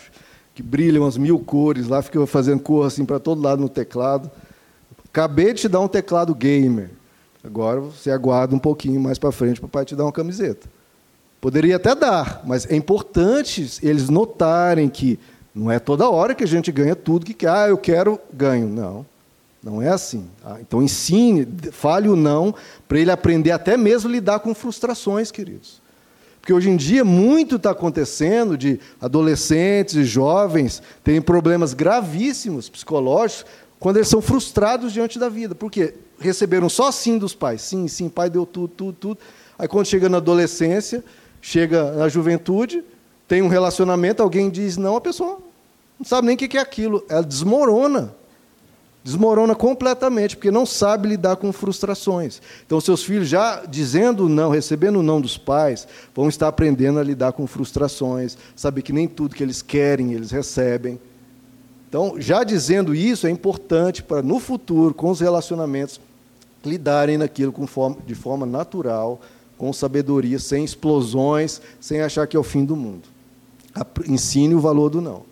que 0.54 0.62
brilha 0.62 1.00
umas 1.00 1.18
mil 1.18 1.38
cores 1.38 1.86
lá, 1.86 2.00
fica 2.00 2.26
fazendo 2.26 2.60
cor 2.60 2.86
assim 2.86 3.04
para 3.04 3.18
todo 3.18 3.42
lado 3.42 3.60
no 3.60 3.68
teclado. 3.68 4.30
Acabei 5.04 5.52
de 5.52 5.62
te 5.62 5.68
dar 5.68 5.80
um 5.80 5.88
teclado 5.88 6.34
gamer. 6.34 6.90
Agora 7.44 7.80
você 7.80 8.10
aguarda 8.10 8.54
um 8.54 8.58
pouquinho 8.58 9.00
mais 9.00 9.18
para 9.18 9.30
frente 9.30 9.60
para 9.60 9.66
o 9.66 9.70
pai 9.70 9.84
te 9.84 9.94
dar 9.94 10.04
uma 10.04 10.12
camiseta. 10.12 10.66
Poderia 11.40 11.76
até 11.76 11.94
dar, 11.94 12.42
mas 12.44 12.66
é 12.70 12.74
importante 12.74 13.78
eles 13.82 14.08
notarem 14.08 14.88
que 14.88 15.18
não 15.54 15.70
é 15.70 15.78
toda 15.78 16.08
hora 16.08 16.34
que 16.34 16.42
a 16.42 16.46
gente 16.46 16.72
ganha 16.72 16.96
tudo 16.96 17.24
que 17.24 17.34
quer. 17.34 17.50
Ah, 17.50 17.68
eu 17.68 17.78
quero, 17.78 18.18
ganho. 18.32 18.68
Não. 18.68 19.06
Não 19.66 19.82
é 19.82 19.88
assim. 19.88 20.24
Tá? 20.40 20.58
Então 20.60 20.80
ensine, 20.80 21.44
fale 21.72 22.08
o 22.08 22.14
não, 22.14 22.54
para 22.86 23.00
ele 23.00 23.10
aprender 23.10 23.50
até 23.50 23.76
mesmo 23.76 24.08
lidar 24.08 24.38
com 24.38 24.54
frustrações, 24.54 25.32
queridos. 25.32 25.82
Porque 26.40 26.52
hoje 26.52 26.70
em 26.70 26.76
dia 26.76 27.04
muito 27.04 27.56
está 27.56 27.72
acontecendo 27.72 28.56
de 28.56 28.78
adolescentes 29.00 29.96
e 29.96 30.04
jovens 30.04 30.80
terem 31.02 31.20
problemas 31.20 31.74
gravíssimos 31.74 32.68
psicológicos 32.68 33.44
quando 33.80 33.96
eles 33.96 34.06
são 34.06 34.22
frustrados 34.22 34.92
diante 34.92 35.18
da 35.18 35.28
vida. 35.28 35.52
Por 35.52 35.68
quê? 35.68 35.94
Receberam 36.20 36.68
só 36.68 36.92
sim 36.92 37.18
dos 37.18 37.34
pais. 37.34 37.62
Sim, 37.62 37.88
sim, 37.88 38.08
pai 38.08 38.30
deu 38.30 38.46
tudo, 38.46 38.68
tudo, 38.68 38.92
tudo. 38.92 39.18
Aí 39.58 39.66
quando 39.66 39.86
chega 39.86 40.08
na 40.08 40.18
adolescência, 40.18 41.04
chega 41.42 41.90
na 41.90 42.08
juventude, 42.08 42.84
tem 43.26 43.42
um 43.42 43.48
relacionamento, 43.48 44.22
alguém 44.22 44.48
diz 44.48 44.76
não, 44.76 44.94
a 44.94 45.00
pessoa 45.00 45.40
não 45.98 46.06
sabe 46.06 46.28
nem 46.28 46.36
o 46.36 46.38
que 46.38 46.56
é 46.56 46.60
aquilo. 46.60 47.04
Ela 47.08 47.24
desmorona 47.24 48.14
desmorona 49.06 49.54
completamente, 49.54 50.36
porque 50.36 50.50
não 50.50 50.66
sabe 50.66 51.10
lidar 51.10 51.36
com 51.36 51.52
frustrações. 51.52 52.42
Então, 52.66 52.80
seus 52.80 53.04
filhos, 53.04 53.28
já 53.28 53.64
dizendo 53.64 54.28
não, 54.28 54.50
recebendo 54.50 55.00
não 55.00 55.20
dos 55.20 55.38
pais, 55.38 55.86
vão 56.12 56.28
estar 56.28 56.48
aprendendo 56.48 56.98
a 56.98 57.04
lidar 57.04 57.32
com 57.32 57.46
frustrações, 57.46 58.36
saber 58.56 58.82
que 58.82 58.92
nem 58.92 59.06
tudo 59.06 59.36
que 59.36 59.44
eles 59.44 59.62
querem 59.62 60.12
eles 60.12 60.32
recebem. 60.32 60.98
Então, 61.88 62.16
já 62.18 62.42
dizendo 62.42 62.92
isso, 62.96 63.28
é 63.28 63.30
importante 63.30 64.02
para, 64.02 64.22
no 64.22 64.40
futuro, 64.40 64.92
com 64.92 65.08
os 65.08 65.20
relacionamentos, 65.20 66.00
lidarem 66.64 67.16
naquilo 67.16 67.52
forma, 67.68 67.98
de 68.04 68.14
forma 68.16 68.44
natural, 68.44 69.20
com 69.56 69.72
sabedoria, 69.72 70.40
sem 70.40 70.64
explosões, 70.64 71.62
sem 71.80 72.00
achar 72.00 72.26
que 72.26 72.36
é 72.36 72.40
o 72.40 72.42
fim 72.42 72.64
do 72.64 72.74
mundo. 72.74 73.04
Ensine 74.08 74.56
o 74.56 74.60
valor 74.60 74.90
do 74.90 75.00
não. 75.00 75.22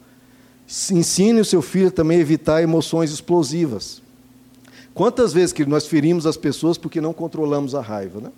Ensine 0.66 1.40
o 1.40 1.44
seu 1.44 1.60
filho 1.60 1.90
também 1.90 2.18
a 2.18 2.20
evitar 2.20 2.62
emoções 2.62 3.12
explosivas. 3.12 4.02
Quantas 4.94 5.32
vezes 5.32 5.52
que 5.52 5.66
nós 5.66 5.86
ferimos 5.86 6.26
as 6.26 6.36
pessoas 6.36 6.78
porque 6.78 7.00
não 7.00 7.12
controlamos 7.12 7.74
a 7.74 7.80
raiva, 7.80 8.20
né? 8.20 8.32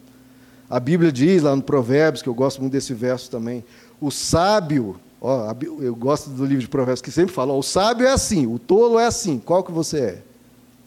A 0.68 0.80
Bíblia 0.80 1.12
diz 1.12 1.42
lá 1.42 1.54
no 1.54 1.62
Provérbios, 1.62 2.22
que 2.22 2.28
eu 2.28 2.34
gosto 2.34 2.60
muito 2.60 2.72
desse 2.72 2.92
verso 2.92 3.30
também, 3.30 3.64
o 4.00 4.10
sábio, 4.10 4.96
ó, 5.20 5.54
eu 5.80 5.94
gosto 5.94 6.30
do 6.30 6.44
livro 6.44 6.62
de 6.62 6.68
Provérbios 6.68 7.02
que 7.02 7.12
sempre 7.12 7.32
fala, 7.32 7.52
ó, 7.52 7.58
o 7.58 7.62
sábio 7.62 8.06
é 8.06 8.10
assim, 8.10 8.46
o 8.46 8.58
tolo 8.58 8.98
é 8.98 9.06
assim, 9.06 9.38
qual 9.38 9.62
que 9.62 9.70
você 9.70 9.98
é? 9.98 10.22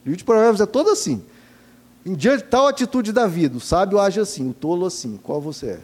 O 0.03 0.09
livro 0.09 0.17
de 0.17 0.23
Provérbios 0.23 0.59
é 0.59 0.65
todo 0.65 0.89
assim. 0.89 1.21
Em 2.05 2.13
diante 2.13 2.43
de 2.43 2.49
tal 2.49 2.67
atitude 2.67 3.13
da 3.13 3.27
vida, 3.27 3.55
o 3.57 3.61
sábio 3.61 3.99
age 3.99 4.19
assim, 4.19 4.49
o 4.49 4.53
tolo 4.53 4.85
assim, 4.85 5.17
qual 5.23 5.39
você 5.39 5.67
é? 5.67 5.79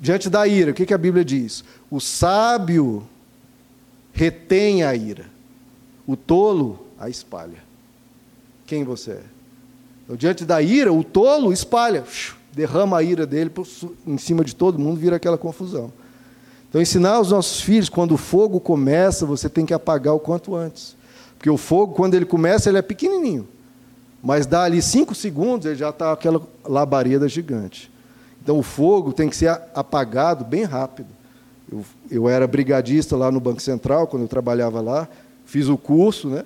Diante 0.00 0.28
da 0.28 0.46
ira, 0.46 0.70
o 0.70 0.74
que, 0.74 0.86
que 0.86 0.94
a 0.94 0.98
Bíblia 0.98 1.24
diz? 1.24 1.64
O 1.90 2.00
sábio 2.00 3.08
retém 4.12 4.82
a 4.82 4.94
ira. 4.94 5.26
O 6.06 6.16
tolo 6.16 6.86
a 6.98 7.08
espalha. 7.08 7.62
Quem 8.66 8.84
você 8.84 9.12
é? 9.12 9.22
Então, 10.04 10.16
diante 10.16 10.44
da 10.44 10.60
ira, 10.60 10.92
o 10.92 11.02
tolo 11.02 11.52
espalha, 11.52 12.04
derrama 12.52 12.98
a 12.98 13.02
ira 13.02 13.26
dele 13.26 13.50
em 14.06 14.18
cima 14.18 14.44
de 14.44 14.54
todo 14.54 14.78
mundo, 14.78 14.98
vira 14.98 15.16
aquela 15.16 15.38
confusão. 15.38 15.92
Então, 16.68 16.80
ensinar 16.80 17.16
aos 17.16 17.30
nossos 17.30 17.60
filhos, 17.60 17.88
quando 17.88 18.12
o 18.12 18.16
fogo 18.16 18.58
começa, 18.58 19.26
você 19.26 19.48
tem 19.48 19.66
que 19.66 19.74
apagar 19.74 20.14
o 20.14 20.20
quanto 20.20 20.54
antes. 20.54 20.96
Porque 21.36 21.50
o 21.50 21.56
fogo, 21.56 21.94
quando 21.94 22.14
ele 22.14 22.24
começa, 22.24 22.68
ele 22.68 22.78
é 22.78 22.82
pequenininho. 22.82 23.46
Mas 24.22 24.46
dá 24.46 24.62
ali 24.62 24.80
cinco 24.80 25.14
segundos, 25.14 25.66
ele 25.66 25.76
já 25.76 25.90
está 25.90 26.12
aquela 26.12 26.40
labareda 26.64 27.28
gigante. 27.28 27.90
Então, 28.42 28.58
o 28.58 28.62
fogo 28.62 29.12
tem 29.12 29.28
que 29.28 29.36
ser 29.36 29.48
apagado 29.74 30.44
bem 30.44 30.64
rápido. 30.64 31.08
Eu, 31.72 31.84
eu 32.10 32.28
era 32.28 32.46
brigadista 32.46 33.16
lá 33.16 33.30
no 33.30 33.40
Banco 33.40 33.62
Central, 33.62 34.06
quando 34.06 34.22
eu 34.22 34.28
trabalhava 34.28 34.82
lá, 34.82 35.08
fiz 35.46 35.68
o 35.68 35.78
curso, 35.78 36.28
né? 36.28 36.44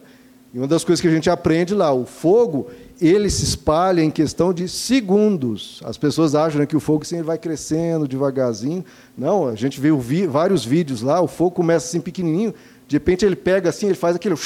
E 0.54 0.58
uma 0.58 0.68
das 0.68 0.84
coisas 0.84 1.00
que 1.00 1.08
a 1.08 1.10
gente 1.10 1.28
aprende 1.28 1.74
lá, 1.74 1.92
o 1.92 2.06
fogo, 2.06 2.68
ele 3.00 3.28
se 3.28 3.42
espalha 3.42 4.00
em 4.00 4.10
questão 4.10 4.54
de 4.54 4.68
segundos. 4.68 5.82
As 5.84 5.98
pessoas 5.98 6.34
acham 6.34 6.60
né, 6.60 6.66
que 6.66 6.76
o 6.76 6.80
fogo 6.80 7.02
assim, 7.02 7.20
vai 7.20 7.36
crescendo 7.36 8.06
devagarzinho. 8.06 8.84
Não, 9.18 9.48
a 9.48 9.56
gente 9.56 9.80
viu 9.80 9.98
vi, 9.98 10.26
vários 10.26 10.64
vídeos 10.64 11.02
lá, 11.02 11.20
o 11.20 11.26
fogo 11.26 11.50
começa 11.50 11.86
assim 11.88 12.00
pequenininho, 12.00 12.54
de 12.86 12.96
repente 12.96 13.26
ele 13.26 13.36
pega 13.36 13.68
assim, 13.68 13.86
ele 13.86 13.96
faz 13.96 14.14
aquele... 14.14 14.36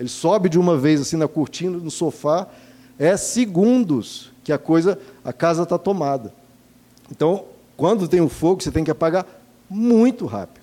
Ele 0.00 0.08
sobe 0.08 0.48
de 0.48 0.58
uma 0.58 0.76
vez 0.76 1.00
assim 1.00 1.16
na 1.16 1.28
cortina, 1.28 1.78
no 1.78 1.90
sofá, 1.90 2.48
é 2.98 3.16
segundos 3.16 4.32
que 4.42 4.52
a 4.52 4.58
coisa, 4.58 4.98
a 5.24 5.32
casa 5.32 5.62
está 5.62 5.78
tomada. 5.78 6.34
Então, 7.10 7.44
quando 7.76 8.08
tem 8.08 8.20
o 8.20 8.28
fogo, 8.28 8.62
você 8.62 8.72
tem 8.72 8.82
que 8.82 8.90
apagar 8.90 9.24
muito 9.72 10.26
rápido. 10.26 10.62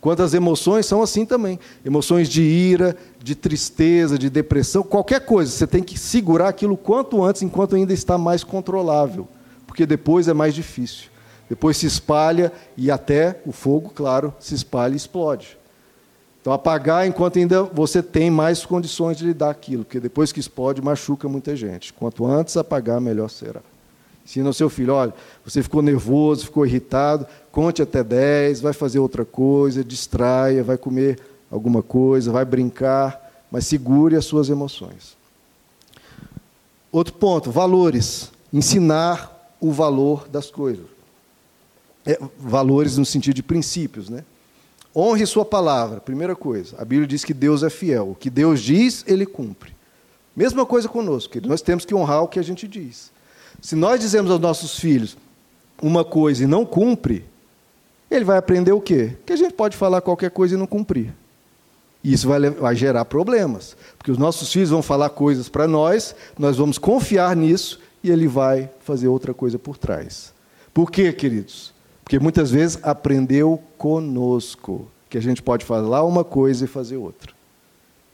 Quanto 0.00 0.22
as 0.22 0.32
emoções 0.32 0.86
são 0.86 1.02
assim 1.02 1.26
também. 1.26 1.58
Emoções 1.84 2.28
de 2.28 2.42
ira, 2.42 2.96
de 3.22 3.34
tristeza, 3.34 4.18
de 4.18 4.30
depressão, 4.30 4.82
qualquer 4.82 5.20
coisa, 5.20 5.50
você 5.50 5.66
tem 5.66 5.82
que 5.82 5.98
segurar 5.98 6.48
aquilo 6.48 6.76
quanto 6.76 7.22
antes, 7.22 7.42
enquanto 7.42 7.74
ainda 7.74 7.92
está 7.92 8.16
mais 8.16 8.44
controlável, 8.44 9.26
porque 9.66 9.84
depois 9.84 10.28
é 10.28 10.32
mais 10.32 10.54
difícil. 10.54 11.10
Depois 11.48 11.76
se 11.78 11.86
espalha 11.86 12.52
e 12.76 12.90
até 12.90 13.40
o 13.44 13.52
fogo, 13.52 13.90
claro, 13.94 14.34
se 14.38 14.54
espalha 14.54 14.92
e 14.92 14.96
explode. 14.96 15.58
Então 16.40 16.52
apagar 16.52 17.06
enquanto 17.06 17.38
ainda 17.38 17.62
você 17.64 18.02
tem 18.02 18.30
mais 18.30 18.64
condições 18.64 19.16
de 19.16 19.24
lidar 19.24 19.50
aquilo, 19.50 19.84
porque 19.84 19.98
depois 19.98 20.30
que 20.30 20.38
explode 20.38 20.80
machuca 20.80 21.28
muita 21.28 21.56
gente. 21.56 21.92
Quanto 21.92 22.24
antes 22.24 22.56
apagar, 22.56 23.00
melhor 23.00 23.28
será. 23.28 23.60
Ensina 24.28 24.50
ao 24.50 24.52
seu 24.52 24.68
filho, 24.68 24.92
olha, 24.92 25.14
você 25.42 25.62
ficou 25.62 25.80
nervoso, 25.80 26.44
ficou 26.44 26.66
irritado, 26.66 27.26
conte 27.50 27.80
até 27.80 28.04
10, 28.04 28.60
vai 28.60 28.74
fazer 28.74 28.98
outra 28.98 29.24
coisa, 29.24 29.82
distraia, 29.82 30.62
vai 30.62 30.76
comer 30.76 31.18
alguma 31.50 31.82
coisa, 31.82 32.30
vai 32.30 32.44
brincar, 32.44 33.46
mas 33.50 33.66
segure 33.66 34.16
as 34.16 34.26
suas 34.26 34.50
emoções. 34.50 35.16
Outro 36.92 37.14
ponto, 37.14 37.50
valores. 37.50 38.30
Ensinar 38.52 39.56
o 39.58 39.72
valor 39.72 40.28
das 40.28 40.50
coisas. 40.50 40.84
É, 42.04 42.18
valores 42.38 42.98
no 42.98 43.06
sentido 43.06 43.34
de 43.34 43.42
princípios, 43.42 44.10
né? 44.10 44.24
Honre 44.94 45.24
sua 45.24 45.44
palavra, 45.46 46.00
primeira 46.00 46.36
coisa. 46.36 46.76
A 46.78 46.84
Bíblia 46.84 47.08
diz 47.08 47.24
que 47.24 47.32
Deus 47.32 47.62
é 47.62 47.70
fiel. 47.70 48.10
O 48.10 48.14
que 48.14 48.28
Deus 48.28 48.60
diz, 48.60 49.04
ele 49.06 49.24
cumpre. 49.24 49.74
Mesma 50.36 50.66
coisa 50.66 50.86
conosco, 50.86 51.32
querido. 51.32 51.48
Nós 51.48 51.62
temos 51.62 51.86
que 51.86 51.94
honrar 51.94 52.22
o 52.22 52.28
que 52.28 52.38
a 52.38 52.42
gente 52.42 52.68
diz. 52.68 53.16
Se 53.60 53.74
nós 53.74 54.00
dizemos 54.00 54.30
aos 54.30 54.40
nossos 54.40 54.78
filhos 54.78 55.16
uma 55.82 56.04
coisa 56.04 56.44
e 56.44 56.46
não 56.46 56.64
cumpre, 56.64 57.24
ele 58.10 58.24
vai 58.24 58.38
aprender 58.38 58.72
o 58.72 58.80
quê? 58.80 59.16
Que 59.26 59.32
a 59.32 59.36
gente 59.36 59.52
pode 59.54 59.76
falar 59.76 60.00
qualquer 60.00 60.30
coisa 60.30 60.54
e 60.54 60.58
não 60.58 60.66
cumprir. 60.66 61.12
E 62.02 62.12
isso 62.12 62.28
vai, 62.28 62.50
vai 62.50 62.74
gerar 62.74 63.04
problemas. 63.04 63.76
Porque 63.96 64.10
os 64.10 64.18
nossos 64.18 64.52
filhos 64.52 64.70
vão 64.70 64.82
falar 64.82 65.10
coisas 65.10 65.48
para 65.48 65.66
nós, 65.66 66.14
nós 66.38 66.56
vamos 66.56 66.78
confiar 66.78 67.34
nisso 67.36 67.80
e 68.02 68.10
ele 68.10 68.28
vai 68.28 68.70
fazer 68.80 69.08
outra 69.08 69.34
coisa 69.34 69.58
por 69.58 69.76
trás. 69.76 70.32
Por 70.72 70.90
quê, 70.90 71.12
queridos? 71.12 71.74
Porque 72.02 72.18
muitas 72.18 72.50
vezes 72.50 72.78
aprendeu 72.82 73.62
conosco 73.76 74.88
que 75.10 75.18
a 75.18 75.20
gente 75.20 75.42
pode 75.42 75.64
falar 75.64 76.04
uma 76.04 76.24
coisa 76.24 76.64
e 76.64 76.68
fazer 76.68 76.96
outra. 76.96 77.32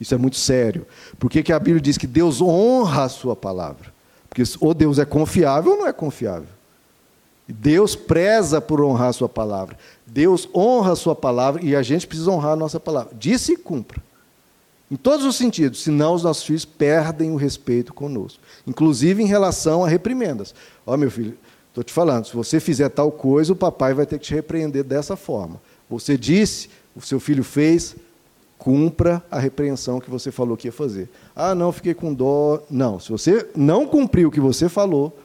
Isso 0.01 0.15
é 0.15 0.19
muito 0.19 0.37
sério. 0.37 0.87
Por 1.19 1.31
que, 1.31 1.43
que 1.43 1.53
a 1.53 1.59
Bíblia 1.59 1.81
diz 1.81 1.97
que 1.97 2.07
Deus 2.07 2.41
honra 2.41 3.05
a 3.05 3.09
sua 3.09 3.37
palavra? 3.37 3.94
Porque 4.35 4.43
ou 4.59 4.75
Deus 4.75 4.99
é 4.99 5.05
confiável 5.05 5.73
ou 5.73 5.79
não 5.79 5.87
é 5.87 5.93
confiável. 5.93 6.49
Deus 7.47 7.95
preza 7.95 8.61
por 8.61 8.83
honrar 8.83 9.11
a 9.11 9.13
sua 9.13 9.29
palavra. 9.29 9.79
Deus 10.05 10.49
honra 10.53 10.93
a 10.93 10.97
sua 10.97 11.15
palavra 11.15 11.65
e 11.65 11.77
a 11.77 11.83
gente 11.83 12.05
precisa 12.05 12.33
honrar 12.33 12.55
a 12.55 12.57
nossa 12.57 12.81
palavra. 12.81 13.15
Disse 13.17 13.53
e 13.53 13.57
cumpra. 13.57 14.03
Em 14.91 14.97
todos 14.97 15.25
os 15.25 15.37
sentidos, 15.37 15.85
senão 15.85 16.15
os 16.15 16.25
nossos 16.25 16.43
filhos 16.43 16.65
perdem 16.65 17.31
o 17.31 17.37
respeito 17.37 17.95
conosco. 17.95 18.41
Inclusive 18.67 19.23
em 19.23 19.27
relação 19.27 19.85
a 19.85 19.89
reprimendas. 19.89 20.53
Ó, 20.85 20.95
oh, 20.95 20.97
meu 20.97 21.11
filho, 21.11 21.39
estou 21.69 21.85
te 21.85 21.93
falando, 21.93 22.27
se 22.27 22.35
você 22.35 22.59
fizer 22.59 22.89
tal 22.89 23.13
coisa, 23.13 23.53
o 23.53 23.57
papai 23.57 23.95
vai 23.95 24.05
ter 24.05 24.19
que 24.19 24.27
te 24.27 24.35
repreender 24.35 24.83
dessa 24.83 25.15
forma. 25.15 25.61
Você 25.89 26.19
disse, 26.19 26.71
o 26.97 27.01
seu 27.01 27.21
filho 27.21 27.45
fez, 27.45 27.95
cumpra 28.59 29.23
a 29.31 29.39
repreensão 29.39 30.01
que 30.01 30.11
você 30.11 30.31
falou 30.31 30.57
que 30.57 30.69
ia 30.69 30.73
fazer. 30.73 31.09
Ah, 31.35 31.55
não, 31.55 31.73
fiquei 31.73 31.95
com 31.95 32.13
dó. 32.13 32.63
Não, 32.71 32.99
se 32.99 33.11
você 33.11 33.49
não 33.55 33.87
cumpriu 33.87 34.29
o 34.29 34.31
que 34.31 34.41
você 34.41 34.69
falou, 34.69 35.17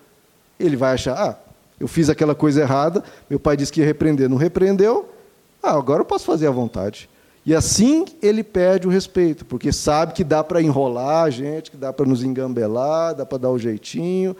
ele 0.59 0.75
vai 0.75 0.93
achar, 0.93 1.15
ah, 1.17 1.39
eu 1.79 1.87
fiz 1.87 2.09
aquela 2.09 2.35
coisa 2.35 2.61
errada, 2.61 3.03
meu 3.29 3.39
pai 3.39 3.55
disse 3.55 3.71
que 3.71 3.79
ia 3.79 3.85
repreender, 3.85 4.29
não 4.29 4.37
repreendeu, 4.37 5.09
ah, 5.63 5.71
agora 5.71 6.01
eu 6.01 6.05
posso 6.05 6.25
fazer 6.25 6.47
à 6.47 6.51
vontade. 6.51 7.09
E 7.45 7.55
assim 7.55 8.05
ele 8.21 8.43
perde 8.43 8.87
o 8.87 8.91
respeito, 8.91 9.45
porque 9.45 9.71
sabe 9.71 10.13
que 10.13 10.23
dá 10.23 10.43
para 10.43 10.61
enrolar 10.61 11.23
a 11.23 11.29
gente, 11.29 11.71
que 11.71 11.77
dá 11.77 11.93
para 11.93 12.05
nos 12.05 12.23
engambelar, 12.23 13.15
dá 13.15 13.25
para 13.25 13.37
dar 13.37 13.49
o 13.49 13.57
jeitinho. 13.57 14.35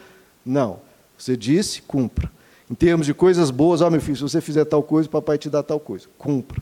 Não. 0.45 0.81
Você 1.17 1.35
disse, 1.37 1.81
cumpra. 1.81 2.29
Em 2.69 2.75
termos 2.75 3.05
de 3.05 3.13
coisas 3.13 3.49
boas, 3.49 3.81
ó 3.81 3.87
oh, 3.87 3.89
meu 3.89 4.01
filho, 4.01 4.17
se 4.17 4.21
você 4.21 4.41
fizer 4.41 4.65
tal 4.65 4.83
coisa, 4.83 5.09
papai 5.09 5.37
te 5.37 5.49
dá 5.49 5.63
tal 5.63 5.79
coisa. 5.79 6.07
Cumpra 6.17 6.61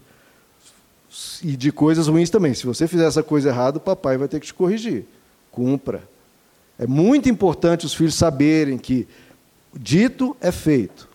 e 1.43 1.55
de 1.55 1.71
coisas 1.71 2.07
ruins 2.07 2.29
também. 2.29 2.53
Se 2.53 2.65
você 2.65 2.87
fizer 2.87 3.05
essa 3.05 3.23
coisa 3.23 3.49
errada, 3.49 3.77
o 3.77 3.81
papai 3.81 4.17
vai 4.17 4.27
ter 4.27 4.39
que 4.39 4.47
te 4.47 4.53
corrigir. 4.53 5.05
Cumpra. 5.51 6.03
É 6.77 6.85
muito 6.85 7.27
importante 7.29 7.85
os 7.85 7.93
filhos 7.93 8.15
saberem 8.15 8.77
que 8.77 9.07
dito 9.73 10.35
é 10.39 10.51
feito. 10.51 11.07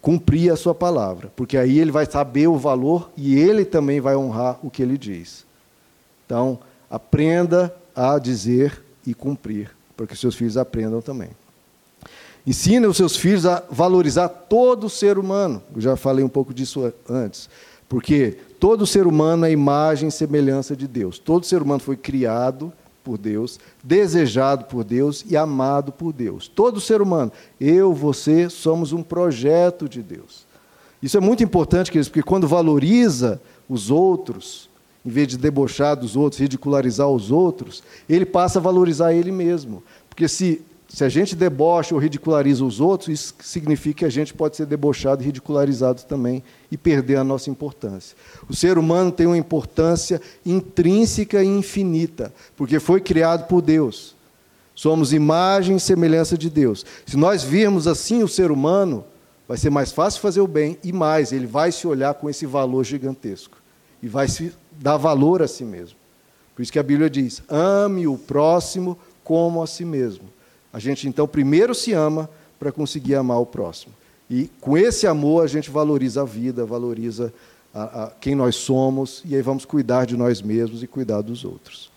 Cumprir 0.00 0.52
a 0.52 0.56
sua 0.56 0.74
palavra, 0.74 1.30
porque 1.36 1.58
aí 1.58 1.78
ele 1.78 1.90
vai 1.90 2.06
saber 2.06 2.46
o 2.46 2.56
valor 2.56 3.10
e 3.16 3.38
ele 3.38 3.64
também 3.64 4.00
vai 4.00 4.16
honrar 4.16 4.58
o 4.62 4.70
que 4.70 4.82
ele 4.82 4.96
diz. 4.96 5.44
Então, 6.24 6.58
aprenda 6.88 7.74
a 7.94 8.18
dizer 8.18 8.82
e 9.06 9.12
cumprir, 9.12 9.70
para 9.96 10.06
que 10.06 10.16
seus 10.16 10.34
filhos 10.34 10.56
aprendam 10.56 11.02
também. 11.02 11.30
Ensine 12.46 12.86
os 12.86 12.96
seus 12.96 13.16
filhos 13.16 13.44
a 13.44 13.62
valorizar 13.68 14.28
todo 14.28 14.88
ser 14.88 15.18
humano. 15.18 15.62
Eu 15.74 15.80
já 15.82 15.96
falei 15.96 16.24
um 16.24 16.28
pouco 16.28 16.54
disso 16.54 16.90
antes. 17.08 17.50
Porque 17.88 18.38
todo 18.58 18.86
ser 18.86 19.06
humano 19.06 19.46
é 19.46 19.50
imagem 19.50 20.08
e 20.08 20.12
semelhança 20.12 20.76
de 20.76 20.86
Deus. 20.86 21.18
Todo 21.18 21.46
ser 21.46 21.62
humano 21.62 21.80
foi 21.80 21.96
criado 21.96 22.72
por 23.02 23.16
Deus, 23.16 23.58
desejado 23.82 24.66
por 24.66 24.84
Deus 24.84 25.24
e 25.28 25.36
amado 25.36 25.92
por 25.92 26.12
Deus. 26.12 26.46
Todo 26.46 26.80
ser 26.80 27.00
humano, 27.00 27.32
eu, 27.60 27.94
você, 27.94 28.50
somos 28.50 28.92
um 28.92 29.02
projeto 29.02 29.88
de 29.88 30.02
Deus. 30.02 30.46
Isso 31.02 31.16
é 31.16 31.20
muito 31.20 31.42
importante, 31.42 31.90
queridos, 31.90 32.08
porque 32.08 32.22
quando 32.22 32.46
valoriza 32.46 33.40
os 33.68 33.90
outros, 33.90 34.68
em 35.06 35.10
vez 35.10 35.28
de 35.28 35.38
debochar 35.38 35.96
dos 35.96 36.16
outros, 36.16 36.40
ridicularizar 36.40 37.08
os 37.08 37.30
outros, 37.30 37.82
ele 38.08 38.26
passa 38.26 38.58
a 38.58 38.62
valorizar 38.62 39.14
ele 39.14 39.32
mesmo. 39.32 39.82
Porque 40.08 40.28
se 40.28 40.60
se 40.88 41.04
a 41.04 41.08
gente 41.08 41.36
debocha 41.36 41.94
ou 41.94 42.00
ridiculariza 42.00 42.64
os 42.64 42.80
outros, 42.80 43.08
isso 43.08 43.34
significa 43.40 43.98
que 43.98 44.04
a 44.06 44.10
gente 44.10 44.32
pode 44.32 44.56
ser 44.56 44.64
debochado 44.64 45.22
e 45.22 45.26
ridicularizado 45.26 46.02
também 46.04 46.42
e 46.70 46.78
perder 46.78 47.16
a 47.16 47.24
nossa 47.24 47.50
importância. 47.50 48.16
O 48.48 48.56
ser 48.56 48.78
humano 48.78 49.12
tem 49.12 49.26
uma 49.26 49.36
importância 49.36 50.20
intrínseca 50.46 51.44
e 51.44 51.46
infinita, 51.46 52.32
porque 52.56 52.80
foi 52.80 53.02
criado 53.02 53.46
por 53.46 53.60
Deus. 53.60 54.16
Somos 54.74 55.12
imagem 55.12 55.76
e 55.76 55.80
semelhança 55.80 56.38
de 56.38 56.48
Deus. 56.48 56.86
Se 57.04 57.18
nós 57.18 57.42
virmos 57.42 57.86
assim 57.86 58.22
o 58.22 58.28
ser 58.28 58.50
humano, 58.50 59.04
vai 59.46 59.58
ser 59.58 59.68
mais 59.68 59.92
fácil 59.92 60.22
fazer 60.22 60.40
o 60.40 60.46
bem 60.46 60.78
e 60.82 60.90
mais, 60.90 61.32
ele 61.32 61.46
vai 61.46 61.70
se 61.70 61.86
olhar 61.86 62.14
com 62.14 62.30
esse 62.30 62.46
valor 62.46 62.82
gigantesco 62.82 63.58
e 64.02 64.08
vai 64.08 64.26
se 64.26 64.54
dar 64.72 64.96
valor 64.96 65.42
a 65.42 65.48
si 65.48 65.64
mesmo. 65.64 65.98
Por 66.56 66.62
isso 66.62 66.72
que 66.72 66.78
a 66.78 66.82
Bíblia 66.82 67.10
diz: 67.10 67.42
ame 67.48 68.06
o 68.06 68.16
próximo 68.16 68.96
como 69.22 69.62
a 69.62 69.66
si 69.66 69.84
mesmo. 69.84 70.37
A 70.78 70.80
gente 70.80 71.08
então 71.08 71.26
primeiro 71.26 71.74
se 71.74 71.92
ama 71.92 72.30
para 72.56 72.70
conseguir 72.70 73.16
amar 73.16 73.40
o 73.40 73.44
próximo. 73.44 73.92
E 74.30 74.48
com 74.60 74.78
esse 74.78 75.08
amor 75.08 75.42
a 75.42 75.48
gente 75.48 75.72
valoriza 75.72 76.22
a 76.22 76.24
vida, 76.24 76.64
valoriza 76.64 77.34
a, 77.74 78.04
a, 78.04 78.10
quem 78.20 78.36
nós 78.36 78.54
somos, 78.54 79.20
e 79.24 79.34
aí 79.34 79.42
vamos 79.42 79.64
cuidar 79.64 80.04
de 80.04 80.16
nós 80.16 80.40
mesmos 80.40 80.80
e 80.80 80.86
cuidar 80.86 81.20
dos 81.20 81.44
outros. 81.44 81.90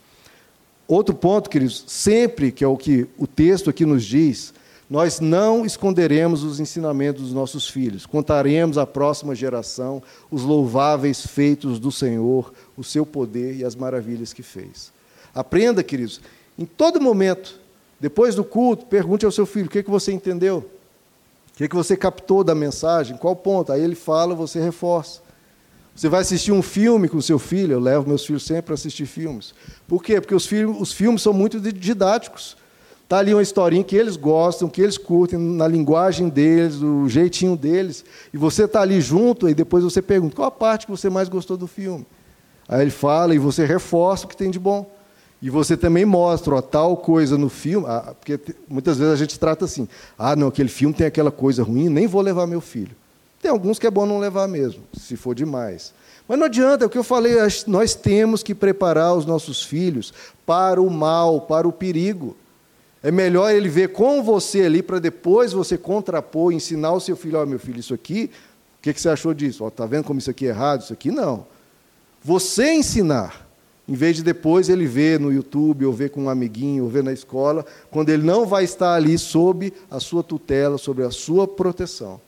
Outro 0.88 1.14
ponto, 1.14 1.48
queridos, 1.48 1.84
sempre 1.86 2.52
que 2.52 2.64
é 2.64 2.68
o 2.68 2.76
que 2.76 3.08
o 3.20 3.28
texto 3.28 3.70
aqui 3.70 3.86
nos 3.86 4.04
diz, 4.04 4.52
nós 4.90 5.20
não 5.20 5.64
esconderemos 5.64 6.44
os 6.44 6.60
ensinamentos 6.60 7.22
dos 7.22 7.34
nossos 7.34 7.70
filhos, 7.70 8.08
contaremos 8.08 8.80
à 8.80 8.88
próxima 8.88 9.36
geração 9.36 10.02
os 10.32 10.42
louváveis 10.42 11.24
feitos 11.24 11.78
do 11.78 11.92
Senhor, 11.92 12.52
o 12.76 12.84
seu 12.84 13.06
poder 13.06 13.58
e 13.58 13.64
as 13.64 13.76
maravilhas 13.76 14.34
que 14.34 14.42
fez. 14.42 14.92
Aprenda, 15.36 15.84
queridos, 15.84 16.20
em 16.58 16.66
todo 16.66 17.00
momento, 17.00 17.61
depois 18.02 18.34
do 18.34 18.44
culto, 18.44 18.88
pergunte 18.88 19.26
ao 19.26 19.32
seu 19.32 19.46
filho: 19.46 19.68
o 19.68 19.70
que, 19.70 19.80
é 19.80 19.84
que 19.84 19.90
você 19.90 20.12
entendeu? 20.12 20.66
O 21.54 21.58
que, 21.58 21.66
é 21.66 21.68
que 21.68 21.76
você 21.76 21.96
captou 21.96 22.44
da 22.44 22.56
mensagem? 22.56 23.16
Qual 23.16 23.36
ponto? 23.36 23.72
Aí 23.72 23.82
ele 23.82 23.94
fala, 23.94 24.34
você 24.34 24.60
reforça. 24.60 25.22
Você 25.96 26.10
vai 26.10 26.22
assistir 26.22 26.52
um 26.52 26.64
filme 26.64 27.08
com 27.08 27.22
seu 27.22 27.38
filho, 27.38 27.74
eu 27.74 27.80
levo 27.80 28.08
meus 28.08 28.26
filhos 28.26 28.44
sempre 28.44 28.64
para 28.64 28.74
assistir 28.74 29.06
filmes. 29.06 29.54
Por 29.88 30.02
quê? 30.02 30.20
Porque 30.20 30.34
os, 30.34 30.50
os 30.80 30.92
filmes 30.92 31.22
são 31.22 31.32
muito 31.32 31.60
didáticos. 31.60 32.58
Está 33.04 33.20
ali 33.20 33.34
uma 33.34 33.42
historinha 33.42 33.84
que 33.84 33.96
eles 33.96 34.16
gostam, 34.16 34.70
que 34.70 34.82
eles 34.82 34.98
curtem, 34.98 35.38
na 35.38 35.68
linguagem 35.68 36.30
deles, 36.30 36.80
do 36.80 37.08
jeitinho 37.08 37.56
deles. 37.56 38.04
E 38.34 38.38
você 38.38 38.64
está 38.64 38.82
ali 38.82 39.00
junto, 39.00 39.48
e 39.48 39.54
depois 39.54 39.84
você 39.84 40.02
pergunta: 40.02 40.38
qual 40.38 40.48
a 40.48 40.52
parte 40.52 40.86
que 40.88 40.92
você 40.92 41.10
mais 41.10 41.30
gostou 41.30 41.56
do 41.56 41.68
filme? 41.68 42.08
Aí 42.68 42.82
ele 42.82 42.90
fala, 42.90 43.36
e 43.36 43.38
você 43.38 43.64
reforça 43.66 44.26
o 44.26 44.30
que 44.30 44.38
tem 44.38 44.50
de 44.50 44.58
bom. 44.58 44.90
E 45.42 45.50
você 45.50 45.76
também 45.76 46.06
mostra 46.06 46.56
ó, 46.56 46.62
tal 46.62 46.96
coisa 46.96 47.38
no 47.38 47.50
filme, 47.50 47.88
ah, 47.90 48.14
porque 48.20 48.40
muitas 48.70 48.98
vezes 48.98 49.14
a 49.14 49.18
gente 49.18 49.40
trata 49.40 49.66
assim: 49.66 49.88
ah, 50.18 50.36
não, 50.36 50.50
aquele 50.50 50.70
filme 50.70 50.94
tem 50.94 51.08
aquela 51.08 51.32
coisa 51.32 51.64
ruim, 51.64 51.90
nem 51.90 52.06
vou 52.06 52.22
levar 52.22 52.46
meu 52.46 52.62
filho. 52.62 52.96
Tem 53.42 53.50
alguns 53.50 53.80
que 53.80 53.88
é 53.88 53.92
bom 53.92 54.06
não 54.06 54.20
levar 54.20 54.48
mesmo, 54.48 54.84
se 54.94 55.18
for 55.18 55.34
demais. 55.34 55.94
Mas 56.28 56.38
não 56.38 56.46
adianta, 56.46 56.86
é 56.86 56.88
o 56.88 56.90
que 56.90 56.98
eu 56.98 57.04
falei, 57.04 57.34
nós 57.66 57.96
temos 57.96 58.44
que 58.44 58.54
preparar 58.54 59.16
os 59.16 59.26
nossos 59.26 59.64
filhos 59.64 60.14
para 60.46 60.80
o 60.80 60.90
mal, 60.90 61.42
para 61.42 61.68
o 61.68 61.72
perigo. 61.72 62.38
É 63.02 63.10
melhor 63.10 63.52
ele 63.52 63.68
ver 63.68 63.90
com 63.90 64.22
você 64.22 64.62
ali 64.62 64.84
para 64.84 65.00
depois 65.00 65.52
você 65.52 65.76
contrapor, 65.76 66.54
ensinar 66.54 66.94
o 66.94 67.00
seu 67.00 67.16
filho, 67.16 67.40
ó, 67.40 67.44
oh, 67.44 67.46
meu 67.48 67.58
filho, 67.58 67.80
isso 67.80 67.96
aqui, 67.96 68.30
o 68.78 68.82
que, 68.84 68.94
que 68.94 69.02
você 69.02 69.10
achou 69.10 69.34
disso? 69.34 69.68
Está 69.68 69.88
vendo 69.88 70.04
como 70.04 70.20
isso 70.20 70.30
aqui 70.30 70.46
é 70.46 70.50
errado? 70.50 70.82
Isso 70.82 70.94
aqui 70.94 71.12
não. 71.12 71.48
Você 72.24 72.74
ensinar, 72.74 73.48
em 73.88 73.94
vez 73.94 74.16
de 74.16 74.24
depois 74.24 74.70
ele 74.70 74.86
ver 74.86 75.20
no 75.20 75.32
YouTube, 75.32 75.86
ou 75.86 75.94
ver 75.94 76.10
com 76.12 76.24
um 76.24 76.30
amiguinho, 76.30 76.84
ou 76.84 76.90
ver 76.90 77.04
na 77.04 77.12
escola, 77.12 77.66
quando 77.90 78.10
ele 78.10 78.24
não 78.24 78.46
vai 78.46 78.64
estar 78.64 78.94
ali 78.94 79.18
sob 79.18 79.74
a 79.90 80.00
sua 80.00 80.24
tutela, 80.24 80.78
sobre 80.78 81.04
a 81.04 81.12
sua 81.12 81.48
proteção. 81.48 82.22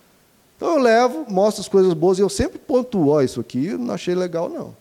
Então 0.58 0.76
eu 0.76 0.82
levo, 0.82 1.26
mostro 1.30 1.62
as 1.62 1.68
coisas 1.68 1.94
boas 1.94 2.20
e 2.20 2.22
eu 2.22 2.30
sempre 2.30 2.58
pontuo, 2.58 3.10
ó, 3.10 3.22
isso 3.22 3.40
aqui 3.40 3.68
eu 3.68 3.78
não 3.78 3.94
achei 3.94 4.16
legal 4.16 4.50
não. 4.50 4.76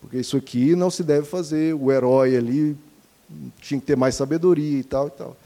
Porque 0.00 0.18
isso 0.18 0.36
aqui 0.36 0.76
não 0.76 0.90
se 0.90 1.02
deve 1.02 1.26
fazer, 1.26 1.74
o 1.74 1.90
herói 1.90 2.36
ali 2.36 2.76
tinha 3.60 3.80
que 3.80 3.86
ter 3.86 3.96
mais 3.96 4.14
sabedoria 4.14 4.78
e 4.78 4.84
tal 4.84 5.08
e 5.08 5.10
tal. 5.10 5.36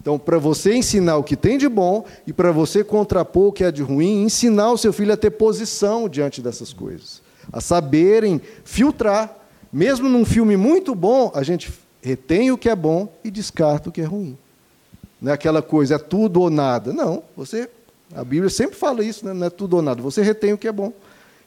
Então, 0.00 0.18
para 0.18 0.38
você 0.38 0.74
ensinar 0.74 1.16
o 1.16 1.24
que 1.24 1.36
tem 1.36 1.58
de 1.58 1.68
bom 1.68 2.06
e 2.26 2.32
para 2.32 2.52
você 2.52 2.84
contrapor 2.84 3.48
o 3.48 3.52
que 3.52 3.64
é 3.64 3.70
de 3.70 3.82
ruim, 3.82 4.22
ensinar 4.22 4.72
o 4.72 4.78
seu 4.78 4.92
filho 4.92 5.12
a 5.12 5.16
ter 5.16 5.30
posição 5.30 6.08
diante 6.08 6.40
dessas 6.40 6.72
coisas, 6.72 7.20
a 7.52 7.60
saberem 7.60 8.40
filtrar. 8.64 9.36
Mesmo 9.72 10.08
num 10.08 10.24
filme 10.24 10.56
muito 10.56 10.94
bom, 10.94 11.30
a 11.34 11.42
gente 11.42 11.72
retém 12.00 12.50
o 12.50 12.58
que 12.58 12.68
é 12.68 12.76
bom 12.76 13.12
e 13.22 13.30
descarta 13.30 13.88
o 13.88 13.92
que 13.92 14.00
é 14.00 14.04
ruim. 14.04 14.36
Não 15.20 15.32
é 15.32 15.34
aquela 15.34 15.60
coisa, 15.60 15.96
é 15.96 15.98
tudo 15.98 16.40
ou 16.40 16.50
nada. 16.50 16.92
Não, 16.92 17.22
você, 17.36 17.68
a 18.14 18.24
Bíblia 18.24 18.48
sempre 18.48 18.76
fala 18.76 19.04
isso, 19.04 19.26
né? 19.26 19.32
não 19.32 19.46
é 19.46 19.50
tudo 19.50 19.76
ou 19.76 19.82
nada. 19.82 20.00
Você 20.00 20.22
retém 20.22 20.52
o 20.52 20.58
que 20.58 20.68
é 20.68 20.72
bom. 20.72 20.92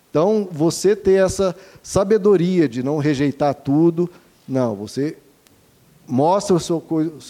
Então, 0.09 0.47
você 0.51 0.95
ter 0.95 1.23
essa 1.23 1.55
sabedoria 1.81 2.67
de 2.67 2.83
não 2.83 2.97
rejeitar 2.97 3.55
tudo, 3.55 4.09
não, 4.47 4.75
você 4.75 5.17
mostra 6.05 6.57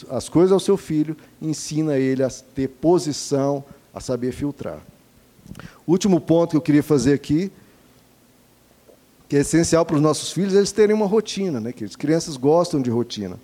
as 0.10 0.28
coisas 0.28 0.52
ao 0.52 0.60
seu 0.60 0.76
filho, 0.76 1.16
ensina 1.40 1.98
ele 1.98 2.24
a 2.24 2.30
ter 2.30 2.68
posição, 2.68 3.64
a 3.94 4.00
saber 4.00 4.32
filtrar. 4.32 4.80
Último 5.86 6.20
ponto 6.20 6.52
que 6.52 6.58
eu 6.58 6.62
queria 6.62 6.82
fazer 6.82 7.14
aqui, 7.14 7.52
que 9.32 9.38
é 9.38 9.40
essencial 9.40 9.86
para 9.86 9.96
os 9.96 10.02
nossos 10.02 10.34
filhos, 10.34 10.54
eles 10.54 10.74
terem 10.74 10.94
uma 10.94 11.06
rotina, 11.06 11.58
né? 11.58 11.72
Que 11.72 11.86
as 11.86 11.96
crianças 11.96 12.36
gostam 12.36 12.82
de 12.82 12.90
rotina. 12.90 13.40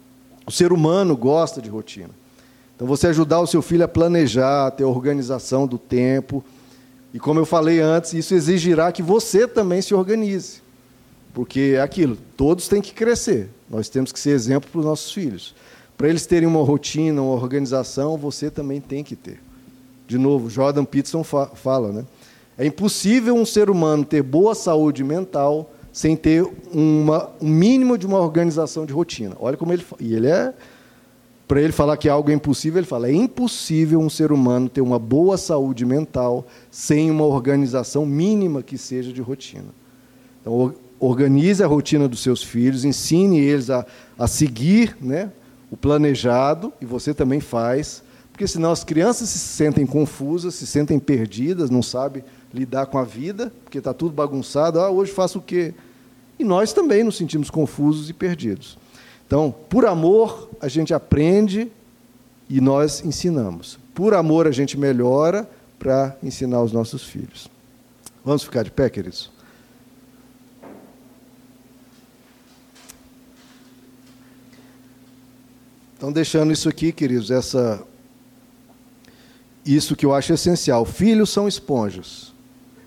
O 0.45 0.51
ser 0.51 0.73
humano 0.73 1.15
gosta 1.15 1.61
de 1.61 1.69
rotina. 1.69 2.09
Então, 2.75 2.85
você 2.85 3.07
ajudar 3.07 3.39
o 3.39 3.47
seu 3.47 3.61
filho 3.61 3.85
a 3.85 3.87
planejar, 3.87 4.67
a 4.67 4.71
ter 4.71 4.83
organização 4.83 5.65
do 5.65 5.77
tempo. 5.77 6.43
E 7.13 7.19
como 7.21 7.39
eu 7.39 7.45
falei 7.45 7.79
antes, 7.79 8.11
isso 8.11 8.35
exigirá 8.35 8.91
que 8.91 9.01
você 9.01 9.47
também 9.47 9.81
se 9.81 9.93
organize. 9.93 10.61
Porque 11.33 11.75
é 11.77 11.81
aquilo, 11.81 12.17
todos 12.35 12.67
têm 12.67 12.81
que 12.81 12.93
crescer. 12.93 13.47
Nós 13.69 13.87
temos 13.87 14.11
que 14.11 14.19
ser 14.19 14.31
exemplo 14.31 14.69
para 14.69 14.79
os 14.79 14.85
nossos 14.85 15.13
filhos. 15.13 15.55
Para 15.97 16.09
eles 16.09 16.25
terem 16.25 16.49
uma 16.49 16.65
rotina, 16.65 17.21
uma 17.21 17.31
organização, 17.33 18.17
você 18.17 18.51
também 18.51 18.81
tem 18.81 19.05
que 19.05 19.15
ter. 19.15 19.39
De 20.05 20.17
novo, 20.17 20.49
Jordan 20.49 20.83
Peterson 20.83 21.23
fala, 21.23 21.93
né? 21.93 22.05
É 22.57 22.65
impossível 22.65 23.33
um 23.33 23.45
ser 23.45 23.69
humano 23.69 24.03
ter 24.03 24.21
boa 24.21 24.53
saúde 24.53 25.01
mental 25.01 25.71
sem 25.97 26.15
ter 26.15 26.47
uma, 26.71 27.31
um 27.41 27.49
mínimo 27.49 27.97
de 27.97 28.05
uma 28.05 28.19
organização 28.19 28.85
de 28.85 28.93
rotina. 28.93 29.35
Olha 29.39 29.57
como 29.57 29.73
ele 29.73 29.83
e 29.99 30.13
ele 30.13 30.27
é 30.27 30.53
para 31.47 31.59
ele 31.59 31.71
falar 31.71 31.97
que 31.97 32.07
algo 32.07 32.29
é 32.29 32.35
impossível, 32.35 32.77
ele 32.77 32.85
fala: 32.85 33.07
é 33.07 33.13
impossível 33.13 33.99
um 33.99 34.07
ser 34.07 34.31
humano 34.31 34.69
ter 34.69 34.81
uma 34.81 34.99
boa 34.99 35.37
saúde 35.37 35.83
mental 35.87 36.45
sem 36.69 37.09
uma 37.09 37.25
organização 37.25 38.05
mínima 38.05 38.61
que 38.61 38.77
seja 38.77 39.11
de 39.11 39.21
rotina. 39.23 39.69
Então, 40.39 40.71
organize 40.99 41.63
a 41.63 41.67
rotina 41.67 42.07
dos 42.07 42.19
seus 42.19 42.43
filhos, 42.43 42.85
ensine 42.85 43.39
eles 43.39 43.71
a, 43.71 43.83
a 44.19 44.27
seguir 44.27 44.95
né, 45.01 45.31
o 45.71 45.75
planejado, 45.75 46.71
e 46.79 46.85
você 46.85 47.11
também 47.11 47.39
faz, 47.39 48.03
porque 48.31 48.45
senão 48.45 48.71
as 48.71 48.83
crianças 48.83 49.29
se 49.29 49.39
sentem 49.39 49.83
confusas, 49.83 50.53
se 50.53 50.67
sentem 50.67 50.99
perdidas, 50.99 51.71
não 51.71 51.81
sabem 51.81 52.23
lidar 52.53 52.85
com 52.85 52.99
a 52.99 53.03
vida, 53.03 53.51
porque 53.63 53.79
está 53.79 53.95
tudo 53.95 54.13
bagunçado. 54.13 54.79
Ah, 54.79 54.91
hoje 54.91 55.11
faço 55.11 55.39
o 55.39 55.41
quê? 55.41 55.73
E 56.39 56.43
nós 56.43 56.73
também 56.73 57.03
nos 57.03 57.17
sentimos 57.17 57.49
confusos 57.49 58.09
e 58.09 58.13
perdidos. 58.13 58.77
Então, 59.25 59.53
por 59.69 59.85
amor, 59.85 60.49
a 60.61 60.67
gente 60.67 60.93
aprende 60.93 61.71
e 62.49 62.61
nós 62.61 63.03
ensinamos. 63.03 63.77
Por 63.93 64.13
amor, 64.13 64.47
a 64.47 64.51
gente 64.51 64.77
melhora 64.77 65.49
para 65.77 66.15
ensinar 66.23 66.61
os 66.61 66.71
nossos 66.71 67.03
filhos. 67.03 67.49
Vamos 68.23 68.43
ficar 68.43 68.63
de 68.63 68.71
pé, 68.71 68.89
queridos? 68.89 69.31
Então, 75.97 76.11
deixando 76.11 76.53
isso 76.53 76.69
aqui, 76.69 76.91
queridos, 76.91 77.31
essa, 77.31 77.83
isso 79.65 79.95
que 79.95 80.05
eu 80.05 80.13
acho 80.13 80.31
essencial. 80.31 80.85
Filhos 80.85 81.31
são 81.31 81.47
esponjas. 81.47 82.31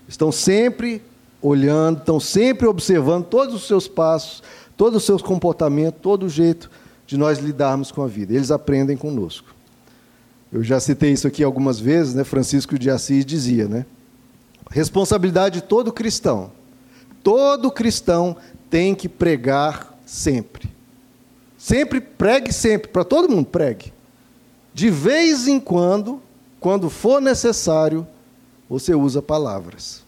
Estão 0.07 0.31
sempre 0.31 1.01
olhando, 1.41 1.99
estão 1.99 2.19
sempre 2.19 2.67
observando 2.67 3.25
todos 3.25 3.55
os 3.55 3.67
seus 3.67 3.87
passos, 3.87 4.43
todos 4.77 4.97
os 4.97 5.05
seus 5.05 5.21
comportamentos, 5.21 6.01
todo 6.01 6.25
o 6.25 6.29
jeito 6.29 6.69
de 7.07 7.17
nós 7.17 7.39
lidarmos 7.39 7.91
com 7.91 8.03
a 8.03 8.07
vida. 8.07 8.33
Eles 8.33 8.51
aprendem 8.51 8.95
conosco. 8.95 9.53
Eu 10.51 10.63
já 10.63 10.79
citei 10.79 11.11
isso 11.11 11.27
aqui 11.27 11.43
algumas 11.43 11.79
vezes, 11.79 12.13
né? 12.13 12.23
Francisco 12.23 12.77
de 12.77 12.89
Assis 12.89 13.25
dizia, 13.25 13.67
né? 13.67 13.85
Responsabilidade 14.69 15.61
de 15.61 15.67
todo 15.67 15.91
cristão. 15.91 16.51
Todo 17.23 17.71
cristão 17.71 18.35
tem 18.69 18.93
que 18.93 19.07
pregar 19.07 19.97
sempre. 20.05 20.69
Sempre 21.57 22.01
pregue 22.01 22.51
sempre, 22.51 22.87
para 22.89 23.03
todo 23.03 23.29
mundo 23.29 23.45
pregue. 23.45 23.93
De 24.73 24.89
vez 24.89 25.47
em 25.47 25.59
quando, 25.59 26.21
quando 26.59 26.89
for 26.89 27.21
necessário, 27.21 28.07
você 28.69 28.95
usa 28.95 29.21
palavras. 29.21 30.03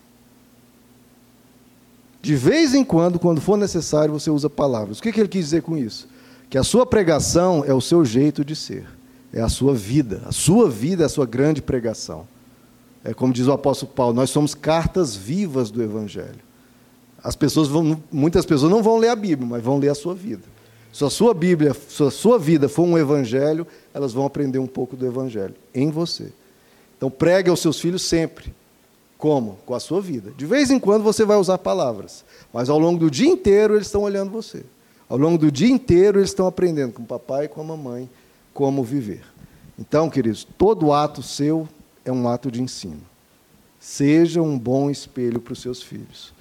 De 2.23 2.37
vez 2.37 2.73
em 2.73 2.85
quando, 2.85 3.19
quando 3.19 3.41
for 3.41 3.57
necessário, 3.57 4.13
você 4.13 4.31
usa 4.31 4.49
palavras. 4.49 4.97
O 4.97 5.03
que, 5.03 5.11
que 5.11 5.19
ele 5.19 5.27
quis 5.27 5.43
dizer 5.43 5.61
com 5.61 5.77
isso? 5.77 6.07
Que 6.49 6.57
a 6.57 6.63
sua 6.63 6.85
pregação 6.85 7.65
é 7.67 7.73
o 7.73 7.81
seu 7.81 8.05
jeito 8.05 8.45
de 8.45 8.55
ser, 8.55 8.87
é 9.33 9.41
a 9.41 9.49
sua 9.49 9.73
vida. 9.73 10.21
A 10.25 10.31
sua 10.31 10.69
vida 10.69 11.03
é 11.03 11.05
a 11.05 11.09
sua 11.09 11.25
grande 11.25 11.61
pregação. 11.61 12.25
É 13.03 13.13
como 13.13 13.33
diz 13.33 13.47
o 13.47 13.51
apóstolo 13.51 13.91
Paulo, 13.91 14.13
nós 14.13 14.29
somos 14.29 14.55
cartas 14.55 15.13
vivas 15.13 15.69
do 15.69 15.83
Evangelho. 15.83 16.39
As 17.21 17.35
pessoas 17.35 17.67
vão, 17.67 18.01
muitas 18.09 18.45
pessoas 18.45 18.71
não 18.71 18.81
vão 18.81 18.95
ler 18.95 19.09
a 19.09 19.15
Bíblia, 19.17 19.45
mas 19.45 19.61
vão 19.61 19.77
ler 19.77 19.89
a 19.89 19.95
sua 19.95 20.15
vida. 20.15 20.43
Se 20.93 21.03
a 21.03 21.09
sua 21.09 21.33
Bíblia, 21.33 21.75
se 21.89 22.03
a 22.03 22.11
sua 22.11 22.39
vida 22.39 22.69
for 22.69 22.83
um 22.83 22.97
evangelho, 22.97 23.67
elas 23.93 24.13
vão 24.13 24.25
aprender 24.25 24.59
um 24.59 24.67
pouco 24.67 24.95
do 24.95 25.05
evangelho 25.05 25.55
em 25.73 25.89
você. 25.89 26.31
Então 26.95 27.09
pregue 27.09 27.49
aos 27.49 27.59
seus 27.59 27.81
filhos 27.81 28.03
sempre. 28.03 28.53
Como? 29.23 29.57
Com 29.65 29.73
a 29.73 29.79
sua 29.79 30.01
vida. 30.01 30.33
De 30.35 30.45
vez 30.45 30.69
em 30.69 30.77
quando 30.77 31.01
você 31.01 31.23
vai 31.23 31.37
usar 31.37 31.57
palavras, 31.57 32.25
mas 32.51 32.69
ao 32.69 32.77
longo 32.77 32.99
do 32.99 33.09
dia 33.09 33.29
inteiro 33.29 33.75
eles 33.75 33.87
estão 33.87 34.01
olhando 34.01 34.29
você. 34.29 34.65
Ao 35.07 35.17
longo 35.17 35.37
do 35.37 35.49
dia 35.49 35.69
inteiro 35.69 36.19
eles 36.19 36.31
estão 36.31 36.45
aprendendo 36.45 36.91
com 36.91 37.03
o 37.03 37.05
papai 37.05 37.45
e 37.45 37.47
com 37.47 37.61
a 37.61 37.63
mamãe 37.63 38.09
como 38.53 38.83
viver. 38.83 39.23
Então, 39.79 40.09
queridos, 40.09 40.45
todo 40.57 40.91
ato 40.91 41.23
seu 41.23 41.69
é 42.03 42.11
um 42.11 42.27
ato 42.27 42.51
de 42.51 42.61
ensino. 42.61 42.99
Seja 43.79 44.41
um 44.41 44.59
bom 44.59 44.89
espelho 44.89 45.39
para 45.39 45.53
os 45.53 45.61
seus 45.61 45.81
filhos. 45.81 46.33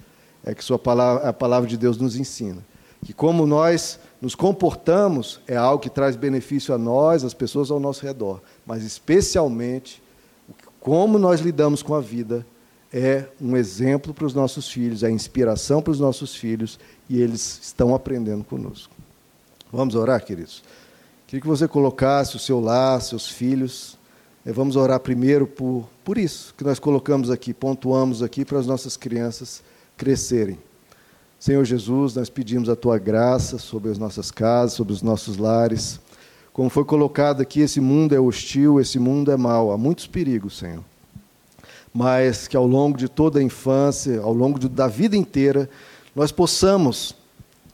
É 0.43 0.53
que 0.53 0.77
palavra, 0.77 1.29
a 1.29 1.31
palavra 1.31 1.69
de 1.69 1.77
Deus 1.77 1.97
nos 1.97 2.17
ensina 2.17 2.61
que 3.01 3.13
como 3.13 3.47
nós 3.47 3.97
nos 4.21 4.35
comportamos 4.35 5.39
é 5.47 5.55
algo 5.55 5.81
que 5.81 5.89
traz 5.89 6.17
benefício 6.17 6.75
a 6.75 6.77
nós, 6.77 7.23
às 7.23 7.33
pessoas 7.33 7.71
ao 7.71 7.79
nosso 7.79 8.05
redor, 8.05 8.41
mas 8.65 8.83
especialmente 8.83 10.03
como 10.81 11.17
nós 11.17 11.39
lidamos 11.39 11.81
com 11.81 11.95
a 11.95 12.01
vida 12.01 12.45
é 12.93 13.25
um 13.41 13.57
exemplo 13.57 14.13
para 14.13 14.25
os 14.25 14.35
nossos 14.35 14.69
filhos, 14.69 15.01
é 15.01 15.09
inspiração 15.09 15.81
para 15.81 15.89
os 15.89 15.99
nossos 15.99 16.35
filhos 16.35 16.79
e 17.09 17.19
eles 17.19 17.59
estão 17.63 17.95
aprendendo 17.95 18.43
conosco. 18.43 18.93
Vamos 19.71 19.95
orar, 19.95 20.23
queridos? 20.23 20.63
Queria 21.25 21.41
que 21.41 21.47
você 21.47 21.67
colocasse 21.67 22.35
o 22.35 22.39
seu 22.39 22.59
lar, 22.59 23.01
seus 23.01 23.27
filhos. 23.27 23.97
Vamos 24.45 24.75
orar 24.75 24.99
primeiro 24.99 25.47
por, 25.47 25.89
por 26.03 26.19
isso 26.19 26.53
que 26.55 26.63
nós 26.63 26.77
colocamos 26.77 27.31
aqui, 27.31 27.51
pontuamos 27.51 28.21
aqui 28.21 28.45
para 28.45 28.59
as 28.59 28.67
nossas 28.67 28.95
crianças 28.95 29.63
crescerem. 29.97 30.59
Senhor 31.39 31.65
Jesus, 31.65 32.13
nós 32.13 32.29
pedimos 32.29 32.69
a 32.69 32.75
tua 32.75 32.99
graça 32.99 33.57
sobre 33.57 33.89
as 33.89 33.97
nossas 33.97 34.29
casas, 34.29 34.73
sobre 34.73 34.93
os 34.93 35.01
nossos 35.01 35.37
lares. 35.37 35.99
Como 36.53 36.69
foi 36.69 36.85
colocado 36.85 37.41
aqui, 37.41 37.61
esse 37.61 37.81
mundo 37.81 38.13
é 38.13 38.19
hostil, 38.19 38.79
esse 38.79 38.99
mundo 38.99 39.31
é 39.31 39.35
mau, 39.35 39.71
há 39.71 39.77
muitos 39.77 40.05
perigos, 40.05 40.59
Senhor. 40.59 40.83
Mas 41.93 42.47
que 42.47 42.57
ao 42.57 42.65
longo 42.65 42.97
de 42.97 43.07
toda 43.07 43.39
a 43.39 43.43
infância, 43.43 44.19
ao 44.21 44.33
longo 44.33 44.57
de, 44.57 44.67
da 44.67 44.87
vida 44.87 45.15
inteira, 45.15 45.69
nós 46.15 46.31
possamos 46.31 47.15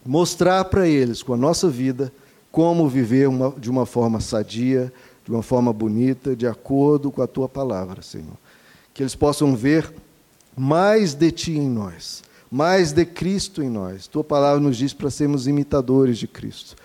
mostrar 0.05 0.65
para 0.65 0.87
eles, 0.87 1.23
com 1.23 1.33
a 1.33 1.37
nossa 1.37 1.69
vida, 1.69 2.11
como 2.51 2.87
viver 2.87 3.27
uma, 3.29 3.51
de 3.51 3.69
uma 3.69 3.85
forma 3.85 4.19
sadia, 4.19 4.91
de 5.23 5.31
uma 5.31 5.43
forma 5.43 5.71
bonita, 5.71 6.35
de 6.35 6.47
acordo 6.47 7.11
com 7.11 7.21
a 7.21 7.27
tua 7.27 7.47
palavra, 7.47 8.01
Senhor. 8.01 8.37
Que 8.93 9.03
eles 9.03 9.15
possam 9.15 9.55
ver 9.55 9.93
mais 10.57 11.13
de 11.13 11.31
ti 11.31 11.51
em 11.53 11.69
nós 11.69 12.23
mais 12.51 12.91
de 12.91 13.05
Cristo 13.05 13.61
em 13.61 13.69
nós. 13.69 14.07
Tua 14.07 14.23
palavra 14.23 14.59
nos 14.59 14.77
diz 14.77 14.93
para 14.93 15.09
sermos 15.09 15.47
imitadores 15.47 16.17
de 16.17 16.27
Cristo. 16.27 16.75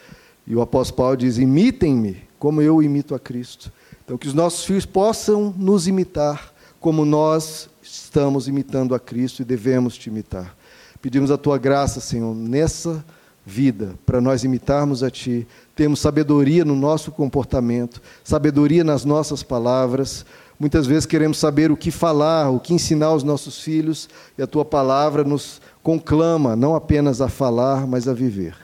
E 0.46 0.54
o 0.54 0.60
apóstolo 0.60 0.96
Paulo 0.96 1.16
diz: 1.16 1.38
imitem-me 1.38 2.22
como 2.38 2.60
eu 2.60 2.82
imito 2.82 3.14
a 3.14 3.18
Cristo. 3.18 3.72
Então, 4.04 4.18
que 4.18 4.28
os 4.28 4.34
nossos 4.34 4.64
filhos 4.64 4.84
possam 4.84 5.54
nos 5.56 5.88
imitar 5.88 6.52
como 6.84 7.06
nós 7.06 7.70
estamos 7.82 8.46
imitando 8.46 8.94
a 8.94 9.00
Cristo 9.00 9.40
e 9.40 9.44
devemos 9.46 9.96
te 9.96 10.10
imitar. 10.10 10.54
Pedimos 11.00 11.30
a 11.30 11.38
tua 11.38 11.56
graça, 11.56 11.98
Senhor, 11.98 12.34
nessa 12.34 13.02
vida, 13.42 13.94
para 14.04 14.20
nós 14.20 14.44
imitarmos 14.44 15.02
a 15.02 15.10
Ti. 15.10 15.48
Temos 15.74 15.98
sabedoria 15.98 16.62
no 16.62 16.76
nosso 16.76 17.10
comportamento, 17.10 18.02
sabedoria 18.22 18.84
nas 18.84 19.02
nossas 19.02 19.42
palavras. 19.42 20.26
Muitas 20.60 20.86
vezes 20.86 21.06
queremos 21.06 21.38
saber 21.38 21.72
o 21.72 21.76
que 21.76 21.90
falar, 21.90 22.50
o 22.50 22.60
que 22.60 22.74
ensinar 22.74 23.06
aos 23.06 23.24
nossos 23.24 23.62
filhos, 23.62 24.06
e 24.36 24.42
a 24.42 24.46
Tua 24.46 24.62
palavra 24.62 25.24
nos 25.24 25.62
conclama 25.82 26.54
não 26.54 26.74
apenas 26.74 27.22
a 27.22 27.30
falar, 27.30 27.86
mas 27.86 28.06
a 28.06 28.12
viver. 28.12 28.54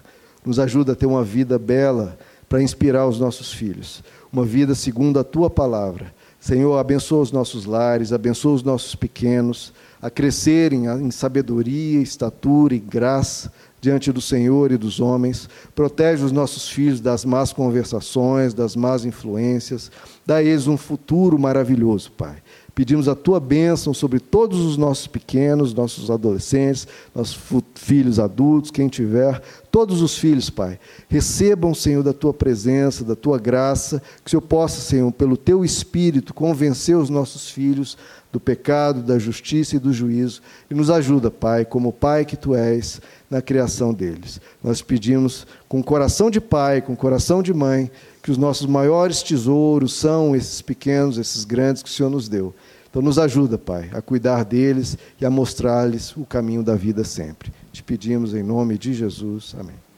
Nos 0.44 0.58
ajuda 0.58 0.92
a 0.92 0.94
ter 0.94 1.06
uma 1.06 1.24
vida 1.24 1.58
bela 1.58 2.18
para 2.50 2.62
inspirar 2.62 3.06
os 3.06 3.18
nossos 3.18 3.50
filhos 3.50 4.02
uma 4.32 4.44
vida 4.44 4.74
segundo 4.74 5.18
a 5.18 5.24
tua 5.24 5.50
palavra. 5.50 6.14
Senhor, 6.40 6.78
abençoa 6.78 7.20
os 7.20 7.30
nossos 7.30 7.66
lares, 7.66 8.14
abençoa 8.14 8.54
os 8.54 8.62
nossos 8.62 8.94
pequenos, 8.94 9.74
a 10.00 10.08
crescerem 10.08 10.86
em 10.86 11.10
sabedoria, 11.10 12.00
estatura 12.00 12.74
e 12.74 12.78
graça 12.78 13.52
diante 13.78 14.10
do 14.10 14.22
Senhor 14.22 14.72
e 14.72 14.78
dos 14.78 15.00
homens. 15.00 15.48
Protege 15.74 16.24
os 16.24 16.32
nossos 16.32 16.68
filhos 16.68 16.98
das 16.98 17.26
más 17.26 17.52
conversações, 17.52 18.54
das 18.54 18.74
más 18.74 19.04
influências. 19.04 19.90
Dá 20.24 20.42
eles 20.42 20.66
um 20.66 20.78
futuro 20.78 21.38
maravilhoso, 21.38 22.10
Pai. 22.12 22.36
Pedimos 22.80 23.08
a 23.08 23.14
tua 23.14 23.38
bênção 23.38 23.92
sobre 23.92 24.18
todos 24.18 24.58
os 24.60 24.78
nossos 24.78 25.06
pequenos, 25.06 25.74
nossos 25.74 26.10
adolescentes, 26.10 26.88
nossos 27.14 27.38
filhos 27.74 28.18
adultos, 28.18 28.70
quem 28.70 28.88
tiver, 28.88 29.38
todos 29.70 30.00
os 30.00 30.16
filhos, 30.16 30.48
Pai. 30.48 30.80
Recebam, 31.06 31.74
Senhor, 31.74 32.02
da 32.02 32.14
tua 32.14 32.32
presença, 32.32 33.04
da 33.04 33.14
tua 33.14 33.38
graça, 33.38 34.00
que 34.24 34.28
o 34.28 34.30
Senhor 34.30 34.40
possa, 34.40 34.80
Senhor, 34.80 35.12
pelo 35.12 35.36
teu 35.36 35.62
espírito, 35.62 36.32
convencer 36.32 36.96
os 36.96 37.10
nossos 37.10 37.50
filhos 37.50 37.98
do 38.32 38.40
pecado, 38.40 39.02
da 39.02 39.18
justiça 39.18 39.76
e 39.76 39.78
do 39.78 39.92
juízo. 39.92 40.40
E 40.70 40.74
nos 40.74 40.88
ajuda, 40.88 41.30
Pai, 41.30 41.66
como 41.66 41.92
Pai 41.92 42.24
que 42.24 42.34
tu 42.34 42.54
és, 42.54 42.98
na 43.28 43.42
criação 43.42 43.92
deles. 43.92 44.40
Nós 44.64 44.80
pedimos 44.80 45.46
com 45.68 45.82
coração 45.82 46.30
de 46.30 46.40
pai, 46.40 46.80
com 46.80 46.96
coração 46.96 47.42
de 47.42 47.52
mãe, 47.52 47.90
que 48.22 48.30
os 48.30 48.36
nossos 48.36 48.66
maiores 48.66 49.22
tesouros 49.22 49.94
são 49.94 50.34
esses 50.34 50.60
pequenos, 50.60 51.16
esses 51.16 51.44
grandes 51.44 51.82
que 51.82 51.88
o 51.88 51.92
Senhor 51.92 52.10
nos 52.10 52.28
deu. 52.28 52.54
Então, 52.90 53.00
nos 53.00 53.18
ajuda, 53.18 53.56
Pai, 53.56 53.88
a 53.94 54.02
cuidar 54.02 54.44
deles 54.44 54.98
e 55.20 55.24
a 55.24 55.30
mostrar-lhes 55.30 56.16
o 56.16 56.26
caminho 56.26 56.62
da 56.62 56.74
vida 56.74 57.04
sempre. 57.04 57.52
Te 57.72 57.84
pedimos 57.84 58.34
em 58.34 58.42
nome 58.42 58.76
de 58.76 58.92
Jesus. 58.92 59.54
Amém. 59.58 59.89